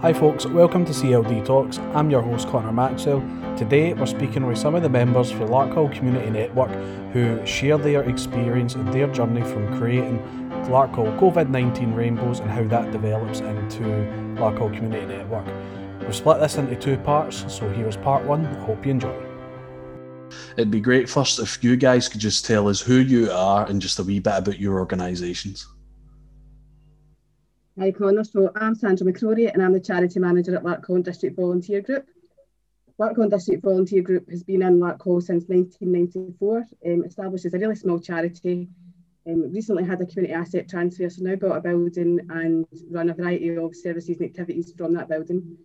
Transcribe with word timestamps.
Hi, 0.00 0.12
folks, 0.12 0.44
welcome 0.44 0.84
to 0.84 0.92
CLD 0.92 1.46
Talks. 1.46 1.78
I'm 1.94 2.10
your 2.10 2.20
host, 2.20 2.48
Connor 2.48 2.70
Maxwell. 2.70 3.20
Today, 3.56 3.94
we're 3.94 4.04
speaking 4.04 4.46
with 4.46 4.58
some 4.58 4.74
of 4.74 4.82
the 4.82 4.90
members 4.90 5.30
for 5.30 5.46
Larkhall 5.46 5.90
Community 5.90 6.28
Network 6.28 6.70
who 7.14 7.44
share 7.46 7.78
their 7.78 8.02
experience 8.02 8.74
and 8.74 8.86
their 8.92 9.06
journey 9.06 9.40
from 9.40 9.74
creating 9.78 10.18
Larkhall 10.68 11.18
COVID 11.18 11.48
19 11.48 11.94
Rainbows 11.94 12.40
and 12.40 12.50
how 12.50 12.64
that 12.64 12.92
develops 12.92 13.40
into 13.40 13.84
Larkhall 14.38 14.76
Community 14.76 15.06
Network. 15.06 15.46
We've 16.02 16.14
split 16.14 16.40
this 16.40 16.56
into 16.56 16.76
two 16.76 16.98
parts, 16.98 17.46
so 17.48 17.66
here's 17.70 17.96
part 17.96 18.22
one. 18.26 18.44
I 18.44 18.64
hope 18.66 18.84
you 18.84 18.90
enjoy. 18.90 19.18
It'd 20.58 20.70
be 20.70 20.80
great 20.80 21.08
first 21.08 21.38
if 21.38 21.64
you 21.64 21.74
guys 21.74 22.06
could 22.06 22.20
just 22.20 22.44
tell 22.44 22.68
us 22.68 22.82
who 22.82 22.96
you 22.96 23.30
are 23.30 23.64
and 23.66 23.80
just 23.80 23.98
a 23.98 24.04
wee 24.04 24.18
bit 24.18 24.36
about 24.36 24.60
your 24.60 24.78
organisations. 24.78 25.66
Hi 27.78 27.92
Connor, 27.92 28.24
so 28.24 28.50
I'm 28.56 28.74
Sandra 28.74 29.06
McCrory 29.06 29.52
and 29.52 29.62
I'm 29.62 29.74
the 29.74 29.80
charity 29.80 30.18
manager 30.18 30.56
at 30.56 30.62
Larkhall 30.62 31.04
District 31.04 31.36
Volunteer 31.36 31.82
Group. 31.82 32.06
Larkhall 32.98 33.28
District 33.28 33.62
Volunteer 33.62 34.00
Group 34.00 34.30
has 34.30 34.42
been 34.42 34.62
in 34.62 34.80
Larkhall 34.80 35.22
since 35.22 35.44
1994, 35.46 36.64
um, 36.86 37.04
established 37.04 37.44
as 37.44 37.52
a 37.52 37.58
really 37.58 37.74
small 37.74 37.98
charity. 37.98 38.70
Um, 39.26 39.52
recently 39.52 39.84
had 39.84 40.00
a 40.00 40.06
community 40.06 40.32
asset 40.32 40.70
transfer, 40.70 41.10
so 41.10 41.22
now 41.22 41.36
built 41.36 41.54
a 41.54 41.60
building 41.60 42.18
and 42.30 42.64
run 42.90 43.10
a 43.10 43.14
variety 43.14 43.54
of 43.54 43.76
services 43.76 44.20
and 44.20 44.30
activities 44.30 44.72
from 44.74 44.94
that 44.94 45.10
building. 45.10 45.58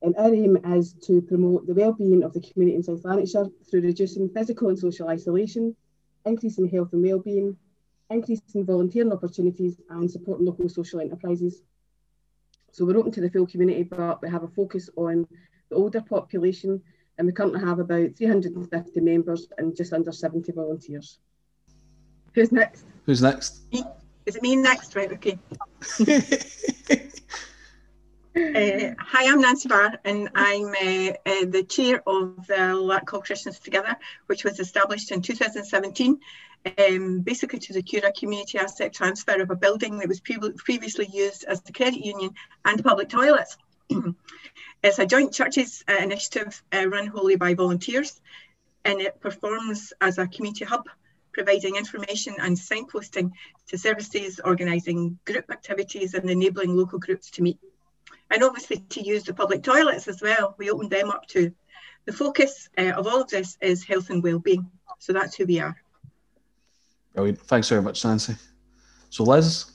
And 0.00 0.16
our 0.16 0.32
aim 0.32 0.56
is 0.64 0.94
to 1.08 1.20
promote 1.20 1.66
the 1.66 1.74
well-being 1.74 2.22
of 2.22 2.32
the 2.32 2.40
community 2.40 2.76
in 2.76 2.82
South 2.82 3.04
Lanarkshire 3.04 3.50
through 3.70 3.82
reducing 3.82 4.30
physical 4.30 4.70
and 4.70 4.78
social 4.78 5.08
isolation, 5.08 5.76
increasing 6.24 6.70
health 6.70 6.94
and 6.94 7.02
well-being, 7.04 7.58
increasing 8.10 8.66
volunteering 8.66 9.12
opportunities 9.12 9.80
and 9.90 10.10
supporting 10.10 10.46
local 10.46 10.68
social 10.68 11.00
enterprises. 11.00 11.62
So 12.72 12.84
we're 12.84 12.98
open 12.98 13.12
to 13.12 13.20
the 13.20 13.30
full 13.30 13.46
community, 13.46 13.84
but 13.84 14.20
we 14.20 14.28
have 14.28 14.42
a 14.42 14.48
focus 14.48 14.90
on 14.96 15.26
the 15.70 15.76
older 15.76 16.00
population 16.00 16.82
and 17.18 17.26
we 17.26 17.32
currently 17.32 17.60
have 17.60 17.78
about 17.78 18.16
350 18.16 19.00
members 19.00 19.48
and 19.58 19.76
just 19.76 19.92
under 19.92 20.12
70 20.12 20.52
volunteers. 20.52 21.18
Who's 22.34 22.52
next? 22.52 22.84
Who's 23.06 23.22
next? 23.22 23.62
Is 24.26 24.36
it 24.36 24.42
me 24.42 24.56
next? 24.56 24.94
Right, 24.94 25.12
okay. 25.12 25.38
Uh, 28.90 28.94
hi, 28.98 29.30
I'm 29.30 29.40
Nancy 29.40 29.68
Barr, 29.68 29.92
and 30.04 30.30
I'm 30.34 30.66
uh, 30.66 31.12
uh, 31.26 31.44
the 31.46 31.64
chair 31.68 32.02
of 32.06 32.46
the 32.46 32.74
Larkhall 32.74 33.24
Christians 33.24 33.58
Together, 33.58 33.96
which 34.26 34.42
was 34.42 34.58
established 34.58 35.12
in 35.12 35.22
2017, 35.22 36.18
um, 36.78 37.20
basically 37.20 37.58
to 37.60 37.72
secure 37.72 38.04
a 38.04 38.12
community 38.12 38.58
asset 38.58 38.92
transfer 38.92 39.40
of 39.40 39.50
a 39.50 39.56
building 39.56 39.98
that 39.98 40.08
was 40.08 40.20
pre 40.20 40.38
previously 40.56 41.08
used 41.12 41.44
as 41.44 41.60
the 41.62 41.72
credit 41.72 42.04
union 42.04 42.30
and 42.64 42.82
public 42.82 43.08
toilets. 43.08 43.56
it's 44.82 44.98
a 44.98 45.06
joint 45.06 45.32
churches 45.32 45.84
uh, 45.88 45.96
initiative 46.02 46.60
uh, 46.72 46.88
run 46.88 47.06
wholly 47.06 47.36
by 47.36 47.54
volunteers, 47.54 48.20
and 48.84 49.00
it 49.00 49.20
performs 49.20 49.92
as 50.00 50.18
a 50.18 50.26
community 50.26 50.64
hub 50.64 50.88
providing 51.32 51.76
information 51.76 52.34
and 52.40 52.56
signposting 52.56 53.30
to 53.68 53.78
services, 53.78 54.40
organising 54.44 55.16
group 55.26 55.48
activities 55.50 56.14
and 56.14 56.28
enabling 56.28 56.74
local 56.74 56.98
groups 56.98 57.30
to 57.30 57.42
meet 57.42 57.58
and 58.30 58.42
obviously 58.42 58.78
to 58.90 59.02
use 59.02 59.24
the 59.24 59.34
public 59.34 59.62
toilets 59.62 60.08
as 60.08 60.22
well. 60.22 60.54
We 60.58 60.70
opened 60.70 60.90
them 60.90 61.10
up 61.10 61.26
too. 61.26 61.52
The 62.04 62.12
focus 62.12 62.68
uh, 62.78 62.92
of 62.92 63.06
all 63.06 63.22
of 63.22 63.28
this 63.28 63.58
is 63.60 63.84
health 63.84 64.10
and 64.10 64.22
well-being. 64.22 64.70
So 64.98 65.12
that's 65.12 65.36
who 65.36 65.46
we 65.46 65.60
are. 65.60 65.76
Brilliant. 67.14 67.40
Thanks 67.42 67.68
very 67.68 67.82
much, 67.82 68.04
Nancy. 68.04 68.36
So 69.10 69.24
Liz? 69.24 69.66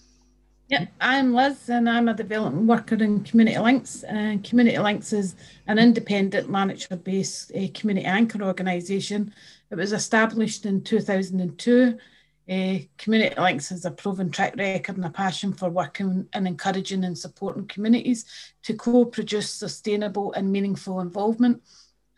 Yeah, 0.67 0.85
I'm 0.99 1.33
Liz 1.33 1.69
and 1.69 1.87
I'm 1.87 2.07
a 2.07 2.13
development 2.13 2.65
worker 2.65 2.95
in 2.95 3.23
Community 3.23 3.59
Links. 3.59 4.03
And 4.03 4.39
uh, 4.39 4.49
Community 4.49 4.79
Links 4.79 5.13
is 5.13 5.35
an 5.67 5.77
independent 5.77 6.51
Lanarkshire 6.51 6.97
based 6.97 7.51
uh, 7.55 7.67
community 7.73 8.05
anchor 8.07 8.41
organisation. 8.41 9.33
It 9.69 9.75
was 9.75 9.93
established 9.93 10.65
in 10.65 10.81
2002 10.83 11.97
uh, 12.49 12.77
Community 12.97 13.35
Links 13.39 13.69
has 13.69 13.85
a 13.85 13.91
proven 13.91 14.29
track 14.29 14.55
record 14.55 14.97
and 14.97 15.05
a 15.05 15.09
passion 15.09 15.51
for 15.51 15.69
working 15.69 16.27
and 16.33 16.47
encouraging 16.47 17.03
and 17.03 17.17
supporting 17.17 17.67
communities 17.67 18.25
to 18.63 18.75
co-produce 18.75 19.49
sustainable 19.49 20.31
and 20.33 20.51
meaningful 20.51 20.99
involvement, 20.99 21.63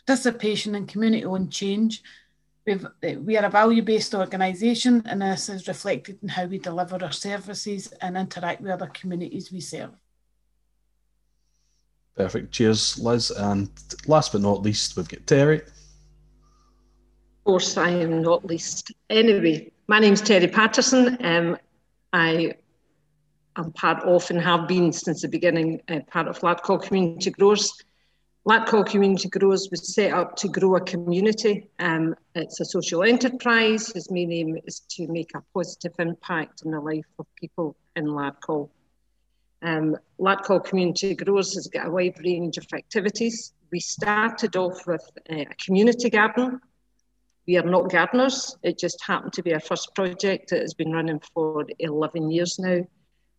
participation 0.05 0.75
and 0.75 0.87
community-owned 0.87 1.51
change. 1.51 2.03
We've, 2.66 2.85
eh, 3.03 3.16
we 3.16 3.37
are 3.37 3.45
a 3.45 3.49
value-based 3.49 4.13
organisation 4.13 5.01
and 5.05 5.21
this 5.21 5.47
is 5.47 5.69
reflected 5.69 6.19
in 6.21 6.27
how 6.27 6.45
we 6.45 6.57
deliver 6.57 7.01
our 7.01 7.13
services 7.13 7.93
and 8.01 8.17
interact 8.17 8.61
with 8.61 8.71
other 8.71 8.87
communities 8.87 9.51
we 9.51 9.61
serve. 9.61 9.91
Perfect. 12.17 12.51
Cheers, 12.51 12.99
Liz. 12.99 13.31
And 13.31 13.69
last 14.07 14.33
but 14.33 14.41
not 14.41 14.63
least, 14.63 14.97
we've 14.97 15.07
got 15.07 15.25
Terry. 15.25 15.61
Of 15.61 17.43
course, 17.45 17.77
I 17.77 17.91
am 17.91 18.21
not 18.21 18.43
least. 18.43 18.91
Anyway, 19.09 19.71
my 19.87 19.99
name's 19.99 20.21
Terry 20.21 20.47
Patterson. 20.47 21.17
Um, 21.23 21.57
I 22.11 22.55
am 23.55 23.71
part 23.71 24.03
of 24.03 24.29
and 24.29 24.41
have 24.41 24.67
been 24.67 24.91
since 24.91 25.21
the 25.21 25.29
beginning 25.29 25.81
uh, 25.87 26.01
part 26.11 26.27
of 26.27 26.39
Larkhall 26.39 26.81
Community 26.81 27.31
Growers. 27.31 27.73
Larkhall 28.45 28.85
Community 28.85 29.29
Growers 29.29 29.69
was 29.71 29.93
set 29.93 30.11
up 30.11 30.35
to 30.37 30.49
grow 30.49 30.75
a 30.75 30.81
community. 30.81 31.69
Um, 31.79 32.15
it's 32.35 32.59
a 32.59 32.65
social 32.65 33.03
enterprise. 33.03 33.91
His 33.93 34.11
main 34.11 34.31
aim 34.33 34.57
is 34.65 34.81
to 34.91 35.07
make 35.07 35.31
a 35.35 35.43
positive 35.53 35.93
impact 35.99 36.63
in 36.65 36.71
the 36.71 36.81
life 36.81 37.07
of 37.17 37.25
people 37.35 37.77
in 37.95 38.07
Larkhall. 38.07 38.69
Um, 39.61 39.95
Larkhall 40.19 40.65
Community 40.65 41.15
Growers 41.15 41.55
has 41.55 41.67
got 41.67 41.87
a 41.87 41.89
wide 41.89 42.19
range 42.23 42.57
of 42.57 42.67
activities. 42.73 43.53
We 43.71 43.79
started 43.79 44.57
off 44.57 44.85
with 44.85 45.09
uh, 45.29 45.35
a 45.49 45.55
community 45.65 46.09
garden 46.09 46.59
we 47.47 47.58
are 47.58 47.63
not 47.63 47.90
gardeners. 47.90 48.58
It 48.62 48.78
just 48.78 49.02
happened 49.03 49.34
to 49.34 49.44
be 49.44 49.53
our 49.53 49.59
first 49.59 49.96
project. 49.96 50.52
It 50.52 50.62
has 50.62 50.74
been 50.74 50.91
running 50.91 51.22
for 51.34 51.66
11 51.80 52.30
years 52.30 52.59
now. 52.59 52.85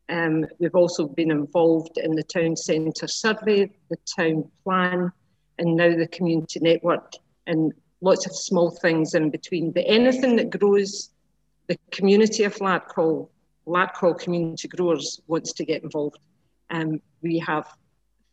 Um, 0.09 0.47
we've 0.59 0.75
also 0.75 1.07
been 1.07 1.31
involved 1.31 1.99
in 1.99 2.15
the 2.15 2.23
town 2.23 2.57
centre 2.57 3.07
survey, 3.07 3.71
the 3.91 3.99
town 4.17 4.51
plan, 4.65 5.13
and 5.59 5.77
now 5.77 5.95
the 5.95 6.09
community 6.09 6.61
network, 6.61 7.13
and 7.47 7.73
lots 8.01 8.25
of 8.25 8.35
small 8.35 8.71
things 8.71 9.15
in 9.15 9.29
between. 9.31 9.73
But 9.73 9.85
anything 9.87 10.37
that 10.37 10.59
grows 10.59 11.11
the 11.67 11.79
community 11.91 12.45
of 12.45 12.55
Larkhall, 12.57 13.29
Larkhall 13.67 14.19
community 14.19 14.69
growers 14.69 15.21
wants 15.27 15.53
to 15.53 15.67
get 15.67 15.83
involved. 15.83 16.19
Um, 16.71 17.03
we 17.21 17.39
have 17.41 17.69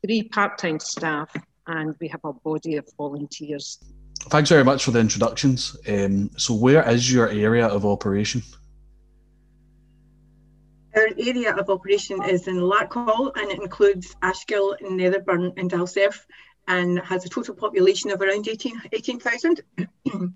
three 0.06 0.24
part-time 0.24 0.80
staff 0.80 1.30
and 1.68 1.96
we 2.00 2.08
have 2.08 2.22
a 2.24 2.32
body 2.32 2.78
of 2.78 2.88
volunteers. 2.98 3.80
Thanks 4.30 4.50
very 4.50 4.64
much 4.64 4.84
for 4.84 4.92
the 4.92 5.00
introductions. 5.00 5.78
Um, 5.88 6.32
so, 6.36 6.56
where 6.56 6.88
is 6.90 7.12
your 7.12 7.30
area 7.30 7.68
of 7.68 7.86
operation? 7.86 8.42
Our 10.96 11.10
area 11.18 11.54
of 11.56 11.70
operation 11.70 12.24
is 12.24 12.48
in 12.48 12.56
Larkhall 12.56 13.36
and 13.36 13.52
it 13.52 13.60
includes 13.60 14.16
Ashgill, 14.24 14.80
Netherburn, 14.82 15.54
and 15.58 15.70
Dalserf 15.70 16.22
and 16.68 17.00
has 17.00 17.26
a 17.26 17.30
total 17.30 17.54
population 17.54 18.10
of 18.12 18.22
around 18.22 18.48
18,000. 18.48 18.90
18, 18.94 19.62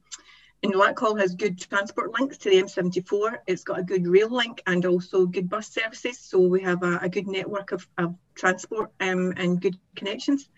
and 0.64 0.74
Larkhall 0.74 1.20
has 1.20 1.34
good 1.34 1.60
transport 1.60 2.12
links 2.20 2.38
to 2.40 2.50
the 2.50 2.62
M74. 2.62 3.38
It's 3.48 3.64
got 3.64 3.80
a 3.80 3.84
good 3.84 4.06
rail 4.06 4.30
link 4.30 4.62
and 4.68 4.86
also 4.86 5.26
good 5.26 5.50
bus 5.50 5.70
services. 5.70 6.20
So 6.20 6.40
we 6.40 6.62
have 6.62 6.84
a, 6.84 7.00
a 7.02 7.10
good 7.10 7.28
network 7.28 7.72
of, 7.72 7.88
of 7.98 8.16
transport 8.36 8.92
um, 9.00 9.34
and 9.38 9.62
good 9.62 9.78
connections. 9.96 10.50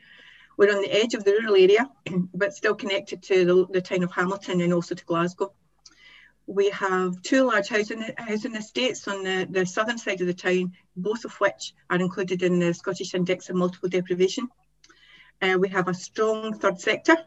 We're 0.61 0.75
on 0.75 0.83
the 0.83 0.93
edge 0.93 1.15
of 1.15 1.23
the 1.23 1.31
rural 1.31 1.55
area, 1.55 1.89
but 2.35 2.53
still 2.53 2.75
connected 2.75 3.23
to 3.23 3.45
the, 3.45 3.65
the 3.71 3.81
town 3.81 4.03
of 4.03 4.11
Hamilton 4.11 4.61
and 4.61 4.71
also 4.71 4.93
to 4.93 5.05
Glasgow. 5.05 5.53
We 6.45 6.69
have 6.69 7.19
two 7.23 7.45
large 7.45 7.67
housing, 7.67 8.05
housing 8.15 8.53
estates 8.53 9.07
on 9.07 9.23
the, 9.23 9.47
the 9.49 9.65
southern 9.65 9.97
side 9.97 10.21
of 10.21 10.27
the 10.27 10.35
town, 10.35 10.73
both 10.95 11.25
of 11.25 11.33
which 11.37 11.73
are 11.89 11.99
included 11.99 12.43
in 12.43 12.59
the 12.59 12.75
Scottish 12.75 13.15
Index 13.15 13.49
of 13.49 13.55
Multiple 13.55 13.89
Deprivation. 13.89 14.49
Uh, 15.41 15.57
we 15.59 15.67
have 15.69 15.87
a 15.87 15.95
strong 15.95 16.53
third 16.53 16.79
sector, 16.79 17.17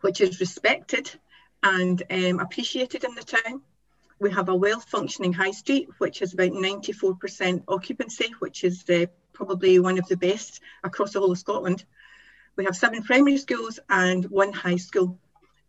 which 0.00 0.22
is 0.22 0.40
respected 0.40 1.10
and 1.62 2.02
um, 2.10 2.40
appreciated 2.40 3.04
in 3.04 3.14
the 3.16 3.22
town. 3.22 3.60
We 4.18 4.30
have 4.30 4.48
a 4.48 4.56
well-functioning 4.56 5.34
high 5.34 5.50
street, 5.50 5.90
which 5.98 6.22
is 6.22 6.32
about 6.32 6.52
94% 6.52 7.64
occupancy, 7.68 8.34
which 8.38 8.64
is 8.64 8.82
uh, 8.88 9.04
probably 9.34 9.78
one 9.78 9.98
of 9.98 10.08
the 10.08 10.16
best 10.16 10.62
across 10.82 11.12
the 11.12 11.20
whole 11.20 11.32
of 11.32 11.38
Scotland. 11.38 11.84
We 12.58 12.64
have 12.64 12.76
seven 12.76 13.04
primary 13.04 13.36
schools 13.36 13.78
and 13.88 14.24
one 14.26 14.52
high 14.52 14.76
school. 14.76 15.16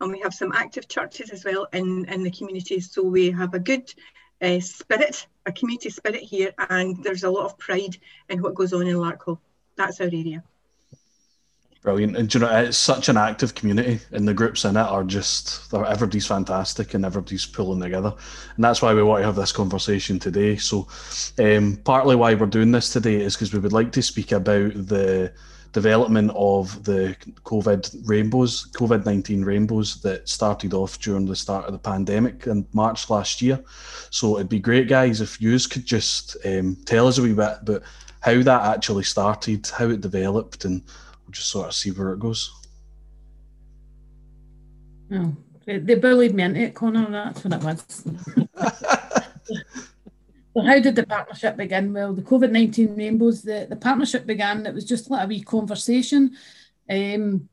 And 0.01 0.11
we 0.11 0.19
have 0.21 0.33
some 0.33 0.51
active 0.53 0.87
churches 0.87 1.29
as 1.29 1.45
well 1.45 1.67
in, 1.71 2.05
in 2.05 2.23
the 2.23 2.31
community. 2.31 2.79
So 2.79 3.03
we 3.03 3.29
have 3.29 3.53
a 3.53 3.59
good 3.59 3.93
uh, 4.41 4.59
spirit, 4.59 5.27
a 5.45 5.51
community 5.51 5.91
spirit 5.91 6.21
here, 6.21 6.51
and 6.69 7.01
there's 7.03 7.23
a 7.23 7.29
lot 7.29 7.45
of 7.45 7.59
pride 7.59 7.97
in 8.29 8.41
what 8.41 8.55
goes 8.55 8.73
on 8.73 8.87
in 8.87 8.95
Larkhall. 8.95 9.37
That's 9.75 10.01
our 10.01 10.07
area. 10.07 10.43
Brilliant. 11.83 12.17
And 12.17 12.33
you 12.33 12.39
know, 12.39 12.49
it's 12.59 12.77
such 12.77 13.07
an 13.07 13.17
active 13.17 13.53
community, 13.53 13.99
and 14.11 14.27
the 14.27 14.33
groups 14.33 14.65
in 14.65 14.75
it 14.75 14.79
are 14.79 15.03
just 15.03 15.71
everybody's 15.73 16.27
fantastic 16.27 16.93
and 16.93 17.05
everybody's 17.05 17.45
pulling 17.45 17.81
together. 17.81 18.13
And 18.55 18.63
that's 18.63 18.81
why 18.81 18.93
we 18.93 19.03
want 19.03 19.21
to 19.21 19.25
have 19.25 19.35
this 19.35 19.51
conversation 19.51 20.17
today. 20.17 20.57
So, 20.57 20.87
um, 21.37 21.79
partly 21.83 22.15
why 22.15 22.33
we're 22.33 22.47
doing 22.47 22.71
this 22.71 22.91
today 22.91 23.21
is 23.21 23.35
because 23.35 23.53
we 23.53 23.59
would 23.59 23.73
like 23.73 23.91
to 23.91 24.01
speak 24.01 24.31
about 24.31 24.73
the 24.73 25.31
development 25.71 26.31
of 26.35 26.83
the 26.83 27.15
COVID 27.43 28.07
rainbows, 28.07 28.71
COVID 28.71 29.05
19 29.05 29.43
rainbows 29.43 30.01
that 30.01 30.27
started 30.27 30.73
off 30.73 30.99
during 30.99 31.25
the 31.25 31.35
start 31.35 31.65
of 31.65 31.73
the 31.73 31.79
pandemic 31.79 32.47
in 32.47 32.65
March 32.73 33.09
last 33.09 33.41
year. 33.41 33.63
So, 34.09 34.37
it'd 34.37 34.49
be 34.49 34.59
great, 34.59 34.87
guys, 34.87 35.21
if 35.21 35.41
you 35.41 35.57
could 35.69 35.85
just 35.85 36.37
um, 36.45 36.77
tell 36.85 37.07
us 37.07 37.17
a 37.17 37.21
wee 37.21 37.33
bit 37.33 37.57
about 37.61 37.83
how 38.21 38.41
that 38.41 38.75
actually 38.75 39.03
started, 39.03 39.67
how 39.67 39.89
it 39.89 40.01
developed, 40.01 40.65
and 40.65 40.81
we'll 40.81 41.31
just 41.31 41.49
sort 41.49 41.67
of 41.67 41.73
see 41.73 41.91
where 41.91 42.13
it 42.13 42.19
goes. 42.19 42.51
Oh, 45.11 45.35
they 45.65 45.95
bullied 45.95 46.35
me 46.35 46.43
into 46.43 46.61
it, 46.61 46.75
Connor. 46.75 47.09
That's 47.09 47.43
what 47.43 47.53
it 47.53 47.63
was. 47.63 48.03
so, 50.59 50.67
how 50.67 50.79
did 50.79 50.95
the 50.95 51.05
partnership 51.05 51.57
begin? 51.57 51.93
Well, 51.93 52.13
the 52.13 52.21
COVID 52.21 52.51
19 52.51 52.95
rainbows, 52.95 53.41
the, 53.41 53.67
the 53.69 53.75
partnership 53.75 54.25
began, 54.25 54.65
it 54.65 54.73
was 54.73 54.85
just 54.85 55.09
like 55.09 55.23
a 55.23 55.27
wee 55.27 55.41
conversation. 55.41 56.35
Um, 56.89 57.49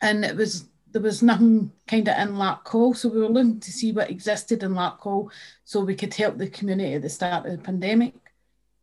and 0.00 0.24
it 0.24 0.36
was 0.36 0.68
there 0.92 1.02
was 1.02 1.22
nothing 1.22 1.72
kind 1.88 2.06
of 2.06 2.16
in 2.16 2.36
Larkhall, 2.36 2.96
so 2.96 3.08
we 3.08 3.18
were 3.18 3.28
looking 3.28 3.58
to 3.58 3.72
see 3.72 3.90
what 3.90 4.10
existed 4.10 4.62
in 4.62 4.74
Larkhall 4.74 5.28
so 5.64 5.80
we 5.80 5.96
could 5.96 6.14
help 6.14 6.38
the 6.38 6.48
community 6.48 6.94
at 6.94 7.02
the 7.02 7.08
start 7.08 7.46
of 7.46 7.52
the 7.52 7.58
pandemic. 7.58 8.14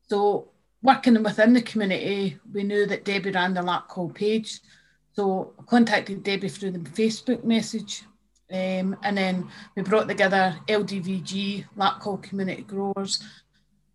So 0.08 0.50
working 0.82 1.22
within 1.24 1.54
the 1.54 1.62
community, 1.62 2.38
we 2.52 2.64
knew 2.64 2.86
that 2.88 3.06
Debbie 3.06 3.32
ran 3.32 3.54
the 3.54 3.62
Larkhall 3.62 4.14
page. 4.14 4.60
So 5.14 5.54
I 5.58 5.64
contacted 5.64 6.24
Debbie 6.24 6.50
through 6.50 6.72
the 6.72 6.80
Facebook 6.80 7.46
message. 7.46 8.04
Um, 8.52 8.98
and 9.04 9.18
then 9.18 9.48
we 9.78 9.84
brought 9.84 10.10
together 10.10 10.58
LDVG, 10.68 11.66
Larkhall 11.78 12.22
Community 12.22 12.64
Growers, 12.64 13.24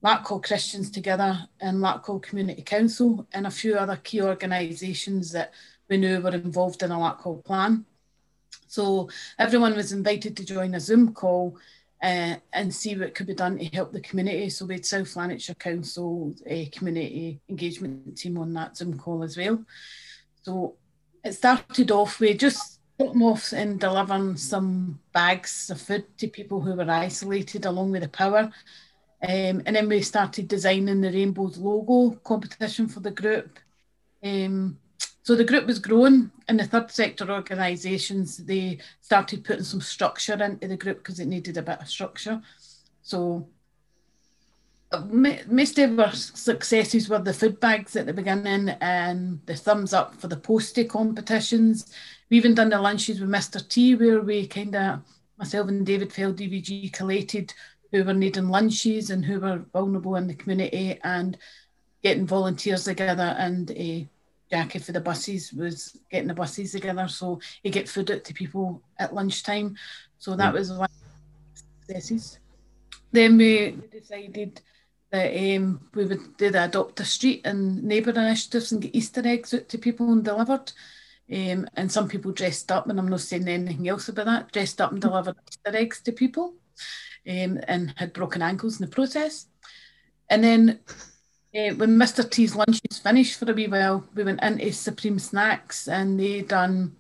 Larkhall 0.07 0.41
Christians 0.41 0.89
together, 0.89 1.49
and 1.61 1.79
Larkhall 1.79 2.23
Community 2.23 2.63
Council, 2.63 3.27
and 3.33 3.45
a 3.45 3.51
few 3.51 3.75
other 3.75 3.97
key 3.97 4.23
organisations 4.23 5.33
that 5.33 5.53
we 5.89 5.97
knew 5.97 6.21
were 6.21 6.31
involved 6.31 6.85
in 6.85 6.93
a 6.93 6.95
Larkhall 6.95 7.45
plan. 7.45 7.85
So 8.69 9.09
everyone 9.37 9.75
was 9.75 9.91
invited 9.91 10.37
to 10.37 10.45
join 10.45 10.77
a 10.77 10.81
Zoom 10.81 11.13
call 11.13 11.57
uh, 12.01 12.37
and 12.53 12.73
see 12.73 12.95
what 12.95 13.17
could 13.17 13.27
be 13.27 13.35
done 13.35 13.59
to 13.59 13.65
help 13.65 13.93
the 13.93 14.01
community. 14.01 14.49
So 14.49 14.67
we 14.67 14.75
had 14.75 14.87
South 14.87 15.17
Lanarkshire 15.17 15.57
Council 15.57 16.33
a 16.47 16.67
community 16.67 17.41
engagement 17.49 18.17
team 18.17 18.39
on 18.39 18.53
that 18.53 18.77
Zoom 18.77 18.97
call 18.97 19.25
as 19.25 19.37
well. 19.37 19.65
So 20.43 20.77
it 21.25 21.33
started 21.33 21.91
off 21.91 22.21
with 22.21 22.39
just 22.39 22.79
putting 22.97 23.23
off 23.23 23.53
and 23.53 23.81
delivering 23.81 24.37
some 24.37 25.01
bags 25.13 25.69
of 25.69 25.81
food 25.81 26.05
to 26.19 26.29
people 26.29 26.61
who 26.61 26.75
were 26.77 26.89
isolated 26.89 27.67
along 27.67 27.91
with 27.91 28.03
the 28.03 28.09
power. 28.09 28.53
Um, 29.23 29.63
and 29.65 29.75
then 29.75 29.89
we 29.89 30.03
started 30.03 30.49
designing 30.49 31.01
the 31.01 31.11
Rainbows 31.11 31.57
logo 31.59 32.17
competition 32.17 32.87
for 32.87 33.01
the 33.01 33.11
group. 33.11 33.59
Um, 34.23 34.79
so 35.23 35.35
the 35.35 35.45
group 35.45 35.67
was 35.67 35.79
growing, 35.79 36.31
and 36.47 36.61
the 36.61 36.65
third 36.65 36.91
sector 36.91 37.31
organisations 37.31 38.37
they 38.37 38.79
started 39.01 39.45
putting 39.45 39.65
some 39.65 39.81
structure 39.81 40.35
into 40.35 40.69
the 40.69 40.77
group 40.77 40.99
because 40.99 41.19
it 41.19 41.27
needed 41.27 41.57
a 41.57 41.63
bit 41.63 41.81
of 41.81 41.89
structure. 41.89 42.41
So 43.03 43.49
uh, 44.93 45.03
most 45.49 45.79
of 45.79 45.99
our 45.99 46.13
successes 46.13 47.09
were 47.09 47.19
the 47.19 47.33
food 47.33 47.59
bags 47.59 47.97
at 47.97 48.07
the 48.07 48.13
beginning 48.13 48.69
and 48.81 49.41
the 49.47 49.57
thumbs 49.57 49.93
up 49.93 50.15
for 50.15 50.29
the 50.29 50.37
postie 50.37 50.85
competitions. 50.85 51.93
We 52.31 52.37
even 52.37 52.55
done 52.55 52.71
the 52.71 52.81
lunches 52.81 53.21
with 53.21 53.29
Mr. 53.29 53.67
T, 53.67 53.97
where 53.97 54.21
we 54.21 54.47
kind 54.47 54.77
of 54.77 55.01
myself 55.39 55.69
and 55.69 55.85
David 55.85 56.13
Fell 56.13 56.33
DVG 56.33 56.93
collated 56.93 57.53
who 57.93 58.05
were 58.05 58.15
needing 58.15 58.49
lunches 58.49 59.11
and 59.11 59.25
who 59.25 59.41
were 59.41 59.65
vulnerable 59.73 60.17
in 60.17 60.27
the 60.27 60.35
community 60.35 60.99
and 61.05 61.39
getting 62.03 62.27
volunteers 62.27 62.85
together 62.85 63.35
and 63.39 63.71
uh, 63.71 64.07
Jackie 64.51 64.79
for 64.79 64.93
the 64.93 65.01
buses 65.01 65.53
was 65.53 65.99
getting 66.11 66.29
the 66.29 66.35
buses 66.35 66.73
together 66.73 67.09
so 67.09 67.41
he 67.63 67.71
get 67.71 67.89
food 67.89 68.11
out 68.11 68.25
to 68.25 68.35
people 68.35 68.81
at 68.99 69.15
lunchtime. 69.15 69.77
So 70.19 70.37
that 70.37 70.53
mm. 70.53 70.59
was 70.59 70.71
one 70.71 70.85
of 70.85 70.91
the 71.55 71.95
successes. 71.95 72.39
Then 73.13 73.37
we 73.39 73.77
decided 73.91 74.61
that 75.11 75.57
um, 75.57 75.81
we 75.95 76.05
would 76.05 76.37
do 76.37 76.51
the 76.51 76.65
adopt 76.65 77.01
a 77.01 77.05
street 77.05 77.43
and 77.45 77.83
neighbour 77.83 78.11
initiatives 78.11 78.73
and 78.73 78.83
get 78.83 78.95
Easter 78.95 79.23
eggs 79.25 79.55
out 79.55 79.69
to 79.69 79.79
people 79.79 80.13
and 80.13 80.25
delivered. 80.25 80.73
Um, 81.33 81.69
and 81.75 81.91
some 81.91 82.09
people 82.09 82.31
dressed 82.31 82.71
up, 82.71 82.89
and 82.89 83.01
I'm 83.01 83.09
not 83.09 83.21
saying 83.21 83.49
anything 83.49 83.89
else 83.89 84.09
about 84.09 84.27
that, 84.27 84.53
dressed 84.53 84.81
up 84.81 84.93
and 84.93 85.01
delivered 85.01 85.35
Easter 85.49 85.77
eggs 85.77 86.01
to 86.03 86.13
people 86.13 86.55
um, 87.29 87.61
and 87.69 87.95
had 87.97 88.13
broken 88.13 88.43
ankles 88.43 88.81
in 88.81 88.87
the 88.87 88.95
process. 88.95 89.47
And 90.29 90.43
then 90.43 90.81
uh, 91.55 91.75
when 91.75 91.97
Mr. 91.97 92.29
T's 92.29 92.55
lunches 92.55 92.99
finished 92.99 93.39
for 93.39 93.51
a 93.51 93.55
wee 93.55 93.69
while, 93.69 94.05
we 94.15 94.25
went 94.25 94.43
into 94.43 94.73
Supreme 94.73 95.19
Snacks 95.19 95.89
and 95.89 96.19
they 96.19 96.43
done 96.43 96.97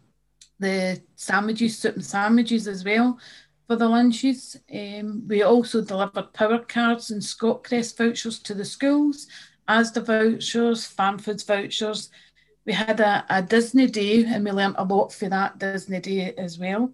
the 0.58 1.00
sandwiches, 1.16 1.78
soup 1.78 1.96
and 1.96 2.04
sandwiches 2.04 2.66
as 2.66 2.84
well 2.84 3.18
for 3.66 3.76
the 3.76 3.88
lunches. 3.88 4.56
Um, 4.72 5.26
we 5.28 5.42
also 5.42 5.82
delivered 5.82 6.32
power 6.32 6.60
cards 6.60 7.10
and 7.10 7.22
Scott 7.22 7.64
Crest 7.64 7.98
vouchers 7.98 8.38
to 8.40 8.54
the 8.54 8.64
schools, 8.64 9.26
Asda 9.68 10.04
vouchers, 10.04 10.86
Farm 10.86 11.18
vouchers. 11.18 12.10
We 12.64 12.72
had 12.72 13.00
a, 13.00 13.24
a 13.28 13.42
Disney 13.42 13.86
day 13.86 14.24
and 14.24 14.44
we 14.44 14.50
learnt 14.50 14.76
a 14.78 14.84
lot 14.84 15.12
for 15.12 15.28
that 15.28 15.58
Disney 15.58 16.00
day 16.00 16.34
as 16.36 16.58
well. 16.58 16.92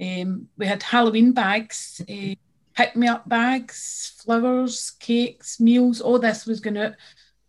Um, 0.00 0.48
we 0.56 0.66
had 0.66 0.82
Halloween 0.82 1.32
bags. 1.32 2.02
Uh, 2.08 2.34
pick 2.76 2.94
me 2.94 3.08
up 3.08 3.28
bags, 3.28 4.12
flowers, 4.22 4.92
cakes, 5.00 5.58
meals, 5.58 6.00
all 6.00 6.18
this 6.18 6.46
was 6.46 6.60
going 6.60 6.76
out 6.76 6.92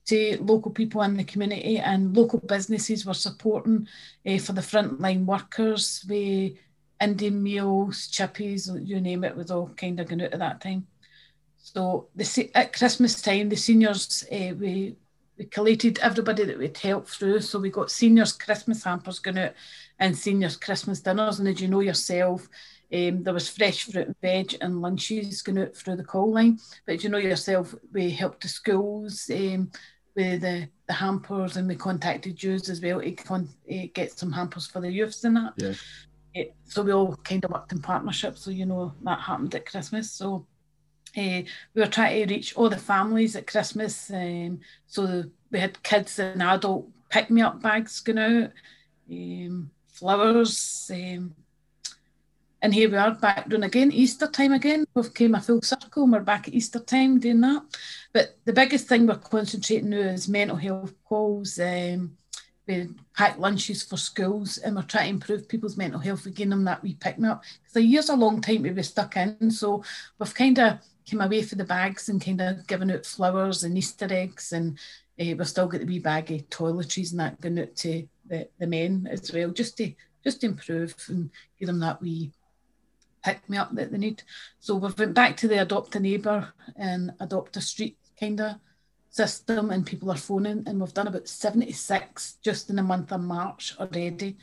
to 0.05 0.37
local 0.41 0.71
people 0.71 1.01
in 1.01 1.17
the 1.17 1.23
community 1.23 1.77
and 1.77 2.15
local 2.15 2.39
businesses 2.39 3.05
were 3.05 3.13
supporting 3.13 3.87
uh, 4.25 4.37
for 4.37 4.53
the 4.53 4.61
frontline 4.61 5.25
workers. 5.25 6.05
We 6.07 6.57
Indian 6.99 7.43
meals, 7.43 8.07
chippies, 8.07 8.69
you 8.87 9.01
name 9.01 9.23
it, 9.23 9.35
was 9.35 9.51
all 9.51 9.69
kind 9.75 9.99
of 9.99 10.07
going 10.07 10.21
out 10.21 10.33
at 10.33 10.39
that 10.39 10.61
time. 10.61 10.87
So 11.57 12.07
the, 12.15 12.49
at 12.55 12.73
Christmas 12.73 13.21
time, 13.21 13.49
the 13.49 13.57
seniors, 13.57 14.23
uh, 14.31 14.53
we, 14.57 14.95
we 15.37 15.45
collated 15.45 15.99
everybody 15.99 16.45
that 16.45 16.57
we'd 16.57 16.77
helped 16.77 17.09
through. 17.09 17.41
So 17.41 17.59
we 17.59 17.69
got 17.69 17.91
seniors 17.91 18.31
Christmas 18.31 18.83
hampers 18.83 19.19
going 19.19 19.37
out 19.37 19.53
and 19.99 20.17
seniors 20.17 20.55
Christmas 20.55 21.01
dinners. 21.01 21.39
And 21.39 21.47
as 21.49 21.61
you 21.61 21.67
know 21.67 21.81
yourself, 21.81 22.47
um, 22.93 23.23
there 23.23 23.33
was 23.33 23.49
fresh 23.49 23.83
fruit 23.83 24.07
and 24.07 24.15
veg 24.21 24.55
and 24.61 24.81
lunches 24.81 25.41
going 25.41 25.59
out 25.59 25.75
through 25.75 25.97
the 25.97 26.03
call 26.03 26.31
line. 26.31 26.59
But 26.85 27.03
you 27.03 27.09
know 27.09 27.17
yourself, 27.17 27.75
we 27.91 28.09
helped 28.11 28.41
the 28.41 28.47
schools 28.47 29.29
um, 29.33 29.71
with 30.15 30.41
the, 30.41 30.69
the 30.87 30.93
hampers 30.93 31.57
and 31.57 31.67
we 31.67 31.75
contacted 31.75 32.35
Jews 32.35 32.69
as 32.69 32.81
well 32.81 33.01
to 33.01 33.11
con- 33.11 33.49
uh, 33.71 33.87
get 33.93 34.17
some 34.17 34.31
hampers 34.31 34.67
for 34.67 34.79
the 34.79 34.91
youths 34.91 35.23
and 35.23 35.35
that. 35.35 35.53
Yeah. 35.57 35.73
So 36.65 36.83
we 36.83 36.93
all 36.93 37.15
kind 37.23 37.43
of 37.43 37.51
worked 37.51 37.71
in 37.71 37.81
partnership. 37.81 38.37
So, 38.37 38.51
you 38.51 38.65
know, 38.65 38.93
that 39.03 39.19
happened 39.19 39.55
at 39.55 39.65
Christmas. 39.65 40.11
So 40.11 40.45
uh, 41.17 41.41
we 41.73 41.81
were 41.81 41.87
trying 41.87 42.27
to 42.27 42.33
reach 42.33 42.55
all 42.55 42.69
the 42.69 42.77
families 42.77 43.35
at 43.35 43.47
Christmas. 43.47 44.09
Um, 44.11 44.59
so 44.85 45.23
we 45.51 45.59
had 45.59 45.81
kids 45.83 46.19
and 46.19 46.43
adult 46.43 46.87
pick 47.09 47.29
me 47.29 47.41
up 47.41 47.61
bags 47.61 47.99
going 48.01 48.19
out, 48.19 48.51
um, 49.11 49.71
flowers. 49.87 50.91
And 52.61 52.73
here 52.73 52.89
we 52.89 52.97
are 52.97 53.13
back 53.13 53.47
doing 53.47 53.63
again, 53.63 53.91
Easter 53.91 54.25
time 54.25 54.51
again. 54.51 54.85
We've 54.95 55.13
came 55.13 55.35
a 55.35 55.41
full 55.41 55.61
circle 55.61 56.03
and 56.03 56.11
we're 56.11 56.21
back 56.21 56.47
at 56.47 56.55
Easter 56.55 56.79
time 56.79 57.19
doing 57.19 57.41
that. 57.41 57.61
But 58.13 58.39
the 58.45 58.53
biggest 58.53 58.87
thing 58.87 59.05
we're 59.05 59.17
concentrating 59.17 59.91
now 59.91 59.97
is 59.97 60.27
mental 60.27 60.57
health 60.57 60.93
calls. 61.05 61.59
Um, 61.59 62.17
we 62.67 62.89
pack 63.15 63.37
lunches 63.37 63.83
for 63.83 63.95
schools 63.97 64.57
and 64.57 64.75
we're 64.75 64.81
trying 64.81 65.03
to 65.03 65.09
improve 65.09 65.47
people's 65.47 65.77
mental 65.77 65.99
health. 65.99 66.25
We 66.25 66.31
give 66.31 66.49
them 66.49 66.63
that 66.63 66.81
wee 66.81 66.97
pick 66.99 67.23
up. 67.23 67.43
Because 67.61 67.75
a 67.75 67.81
year's 67.81 68.09
a 68.09 68.15
long 68.15 68.41
time 68.41 68.63
to 68.63 68.71
be 68.71 68.81
stuck 68.81 69.15
in. 69.17 69.51
So 69.51 69.83
we've 70.17 70.33
kind 70.33 70.57
of 70.57 70.79
came 71.05 71.21
away 71.21 71.43
for 71.43 71.55
the 71.55 71.63
bags 71.63 72.09
and 72.09 72.23
kind 72.23 72.41
of 72.41 72.65
given 72.65 72.89
out 72.89 73.05
flowers 73.05 73.65
and 73.65 73.77
Easter 73.77 74.07
eggs. 74.09 74.51
And 74.51 74.79
uh, 75.21 75.35
we've 75.37 75.47
still 75.47 75.67
got 75.67 75.81
the 75.81 75.85
wee 75.85 75.99
bag 75.99 76.31
of 76.31 76.49
toiletries 76.49 77.11
and 77.11 77.19
that 77.19 77.39
going 77.39 77.59
out 77.59 77.75
to 77.75 78.07
the, 78.25 78.49
the 78.57 78.65
men 78.65 79.07
as 79.11 79.31
well, 79.31 79.51
just 79.51 79.77
to 79.77 79.93
just 80.23 80.43
improve 80.43 80.95
and 81.07 81.29
give 81.59 81.67
them 81.67 81.79
that 81.79 82.01
wee 82.01 82.31
pick 83.27 83.49
me 83.49 83.57
up 83.57 83.75
that 83.75 83.91
they 83.91 83.97
need. 83.97 84.23
So 84.59 84.75
we've 84.75 84.97
went 84.97 85.13
back 85.13 85.35
to 85.37 85.47
the 85.47 85.61
adopt 85.61 85.95
a 85.95 85.99
neighbour 85.99 86.53
and 86.77 87.11
adopt 87.19 87.57
a 87.57 87.61
street 87.61 87.97
kind 88.19 88.39
of 88.39 88.55
system, 89.09 89.71
and 89.71 89.85
people 89.85 90.11
are 90.11 90.17
phoning, 90.17 90.63
and 90.65 90.79
we've 90.79 90.93
done 90.93 91.07
about 91.07 91.27
76 91.27 92.37
just 92.43 92.69
in 92.69 92.77
the 92.77 92.83
month 92.83 93.11
of 93.11 93.21
March 93.21 93.75
already. 93.79 94.37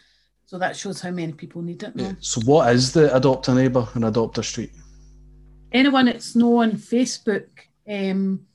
So 0.45 0.59
that 0.59 0.77
shows 0.77 1.01
how 1.01 1.11
many 1.11 1.33
people 1.33 1.63
need 1.63 1.83
it 1.83 1.97
now. 1.97 2.05
Yeah. 2.05 2.13
So 2.21 2.43
what 2.43 2.71
is 2.75 2.93
the 2.93 3.15
adopt 3.17 3.49
a 3.49 3.55
neighbour 3.55 3.89
and 3.95 4.05
adopt 4.05 4.37
a 4.37 4.43
street? 4.43 4.73
Anyone 5.73 6.07
that's 6.07 6.37
know 6.37 6.59
on 6.59 6.73
Facebook, 6.73 7.49
um, 7.89 8.47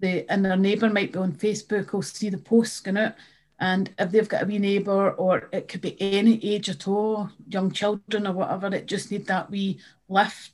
the 0.00 0.30
and 0.30 0.44
their 0.44 0.56
neighbour 0.56 0.88
might 0.88 1.12
be 1.12 1.18
on 1.18 1.32
Facebook, 1.32 1.92
will 1.92 2.02
see 2.02 2.30
the 2.30 2.38
posts 2.38 2.80
going 2.80 2.96
out. 2.96 3.12
And 3.58 3.90
if 3.98 4.10
they've 4.10 4.28
got 4.28 4.42
a 4.42 4.46
wee 4.46 4.58
neighbour, 4.58 5.12
or 5.12 5.48
it 5.52 5.68
could 5.68 5.80
be 5.80 6.00
any 6.00 6.44
age 6.44 6.68
at 6.68 6.86
all, 6.86 7.30
young 7.48 7.70
children 7.70 8.26
or 8.26 8.32
whatever, 8.32 8.74
it 8.74 8.86
just 8.86 9.10
need 9.10 9.26
that 9.26 9.50
wee 9.50 9.80
lift 10.08 10.52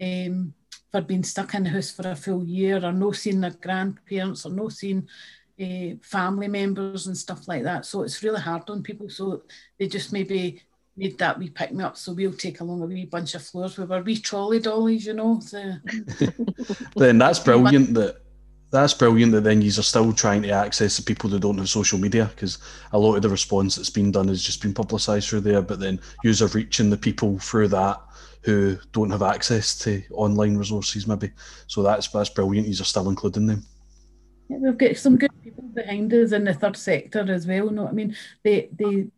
um, 0.00 0.54
for 0.90 1.02
being 1.02 1.22
stuck 1.22 1.54
in 1.54 1.64
the 1.64 1.70
house 1.70 1.90
for 1.90 2.08
a 2.08 2.16
full 2.16 2.44
year, 2.44 2.82
or 2.84 2.92
no 2.92 3.12
seeing 3.12 3.40
their 3.40 3.50
grandparents, 3.50 4.46
or 4.46 4.52
no 4.52 4.70
seeing 4.70 5.06
uh, 5.60 5.96
family 6.02 6.48
members 6.48 7.06
and 7.06 7.16
stuff 7.16 7.46
like 7.48 7.64
that. 7.64 7.84
So 7.84 8.02
it's 8.02 8.22
really 8.22 8.40
hard 8.40 8.70
on 8.70 8.82
people. 8.82 9.10
So 9.10 9.42
they 9.78 9.86
just 9.86 10.12
maybe 10.12 10.62
need 10.96 11.18
that 11.18 11.38
wee 11.38 11.50
pick 11.50 11.72
me 11.72 11.84
up. 11.84 11.98
So 11.98 12.12
we'll 12.12 12.32
take 12.32 12.60
along 12.60 12.82
a 12.82 12.86
wee 12.86 13.04
bunch 13.04 13.34
of 13.34 13.42
floors 13.42 13.76
with 13.76 13.92
our 13.92 14.02
wee 14.02 14.18
trolley 14.18 14.58
dollies, 14.58 15.04
you 15.04 15.14
know. 15.14 15.40
So. 15.40 15.74
then 16.96 17.18
that's 17.18 17.40
brilliant 17.40 17.92
that 17.94 18.22
that's 18.70 18.94
brilliant 18.94 19.32
that 19.32 19.44
then 19.44 19.62
you 19.62 19.70
are 19.70 19.82
still 19.82 20.12
trying 20.12 20.42
to 20.42 20.50
access 20.50 20.96
the 20.96 21.02
people 21.02 21.30
that 21.30 21.40
don't 21.40 21.58
have 21.58 21.68
social 21.68 21.98
media 21.98 22.26
because 22.26 22.58
a 22.92 22.98
lot 22.98 23.16
of 23.16 23.22
the 23.22 23.28
response 23.28 23.76
that's 23.76 23.90
been 23.90 24.12
done 24.12 24.28
has 24.28 24.42
just 24.42 24.60
been 24.60 24.74
publicised 24.74 25.28
through 25.28 25.40
there, 25.40 25.62
but 25.62 25.80
then 25.80 25.98
you 26.22 26.32
are 26.32 26.48
reaching 26.48 26.90
the 26.90 26.96
people 26.96 27.38
through 27.38 27.68
that 27.68 28.00
who 28.42 28.76
don't 28.92 29.10
have 29.10 29.22
access 29.22 29.78
to 29.78 30.02
online 30.12 30.56
resources 30.56 31.06
maybe. 31.06 31.30
So 31.66 31.82
that's 31.82 32.08
that's 32.08 32.30
brilliant. 32.30 32.68
You 32.68 32.80
are 32.80 32.84
still 32.84 33.08
including 33.08 33.46
them. 33.46 33.64
Yeah, 34.48 34.58
we've 34.58 34.78
got 34.78 34.96
some 34.96 35.16
good 35.16 35.30
people 35.42 35.64
behind 35.64 36.12
us 36.12 36.32
in 36.32 36.44
the 36.44 36.54
third 36.54 36.76
sector 36.76 37.30
as 37.30 37.46
well. 37.46 37.70
No, 37.70 37.88
I 37.88 37.92
mean 37.92 38.16
they 38.42 38.68
they 38.78 39.08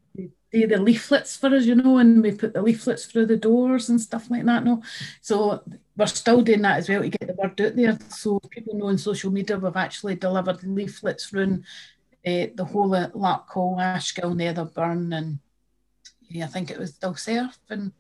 the 0.52 0.76
leaflets 0.78 1.37
for 1.37 1.54
us, 1.54 1.64
you 1.64 1.75
know, 1.75 1.99
and 1.99 2.23
we 2.23 2.33
put 2.33 2.52
the 2.52 2.62
leaflets 2.62 3.07
through 3.07 3.26
the 3.26 3.37
doors 3.37 3.88
and 3.88 4.00
stuff 4.00 4.30
like 4.30 4.45
that. 4.45 4.64
No, 4.64 4.83
so 5.21 5.62
we're 5.97 6.07
still 6.07 6.42
doing 6.42 6.62
that 6.62 6.78
as 6.78 6.88
well 6.88 7.02
to 7.02 7.09
get 7.09 7.26
the 7.26 7.35
word 7.35 7.61
out 7.61 7.76
there. 7.76 7.99
So 8.09 8.40
people 8.50 8.75
know 8.75 8.87
on 8.87 8.99
social 8.99 9.30
media 9.30 9.59
we've 9.59 9.76
actually 9.76 10.16
delivered 10.16 10.62
leaflets 10.64 11.26
through 11.26 11.62
uh, 12.26 12.47
the 12.54 12.64
whole 12.64 12.95
of 12.95 13.12
Larkhall, 13.12 13.78
Ashgill, 13.78 14.35
Netherburn, 14.35 15.16
and 15.16 15.38
yeah, 16.28 16.45
I 16.45 16.49
think 16.49 16.71
it 16.71 16.78
was 16.78 16.99
Dalserf, 16.99 17.57
and 17.69 17.92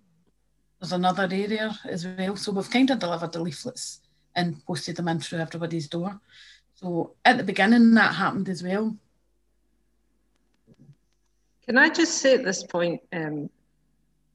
there's 0.80 0.92
another 0.92 1.28
area 1.30 1.78
as 1.84 2.06
well. 2.06 2.36
So 2.36 2.52
we've 2.52 2.70
kind 2.70 2.90
of 2.90 2.98
delivered 2.98 3.32
the 3.32 3.42
leaflets 3.42 4.00
and 4.34 4.64
posted 4.66 4.96
them 4.96 5.08
in 5.08 5.20
through 5.20 5.40
everybody's 5.40 5.88
door. 5.88 6.20
So 6.74 7.14
at 7.24 7.36
the 7.36 7.44
beginning 7.44 7.94
that 7.94 8.14
happened 8.14 8.48
as 8.48 8.62
well. 8.62 8.96
Can 11.70 11.78
I 11.78 11.88
just 11.88 12.18
say 12.18 12.34
at 12.34 12.44
this 12.44 12.64
point, 12.64 13.00
um, 13.12 13.48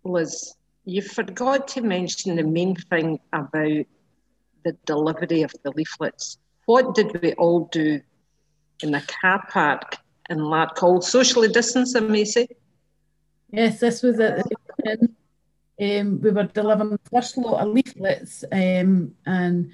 Liz, 0.05 0.55
you 0.85 1.01
forgot 1.01 1.67
to 1.67 1.81
mention 1.81 2.37
the 2.37 2.43
main 2.43 2.77
thing 2.77 3.19
about 3.33 3.85
the 4.63 4.71
delivery 4.85 5.41
of 5.41 5.53
the 5.61 5.71
leaflets. 5.71 6.37
What 6.65 6.95
did 6.95 7.21
we 7.21 7.33
all 7.33 7.67
do 7.73 7.99
in 8.81 8.91
the 8.91 9.03
car 9.21 9.45
park 9.49 9.97
in 10.29 10.37
Larkhall? 10.37 11.03
Socially 11.03 11.49
distanced, 11.49 11.97
I 11.97 11.99
may 11.99 12.23
say? 12.23 12.47
Yes, 13.51 13.81
this 13.81 14.01
was 14.01 14.17
at 14.21 14.37
the 14.37 15.09
um, 15.81 16.21
we 16.21 16.31
were 16.31 16.43
delivering 16.43 16.91
the 16.91 16.99
first 17.11 17.37
lot 17.37 17.67
of 17.67 17.73
leaflets 17.73 18.45
um, 18.49 19.13
and 19.25 19.73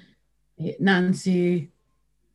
uh, 0.60 0.70
Nancy 0.80 1.70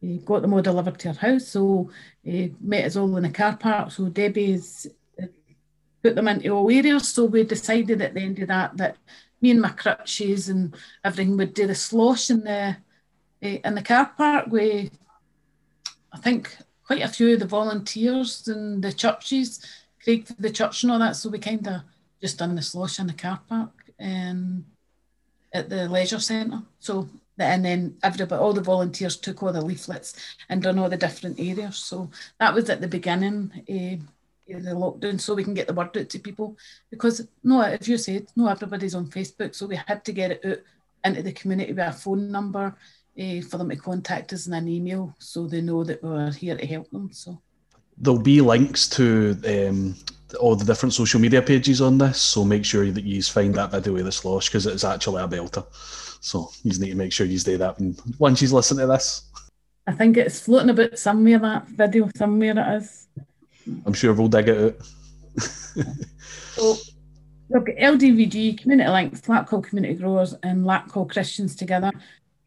uh, 0.02 0.08
got 0.24 0.42
them 0.42 0.54
all 0.54 0.62
delivered 0.62 0.98
to 1.00 1.12
her 1.12 1.20
house. 1.20 1.50
So 1.50 1.92
uh, 2.26 2.48
met 2.62 2.86
us 2.86 2.96
all 2.96 3.18
in 3.18 3.24
the 3.24 3.30
car 3.30 3.58
park. 3.58 3.92
So 3.92 4.08
Debbie's 4.08 4.88
put 6.04 6.16
them 6.16 6.28
into 6.28 6.50
all 6.50 6.70
areas. 6.70 7.08
So 7.08 7.26
we 7.26 7.44
decided 7.44 8.02
at 8.02 8.14
the 8.14 8.22
end 8.22 8.40
of 8.40 8.48
that 8.48 8.78
that 8.78 8.98
me 9.42 9.52
and 9.52 9.62
my 9.62 9.70
crutches 9.70 10.50
and 10.50 10.76
everything 11.04 11.38
would 11.38 11.54
do 11.54 11.68
the 11.68 11.76
slosh 11.76 12.30
in 12.30 12.44
the 12.44 12.78
uh, 13.44 13.58
in 13.64 13.76
the 13.76 13.82
car 13.82 14.12
park. 14.18 14.48
We, 14.50 14.90
I 16.12 16.18
think, 16.18 16.58
quite 16.84 17.04
a 17.04 17.08
few 17.08 17.34
of 17.34 17.40
the 17.40 17.46
volunteers 17.46 18.48
and 18.48 18.84
the 18.84 18.92
churches, 18.94 19.64
Craig 20.04 20.26
for 20.26 20.34
the 20.40 20.50
church 20.50 20.84
and 20.84 20.92
all 20.92 21.00
that. 21.00 21.16
So 21.16 21.30
we 21.30 21.40
kind 21.40 21.68
of 21.68 21.82
just 22.22 22.40
done 22.40 22.56
the 22.56 22.62
slosh 22.62 23.00
in 23.00 23.08
the 23.08 23.14
car 23.14 23.40
park 23.48 23.72
and 24.00 24.66
at 25.54 25.70
the 25.70 25.88
leisure 25.88 26.20
centre. 26.20 26.62
So 26.80 27.10
and 27.40 27.64
then 27.64 27.98
everybody, 28.02 28.42
all 28.42 28.54
the 28.54 28.62
volunteers 28.62 29.16
took 29.16 29.44
all 29.44 29.54
the 29.54 29.62
leaflets 29.62 30.16
and 30.50 30.62
done 30.62 30.80
all 30.80 30.90
the 30.90 30.98
different 30.98 31.40
areas. 31.40 31.78
So 31.78 32.10
that 32.40 32.54
was 32.54 32.70
at 32.70 32.82
the 32.82 32.88
beginning. 32.88 33.52
Uh, 33.70 34.04
the 34.48 34.72
lockdown 34.72 35.20
so 35.20 35.36
we 35.36 35.44
can 35.44 35.54
get 35.54 35.68
the 35.68 35.74
word 35.74 35.96
out 35.98 36.10
to 36.10 36.20
people. 36.20 36.58
Because 36.90 37.28
no 37.44 37.62
if 37.62 37.88
you 37.88 37.98
said 37.98 38.28
no 38.36 38.48
everybody's 38.48 38.96
on 38.96 39.08
facebook 39.08 39.54
so 39.54 39.68
we 39.68 39.76
had 39.76 40.04
to 40.06 40.12
get 40.12 40.32
it 40.32 40.46
out 40.46 40.58
into 41.04 41.24
the 41.24 41.32
community 41.32 41.74
with 41.74 41.88
a 41.88 41.92
phone 41.92 42.32
number 42.32 42.76
uh, 43.20 43.42
for 43.42 43.58
them 43.58 43.70
to 43.70 43.76
contact 43.76 44.34
us 44.34 44.48
in 44.48 44.54
an 44.54 44.68
email 44.68 45.16
so 45.20 45.48
they 45.48 45.62
know 45.62 45.84
that 45.84 46.04
we 46.04 46.10
are 46.10 46.32
here 46.32 46.58
to 46.58 46.66
help 46.66 46.90
them 46.92 47.10
so. 47.12 47.40
There'll 47.98 48.20
be 48.20 48.42
links 48.42 48.88
to 48.90 49.36
um, 49.48 49.96
all 50.40 50.56
the 50.56 50.66
different 50.66 50.94
social 50.94 51.20
media 51.20 51.42
pages 51.42 51.82
on 51.82 51.98
this 51.98 52.22
so 52.22 52.44
make 52.44 52.64
sure 52.64 52.90
that 52.92 53.04
you 53.04 53.24
find 53.24 53.56
that 53.56 53.72
video 53.72 53.94
with 53.94 54.06
the 54.06 54.12
slosh 54.12 54.50
because 54.50 54.66
it's 54.66 54.84
actually 54.84 55.24
a 55.24 55.28
belter. 55.28 55.66
So 56.22 56.52
you 56.64 56.78
need 56.80 56.90
to 56.90 56.96
make 56.96 57.14
sure 57.14 57.26
you 57.26 57.40
do 57.40 57.58
that 57.58 57.78
once 58.20 58.42
you 58.42 58.50
listen 58.50 58.78
to 58.78 58.88
this. 58.88 59.24
I 59.88 59.94
think 59.94 60.18
it's 60.18 60.42
floating 60.42 60.70
about 60.70 61.00
somewhere 61.00 61.40
that 61.40 61.68
video 61.70 62.10
somewhere 62.16 62.52
it 62.52 62.82
is 62.82 63.08
I'm 63.86 63.94
sure 63.94 64.14
we'll 64.14 64.28
dig 64.28 64.50
it 64.50 64.58
out. 64.58 65.86
so 66.56 66.78
got 67.52 67.66
LDVG, 67.66 68.60
Community 68.60 68.90
Links, 68.90 69.22
Larkhall 69.22 69.64
Community 69.64 69.96
Growers, 69.96 70.34
and 70.44 70.66
Larkhall 70.66 71.10
Christians 71.10 71.56
together. 71.56 71.92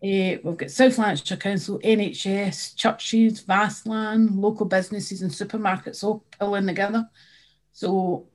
Uh, 0.03 0.41
we've 0.43 0.57
got 0.57 0.71
South 0.71 0.97
Lanarkshire 0.99 1.37
Council, 1.37 1.79
NHS, 1.81 2.75
churches, 2.77 3.43
VASLan, 3.43 4.41
local 4.41 4.67
businesses, 4.67 5.23
and 5.23 5.31
supermarkets 5.31 6.03
all 6.03 6.25
pulling 6.39 6.67
together. 6.67 7.09
So, 7.73 8.27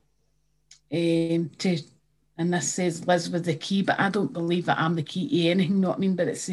um, 0.92 1.51
to 1.58 1.80
and 2.38 2.54
this 2.54 2.72
says 2.72 3.08
Liz 3.08 3.30
with 3.30 3.46
the 3.46 3.56
key, 3.56 3.82
but 3.82 4.00
I 4.00 4.10
don't 4.10 4.34
believe 4.34 4.65
that 4.65 4.77
I'm 4.77 4.96
the 4.96 5.04
key 5.04 5.27
to 5.30 5.50
anything. 5.50 5.75
You 5.75 5.82
know 5.82 5.89
what 5.89 5.98
I 5.98 6.01
mean? 6.01 6.15
But 6.15 6.27
it's 6.27 6.50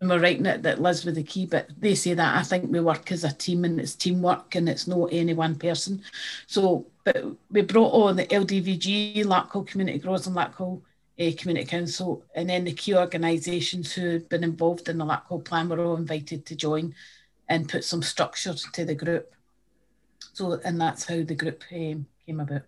and 0.00 0.10
we're 0.10 0.20
writing 0.20 0.46
it 0.46 0.62
that 0.62 0.80
Liz 0.80 1.04
with 1.04 1.14
the 1.14 1.22
key, 1.22 1.46
but 1.46 1.68
they 1.78 1.94
say 1.94 2.14
that 2.14 2.36
I 2.36 2.42
think 2.42 2.70
we 2.70 2.80
work 2.80 3.10
as 3.12 3.24
a 3.24 3.32
team 3.32 3.64
and 3.64 3.80
it's 3.80 3.94
teamwork 3.94 4.54
and 4.54 4.68
it's 4.68 4.86
not 4.86 5.08
any 5.12 5.32
one 5.32 5.54
person. 5.54 6.02
So, 6.46 6.86
but 7.04 7.24
we 7.50 7.62
brought 7.62 7.92
on 7.92 8.16
the 8.16 8.26
LDVG, 8.26 9.24
Larkhall 9.24 9.66
Community 9.66 9.98
Growers 9.98 10.26
and 10.26 10.36
Larkhall 10.36 10.82
uh, 11.18 11.30
Community 11.38 11.66
Council, 11.66 12.22
and 12.34 12.50
then 12.50 12.64
the 12.64 12.72
key 12.72 12.94
organisations 12.94 13.92
who've 13.92 14.28
been 14.28 14.44
involved 14.44 14.88
in 14.88 14.98
the 14.98 15.04
Larkhall 15.04 15.44
plan 15.44 15.68
were 15.68 15.82
all 15.82 15.96
invited 15.96 16.44
to 16.44 16.54
join 16.54 16.94
and 17.48 17.68
put 17.68 17.84
some 17.84 18.02
structure 18.02 18.54
to 18.54 18.84
the 18.84 18.94
group. 18.94 19.32
So, 20.34 20.60
and 20.64 20.78
that's 20.78 21.04
how 21.04 21.22
the 21.22 21.34
group 21.34 21.64
um, 21.72 22.06
came 22.26 22.40
about. 22.40 22.62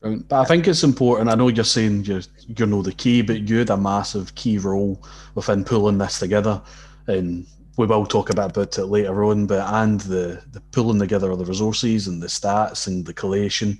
But 0.00 0.32
I 0.32 0.44
think 0.44 0.68
it's 0.68 0.84
important. 0.84 1.28
I 1.28 1.34
know 1.34 1.48
you're 1.48 1.64
saying 1.64 2.04
you're 2.04 2.22
you 2.46 2.66
know 2.66 2.82
the 2.82 2.92
key, 2.92 3.22
but 3.22 3.48
you 3.48 3.58
had 3.58 3.70
a 3.70 3.76
massive 3.76 4.34
key 4.36 4.58
role 4.58 5.02
within 5.34 5.64
pulling 5.64 5.98
this 5.98 6.20
together, 6.20 6.62
and 7.08 7.46
we 7.76 7.86
will 7.86 8.06
talk 8.06 8.30
about, 8.30 8.50
about 8.50 8.78
it 8.78 8.86
later 8.86 9.24
on. 9.24 9.46
But 9.46 9.66
and 9.74 10.00
the 10.02 10.42
the 10.52 10.60
pulling 10.70 11.00
together 11.00 11.30
of 11.32 11.38
the 11.38 11.44
resources 11.44 12.06
and 12.06 12.22
the 12.22 12.28
stats 12.28 12.86
and 12.86 13.04
the 13.04 13.12
collation, 13.12 13.78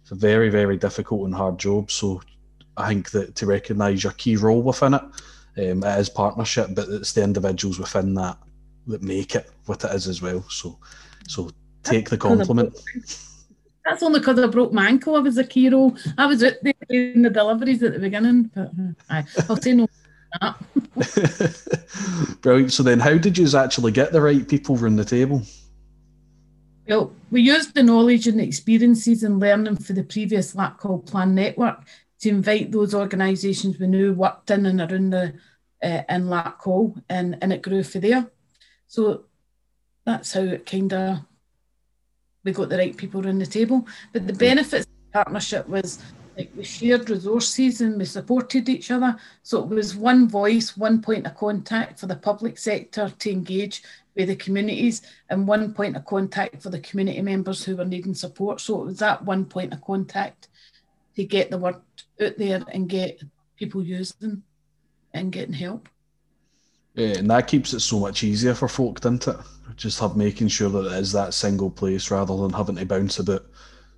it's 0.00 0.12
a 0.12 0.14
very 0.14 0.48
very 0.48 0.78
difficult 0.78 1.26
and 1.26 1.34
hard 1.34 1.58
job. 1.58 1.90
So 1.90 2.22
I 2.78 2.88
think 2.88 3.10
that 3.10 3.34
to 3.36 3.46
recognise 3.46 4.02
your 4.02 4.14
key 4.14 4.36
role 4.36 4.62
within 4.62 4.94
it, 4.94 5.02
um, 5.02 5.84
it 5.84 5.98
is 5.98 6.08
partnership, 6.08 6.70
but 6.74 6.88
it's 6.88 7.12
the 7.12 7.22
individuals 7.22 7.78
within 7.78 8.14
that 8.14 8.38
that 8.86 9.02
make 9.02 9.34
it 9.34 9.50
what 9.66 9.84
it 9.84 9.94
is 9.94 10.08
as 10.08 10.22
well. 10.22 10.42
So 10.48 10.78
so 11.28 11.50
take 11.82 12.08
the 12.08 12.16
compliment. 12.16 12.74
That's 13.84 14.02
only 14.02 14.20
because 14.20 14.38
I 14.38 14.46
broke 14.46 14.72
my 14.72 14.88
ankle. 14.88 15.16
I 15.16 15.20
was 15.20 15.38
a 15.38 15.44
key 15.44 15.68
role. 15.68 15.96
I 16.18 16.26
was 16.26 16.44
out 16.44 16.54
there 16.62 16.74
doing 16.88 17.22
the 17.22 17.30
deliveries 17.30 17.82
at 17.82 17.94
the 17.94 17.98
beginning, 17.98 18.50
but 18.54 18.70
uh, 19.08 19.22
I'll 19.48 19.56
say 19.56 19.72
no. 19.72 19.88
Brilliant. 22.42 22.72
So 22.72 22.82
then, 22.82 23.00
how 23.00 23.16
did 23.16 23.36
you 23.36 23.48
actually 23.56 23.92
get 23.92 24.12
the 24.12 24.20
right 24.20 24.46
people 24.46 24.78
around 24.78 24.96
the 24.96 25.04
table? 25.04 25.42
Well, 26.88 27.12
we 27.30 27.42
used 27.42 27.74
the 27.74 27.82
knowledge 27.82 28.26
and 28.26 28.40
experiences 28.40 29.22
and 29.22 29.40
learning 29.40 29.76
for 29.76 29.92
the 29.92 30.02
previous 30.02 30.54
Larkhall 30.54 31.06
Plan 31.06 31.34
Network 31.34 31.86
to 32.20 32.28
invite 32.28 32.72
those 32.72 32.94
organisations 32.94 33.78
we 33.78 33.86
knew 33.86 34.12
worked 34.12 34.50
in 34.50 34.66
and 34.66 34.80
around 34.80 35.10
the 35.10 35.34
uh, 35.82 36.02
in 36.08 36.26
Larkhall, 36.26 37.00
and 37.08 37.38
and 37.40 37.52
it 37.52 37.62
grew 37.62 37.82
for 37.82 37.98
there. 37.98 38.30
So 38.88 39.24
that's 40.04 40.32
how 40.32 40.40
it 40.40 40.66
kind 40.66 40.92
of 40.92 41.18
we 42.44 42.52
got 42.52 42.68
the 42.68 42.78
right 42.78 42.96
people 42.96 43.24
around 43.24 43.38
the 43.38 43.46
table. 43.46 43.86
But 44.12 44.26
the 44.26 44.32
mm. 44.32 44.38
benefits 44.38 44.86
of 44.86 44.92
the 45.06 45.18
partnership 45.24 45.68
was 45.68 46.02
like 46.36 46.50
we 46.56 46.64
shared 46.64 47.10
resources 47.10 47.80
and 47.80 47.98
we 47.98 48.04
supported 48.04 48.68
each 48.68 48.90
other. 48.90 49.16
So 49.42 49.62
it 49.62 49.68
was 49.68 49.94
one 49.94 50.28
voice, 50.28 50.76
one 50.76 51.02
point 51.02 51.26
of 51.26 51.36
contact 51.36 52.00
for 52.00 52.06
the 52.06 52.16
public 52.16 52.58
sector 52.58 53.12
to 53.18 53.30
engage 53.30 53.82
with 54.16 54.28
the 54.28 54.36
communities 54.36 55.02
and 55.28 55.46
one 55.46 55.72
point 55.74 55.96
of 55.96 56.04
contact 56.04 56.62
for 56.62 56.70
the 56.70 56.80
community 56.80 57.22
members 57.22 57.64
who 57.64 57.76
were 57.76 57.84
needing 57.84 58.14
support. 58.14 58.60
So 58.60 58.82
it 58.82 58.86
was 58.86 58.98
that 58.98 59.24
one 59.24 59.44
point 59.44 59.72
of 59.72 59.82
contact 59.82 60.48
to 61.16 61.24
get 61.24 61.50
the 61.50 61.58
word 61.58 61.76
out 62.22 62.38
there 62.38 62.62
and 62.72 62.88
get 62.88 63.20
people 63.56 63.82
using 63.82 64.42
and 65.12 65.32
getting 65.32 65.54
help. 65.54 65.88
Yeah, 66.94 67.18
and 67.18 67.30
that 67.30 67.46
keeps 67.46 67.72
it 67.72 67.80
so 67.80 68.00
much 68.00 68.24
easier 68.24 68.54
for 68.54 68.68
folk, 68.68 69.00
doesn't 69.00 69.28
it? 69.28 69.36
Just 69.76 70.00
have 70.00 70.16
making 70.16 70.48
sure 70.48 70.68
that 70.70 70.86
it 70.86 70.98
is 70.98 71.12
that 71.12 71.34
single 71.34 71.70
place 71.70 72.10
rather 72.10 72.36
than 72.36 72.52
having 72.52 72.76
to 72.76 72.86
bounce 72.86 73.18
about 73.18 73.46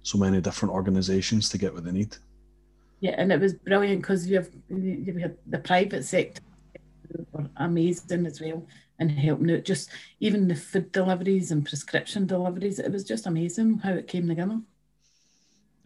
so 0.02 0.18
many 0.18 0.40
different 0.40 0.74
organisations 0.74 1.48
to 1.48 1.58
get 1.58 1.72
what 1.72 1.84
they 1.84 1.92
need. 1.92 2.16
Yeah, 3.00 3.14
and 3.18 3.32
it 3.32 3.40
was 3.40 3.54
brilliant 3.54 4.02
because 4.02 4.28
you 4.28 4.36
have 4.36 4.50
you 4.68 5.18
have 5.20 5.34
the 5.46 5.58
private 5.58 6.04
sector 6.04 6.40
were 7.32 7.48
amazing 7.56 8.26
as 8.26 8.40
well 8.40 8.66
and 8.98 9.10
helping 9.10 9.50
out 9.50 9.64
just 9.64 9.90
even 10.20 10.48
the 10.48 10.54
food 10.54 10.92
deliveries 10.92 11.50
and 11.50 11.66
prescription 11.66 12.26
deliveries. 12.26 12.78
It 12.78 12.92
was 12.92 13.04
just 13.04 13.26
amazing 13.26 13.78
how 13.78 13.92
it 13.92 14.06
came 14.06 14.28
together. 14.28 14.60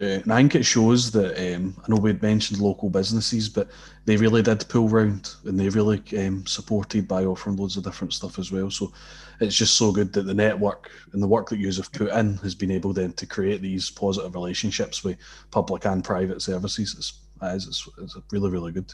Uh, 0.01 0.21
and 0.25 0.33
I 0.33 0.37
think 0.37 0.55
it 0.55 0.65
shows 0.65 1.11
that 1.13 1.55
um, 1.55 1.75
I 1.79 1.89
know 1.89 1.97
we'd 1.97 2.21
mentioned 2.21 2.61
local 2.61 2.91
businesses, 2.91 3.49
but 3.49 3.71
they 4.05 4.19
really 4.19 4.43
did 4.43 4.69
pull 4.69 4.89
round 4.89 5.35
and 5.45 5.59
they 5.59 5.71
really 5.71 6.03
um, 6.19 6.45
supported 6.47 7.09
by 7.09 7.25
offering 7.25 7.57
loads 7.57 7.79
of 7.79 7.85
different 7.85 8.13
stuff 8.13 8.39
as 8.39 8.53
well. 8.53 8.71
So 8.71 8.93
it's 9.41 9.57
just 9.57 9.77
so 9.77 9.93
good 9.93 10.13
that 10.13 10.27
the 10.27 10.35
network 10.35 10.91
and 11.13 11.23
the 11.23 11.27
work 11.27 11.49
that 11.49 11.59
you 11.59 11.73
have 11.73 11.93
put 11.93 12.11
in 12.11 12.37
has 12.39 12.55
been 12.55 12.71
able 12.71 12.93
then 12.93 13.15
to 13.15 13.27
create 13.27 13.63
these 13.63 13.89
positive 13.89 14.35
relationships 14.35 15.03
with 15.03 15.17
public 15.51 15.87
and 15.87 16.05
private 16.05 16.43
services. 16.43 16.95
It's, 17.41 17.67
it's, 17.67 17.89
it's 17.99 18.17
really, 18.33 18.51
really 18.51 18.73
good. 18.73 18.93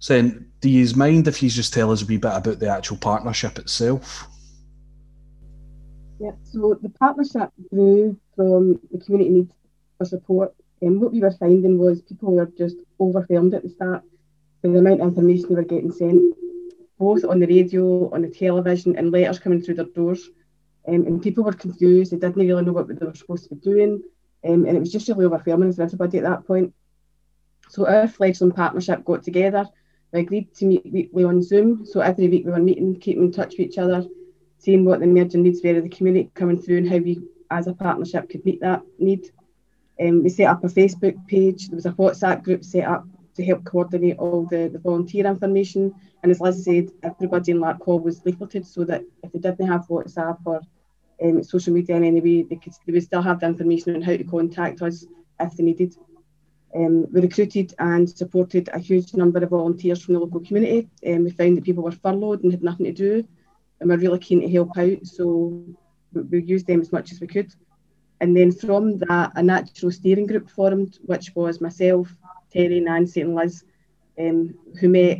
So, 0.00 0.14
then, 0.14 0.50
do 0.60 0.68
you 0.68 0.92
mind 0.96 1.28
if 1.28 1.42
you 1.42 1.50
just 1.50 1.74
tell 1.74 1.92
us 1.92 2.02
a 2.02 2.06
wee 2.06 2.16
bit 2.16 2.32
about 2.32 2.58
the 2.58 2.68
actual 2.68 2.96
partnership 2.96 3.58
itself? 3.58 4.26
Yeah, 6.18 6.32
so 6.42 6.78
the 6.82 6.88
partnership 6.88 7.50
grew 7.70 8.18
from 8.34 8.80
the 8.90 8.98
community 8.98 9.30
need 9.30 9.50
for 10.00 10.06
support. 10.06 10.54
And 10.80 10.98
what 10.98 11.12
we 11.12 11.20
were 11.20 11.30
finding 11.30 11.78
was 11.78 12.00
people 12.00 12.32
were 12.32 12.50
just 12.56 12.76
overwhelmed 12.98 13.52
at 13.52 13.62
the 13.62 13.68
start 13.68 14.02
with 14.62 14.72
the 14.72 14.78
amount 14.78 15.02
of 15.02 15.08
information 15.08 15.50
they 15.50 15.56
were 15.56 15.62
getting 15.62 15.92
sent, 15.92 16.34
both 16.98 17.22
on 17.24 17.38
the 17.38 17.46
radio, 17.46 18.10
on 18.14 18.22
the 18.22 18.30
television, 18.30 18.96
and 18.96 19.12
letters 19.12 19.38
coming 19.38 19.60
through 19.60 19.74
their 19.74 19.84
doors. 19.84 20.30
Um, 20.88 21.06
and 21.06 21.22
people 21.22 21.44
were 21.44 21.52
confused, 21.52 22.12
they 22.12 22.16
didn't 22.16 22.36
really 22.36 22.64
know 22.64 22.72
what 22.72 22.88
they 22.88 23.06
were 23.06 23.14
supposed 23.14 23.48
to 23.48 23.54
be 23.54 23.60
doing. 23.60 24.02
Um, 24.42 24.64
and 24.64 24.74
it 24.74 24.80
was 24.80 24.90
just 24.90 25.06
really 25.08 25.26
overwhelming 25.26 25.74
for 25.74 25.82
everybody 25.82 26.16
at 26.16 26.24
that 26.24 26.46
point. 26.46 26.72
So 27.68 27.86
our 27.86 28.08
fledgling 28.08 28.52
partnership 28.52 29.04
got 29.04 29.22
together. 29.22 29.66
We 30.12 30.20
agreed 30.20 30.54
to 30.54 30.64
meet 30.64 30.90
weekly 30.90 31.24
on 31.24 31.42
Zoom. 31.42 31.84
So 31.84 32.00
every 32.00 32.28
week 32.28 32.46
we 32.46 32.52
were 32.52 32.58
meeting, 32.58 32.98
keeping 32.98 33.24
in 33.24 33.32
touch 33.32 33.50
with 33.50 33.68
each 33.68 33.76
other, 33.76 34.06
seeing 34.56 34.86
what 34.86 35.00
the 35.00 35.04
emerging 35.04 35.42
needs 35.42 35.60
were 35.62 35.76
of 35.76 35.82
the 35.82 35.90
community 35.90 36.30
coming 36.34 36.60
through 36.60 36.78
and 36.78 36.88
how 36.88 36.96
we 36.96 37.20
as 37.50 37.66
a 37.66 37.74
partnership 37.74 38.30
could 38.30 38.44
meet 38.46 38.60
that 38.62 38.80
need. 38.98 39.30
Um, 40.00 40.22
we 40.22 40.30
set 40.30 40.46
up 40.46 40.64
a 40.64 40.68
Facebook 40.68 41.26
page. 41.26 41.68
There 41.68 41.76
was 41.76 41.86
a 41.86 41.92
WhatsApp 41.92 42.42
group 42.42 42.64
set 42.64 42.84
up 42.84 43.06
to 43.36 43.44
help 43.44 43.64
coordinate 43.64 44.18
all 44.18 44.46
the, 44.46 44.68
the 44.68 44.78
volunteer 44.78 45.26
information. 45.26 45.94
And 46.22 46.32
as 46.32 46.40
Liz 46.40 46.64
said, 46.64 46.90
everybody 47.02 47.52
in 47.52 47.58
Larkhall 47.58 48.02
was 48.02 48.20
leafleted 48.20 48.66
so 48.66 48.84
that 48.84 49.02
if 49.22 49.32
they 49.32 49.38
didn't 49.38 49.66
have 49.66 49.86
WhatsApp 49.88 50.38
or 50.44 50.60
um, 51.22 51.42
social 51.42 51.72
media 51.72 51.96
in 51.96 52.04
any 52.04 52.20
way, 52.20 52.42
they 52.42 52.56
could 52.56 52.72
they 52.86 52.92
would 52.92 53.02
still 53.02 53.22
have 53.22 53.40
the 53.40 53.46
information 53.46 53.94
on 53.94 54.02
how 54.02 54.16
to 54.16 54.24
contact 54.24 54.82
us 54.82 55.06
if 55.38 55.56
they 55.56 55.64
needed. 55.64 55.94
Um, 56.74 57.10
we 57.12 57.20
recruited 57.20 57.74
and 57.78 58.08
supported 58.08 58.70
a 58.72 58.78
huge 58.78 59.12
number 59.14 59.42
of 59.42 59.50
volunteers 59.50 60.02
from 60.02 60.14
the 60.14 60.20
local 60.20 60.40
community. 60.40 60.88
Um, 61.06 61.24
we 61.24 61.30
found 61.30 61.56
that 61.56 61.64
people 61.64 61.82
were 61.82 61.90
furloughed 61.90 62.42
and 62.42 62.52
had 62.52 62.62
nothing 62.62 62.86
to 62.86 62.92
do, 62.92 63.26
and 63.80 63.90
we're 63.90 63.96
really 63.96 64.18
keen 64.18 64.40
to 64.40 64.48
help 64.48 64.78
out. 64.78 65.04
So 65.04 65.64
we, 66.12 66.22
we 66.22 66.42
used 66.42 66.66
them 66.66 66.80
as 66.80 66.92
much 66.92 67.12
as 67.12 67.20
we 67.20 67.26
could. 67.26 67.52
And 68.20 68.36
then 68.36 68.52
from 68.52 68.98
that, 68.98 69.32
a 69.34 69.42
natural 69.42 69.90
steering 69.90 70.26
group 70.26 70.50
formed, 70.50 70.98
which 71.04 71.32
was 71.34 71.60
myself, 71.60 72.14
Terry, 72.52 72.80
Nancy, 72.80 73.22
and 73.22 73.34
Liz, 73.34 73.64
um, 74.18 74.54
who 74.78 74.88
met 74.88 75.18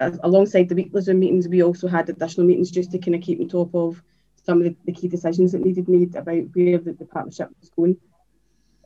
alongside 0.00 0.68
the 0.68 0.74
weekly 0.74 1.00
Zoom 1.00 1.20
meetings. 1.20 1.48
We 1.48 1.62
also 1.62 1.88
had 1.88 2.08
additional 2.08 2.46
meetings 2.46 2.70
just 2.70 2.90
to 2.92 2.98
kind 2.98 3.14
of 3.14 3.22
keep 3.22 3.40
on 3.40 3.48
top 3.48 3.74
of 3.74 4.02
some 4.42 4.58
of 4.58 4.64
the, 4.64 4.76
the 4.86 4.92
key 4.92 5.08
decisions 5.08 5.52
that 5.52 5.64
needed 5.64 5.88
made 5.88 6.14
about 6.16 6.44
where 6.54 6.78
the, 6.78 6.92
the 6.92 7.04
partnership 7.04 7.48
was 7.60 7.70
going. 7.70 7.96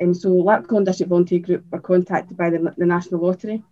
And 0.01 0.17
so 0.17 0.31
Larkhall 0.31 0.85
District 0.85 1.11
Volunteer 1.11 1.41
Group 1.41 1.65
were 1.71 1.81
contacted 1.81 2.37
by 2.37 2.51
the, 2.51 2.75
the 2.77 2.87
National 2.87 3.21
Lottery 3.21 3.63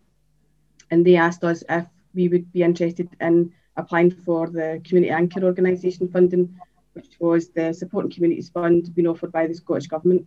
and 0.90 1.04
they 1.04 1.16
asked 1.16 1.44
us 1.44 1.62
if 1.68 1.86
we 2.14 2.28
would 2.28 2.52
be 2.52 2.62
interested 2.62 3.08
in 3.20 3.52
applying 3.76 4.10
for 4.10 4.48
the 4.48 4.80
Community 4.84 5.12
Anchor 5.12 5.44
Organisation 5.44 6.08
funding, 6.08 6.58
which 6.98 7.16
was 7.20 7.48
the 7.50 7.72
Supporting 7.72 8.10
Communities 8.10 8.50
Fund 8.50 8.94
being 8.94 9.08
offered 9.08 9.32
by 9.32 9.46
the 9.46 9.54
Scottish 9.54 9.86
Government. 9.86 10.26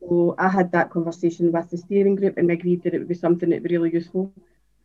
So 0.00 0.34
I 0.38 0.48
had 0.48 0.72
that 0.72 0.90
conversation 0.90 1.52
with 1.52 1.70
the 1.70 1.78
steering 1.78 2.16
group 2.16 2.36
and 2.36 2.48
we 2.48 2.54
agreed 2.54 2.82
that 2.82 2.94
it 2.94 2.98
would 2.98 3.08
be 3.08 3.14
something 3.14 3.48
that 3.48 3.56
would 3.56 3.68
be 3.68 3.76
really 3.76 3.92
useful. 3.92 4.32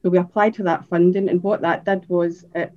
So 0.01 0.09
we 0.09 0.17
applied 0.17 0.55
for 0.55 0.63
that 0.63 0.85
funding 0.85 1.29
and 1.29 1.43
what 1.43 1.61
that 1.61 1.85
did 1.85 2.07
was 2.09 2.45
it 2.55 2.71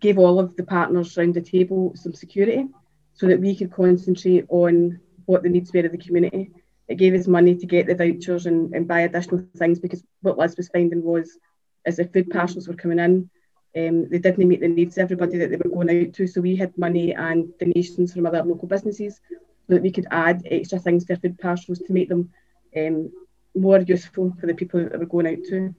gave 0.00 0.18
all 0.18 0.40
of 0.40 0.56
the 0.56 0.64
partners 0.64 1.16
around 1.16 1.34
the 1.34 1.40
table 1.40 1.92
some 1.94 2.14
security 2.14 2.66
so 3.14 3.26
that 3.26 3.40
we 3.40 3.54
could 3.54 3.70
concentrate 3.70 4.46
on 4.48 4.98
what 5.26 5.42
the 5.42 5.48
needs 5.48 5.72
were 5.72 5.86
of 5.86 5.92
the 5.92 5.98
community 5.98 6.50
it 6.88 6.96
gave 6.96 7.14
us 7.14 7.26
money 7.26 7.54
to 7.54 7.66
get 7.66 7.86
the 7.86 7.94
vouchers 7.94 8.46
and, 8.46 8.74
and 8.74 8.88
buy 8.88 9.00
additional 9.00 9.44
things 9.56 9.78
because 9.78 10.02
what 10.20 10.38
Liz 10.38 10.56
was 10.56 10.68
finding 10.68 11.02
was 11.02 11.38
as 11.86 11.96
the 11.96 12.04
food 12.04 12.30
parcels 12.30 12.68
were 12.68 12.74
coming 12.74 12.98
in, 12.98 13.30
um, 13.76 14.08
they 14.08 14.18
didn't 14.18 14.48
meet 14.48 14.60
the 14.60 14.68
needs 14.68 14.98
of 14.98 15.04
everybody 15.04 15.38
that 15.38 15.50
they 15.50 15.56
were 15.56 15.70
going 15.70 15.90
out 15.90 16.12
to. 16.14 16.26
So 16.26 16.40
we 16.40 16.56
had 16.56 16.76
money 16.76 17.14
and 17.14 17.56
donations 17.58 18.12
from 18.12 18.26
other 18.26 18.42
local 18.42 18.68
businesses 18.68 19.20
so 19.66 19.74
that 19.74 19.82
we 19.82 19.90
could 19.90 20.06
add 20.10 20.42
extra 20.50 20.78
things 20.78 21.04
to 21.06 21.16
food 21.16 21.38
parcels 21.38 21.78
to 21.78 21.92
make 21.92 22.08
them 22.08 22.30
um, 22.76 23.10
more 23.54 23.80
useful 23.80 24.34
for 24.38 24.46
the 24.46 24.54
people 24.54 24.80
that 24.80 24.98
were 24.98 25.06
going 25.06 25.26
out 25.26 25.42
to. 25.48 25.74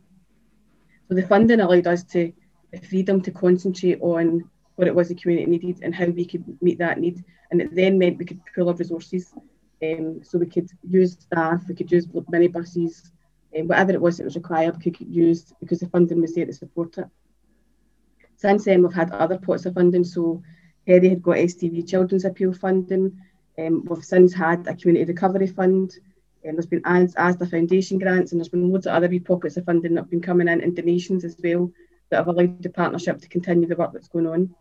So 1.08 1.16
the 1.16 1.28
funding 1.28 1.60
allowed 1.60 1.88
us 1.88 2.04
to 2.06 2.34
the 2.72 2.80
freedom 2.80 3.22
to 3.22 3.32
concentrate 3.32 4.00
on 4.02 4.50
what 4.76 4.88
it 4.88 4.96
was 4.96 5.10
the 5.10 5.16
community 5.16 5.50
needed 5.50 5.84
and 5.84 5.94
how 5.94 6.06
we 6.06 6.26
could 6.26 6.44
meet 6.62 6.80
that 6.80 7.00
need. 7.00 7.24
And 7.52 7.62
it 7.62 7.76
then 7.76 8.00
meant 8.00 8.18
we 8.18 8.26
could 8.26 8.42
pool 8.56 8.70
our 8.70 8.76
resources 8.76 9.34
um, 9.84 10.22
so 10.24 10.40
we 10.40 10.48
could 10.48 10.70
use 10.88 11.14
staff, 11.20 11.62
we 11.68 11.76
could 11.76 11.92
use 11.92 12.08
minibuses, 12.08 13.12
um, 13.58 13.68
whatever 13.68 13.92
it 13.92 14.02
was 14.02 14.18
that 14.18 14.24
was 14.24 14.36
required 14.36 14.82
could 14.82 14.98
get 14.98 15.08
used 15.08 15.54
because 15.60 15.80
the 15.80 15.90
funding 15.90 16.22
was 16.22 16.34
there 16.34 16.46
to 16.46 16.54
support 16.54 16.98
it. 16.98 17.06
Since 18.44 18.66
then, 18.66 18.84
we've 18.84 18.94
had 18.94 19.10
other 19.12 19.38
pots 19.38 19.66
of 19.66 19.76
funding. 19.76 20.04
So 20.04 20.44
Terry 20.86 21.08
had 21.08 21.24
got 21.24 21.38
STV 21.38 21.88
Children's 21.88 22.26
Appeal 22.26 22.52
funding. 22.52 23.18
Um, 23.58 23.86
we've 23.86 24.04
since 24.04 24.34
had 24.34 24.68
a 24.68 24.76
community 24.76 25.06
recovery 25.06 25.48
fund. 25.48 25.94
And 26.44 26.58
there's 26.58 26.66
been 26.66 26.82
AS, 26.84 27.16
ASDA 27.16 27.50
Foundation 27.50 28.00
grants, 28.00 28.34
and 28.34 28.42
there's 28.42 28.50
been 28.50 28.70
loads 28.70 28.86
of 28.86 28.96
other 28.96 29.08
wee 29.08 29.22
pockets 29.22 29.56
of 29.56 29.64
funding 29.64 29.94
that 29.94 30.02
have 30.02 30.10
been 30.10 30.20
coming 30.20 30.50
in 30.50 30.60
and 30.60 30.76
donations 30.76 31.24
as 31.24 31.38
well 31.42 31.72
that 32.10 32.18
have 32.18 32.28
allowed 32.28 32.62
the 32.62 32.70
partnership 32.70 33.22
to 33.22 33.30
continue 33.30 33.66
the 33.66 33.78
work 33.78 33.94
that's 33.94 34.10
going 34.10 34.28
on. 34.28 34.54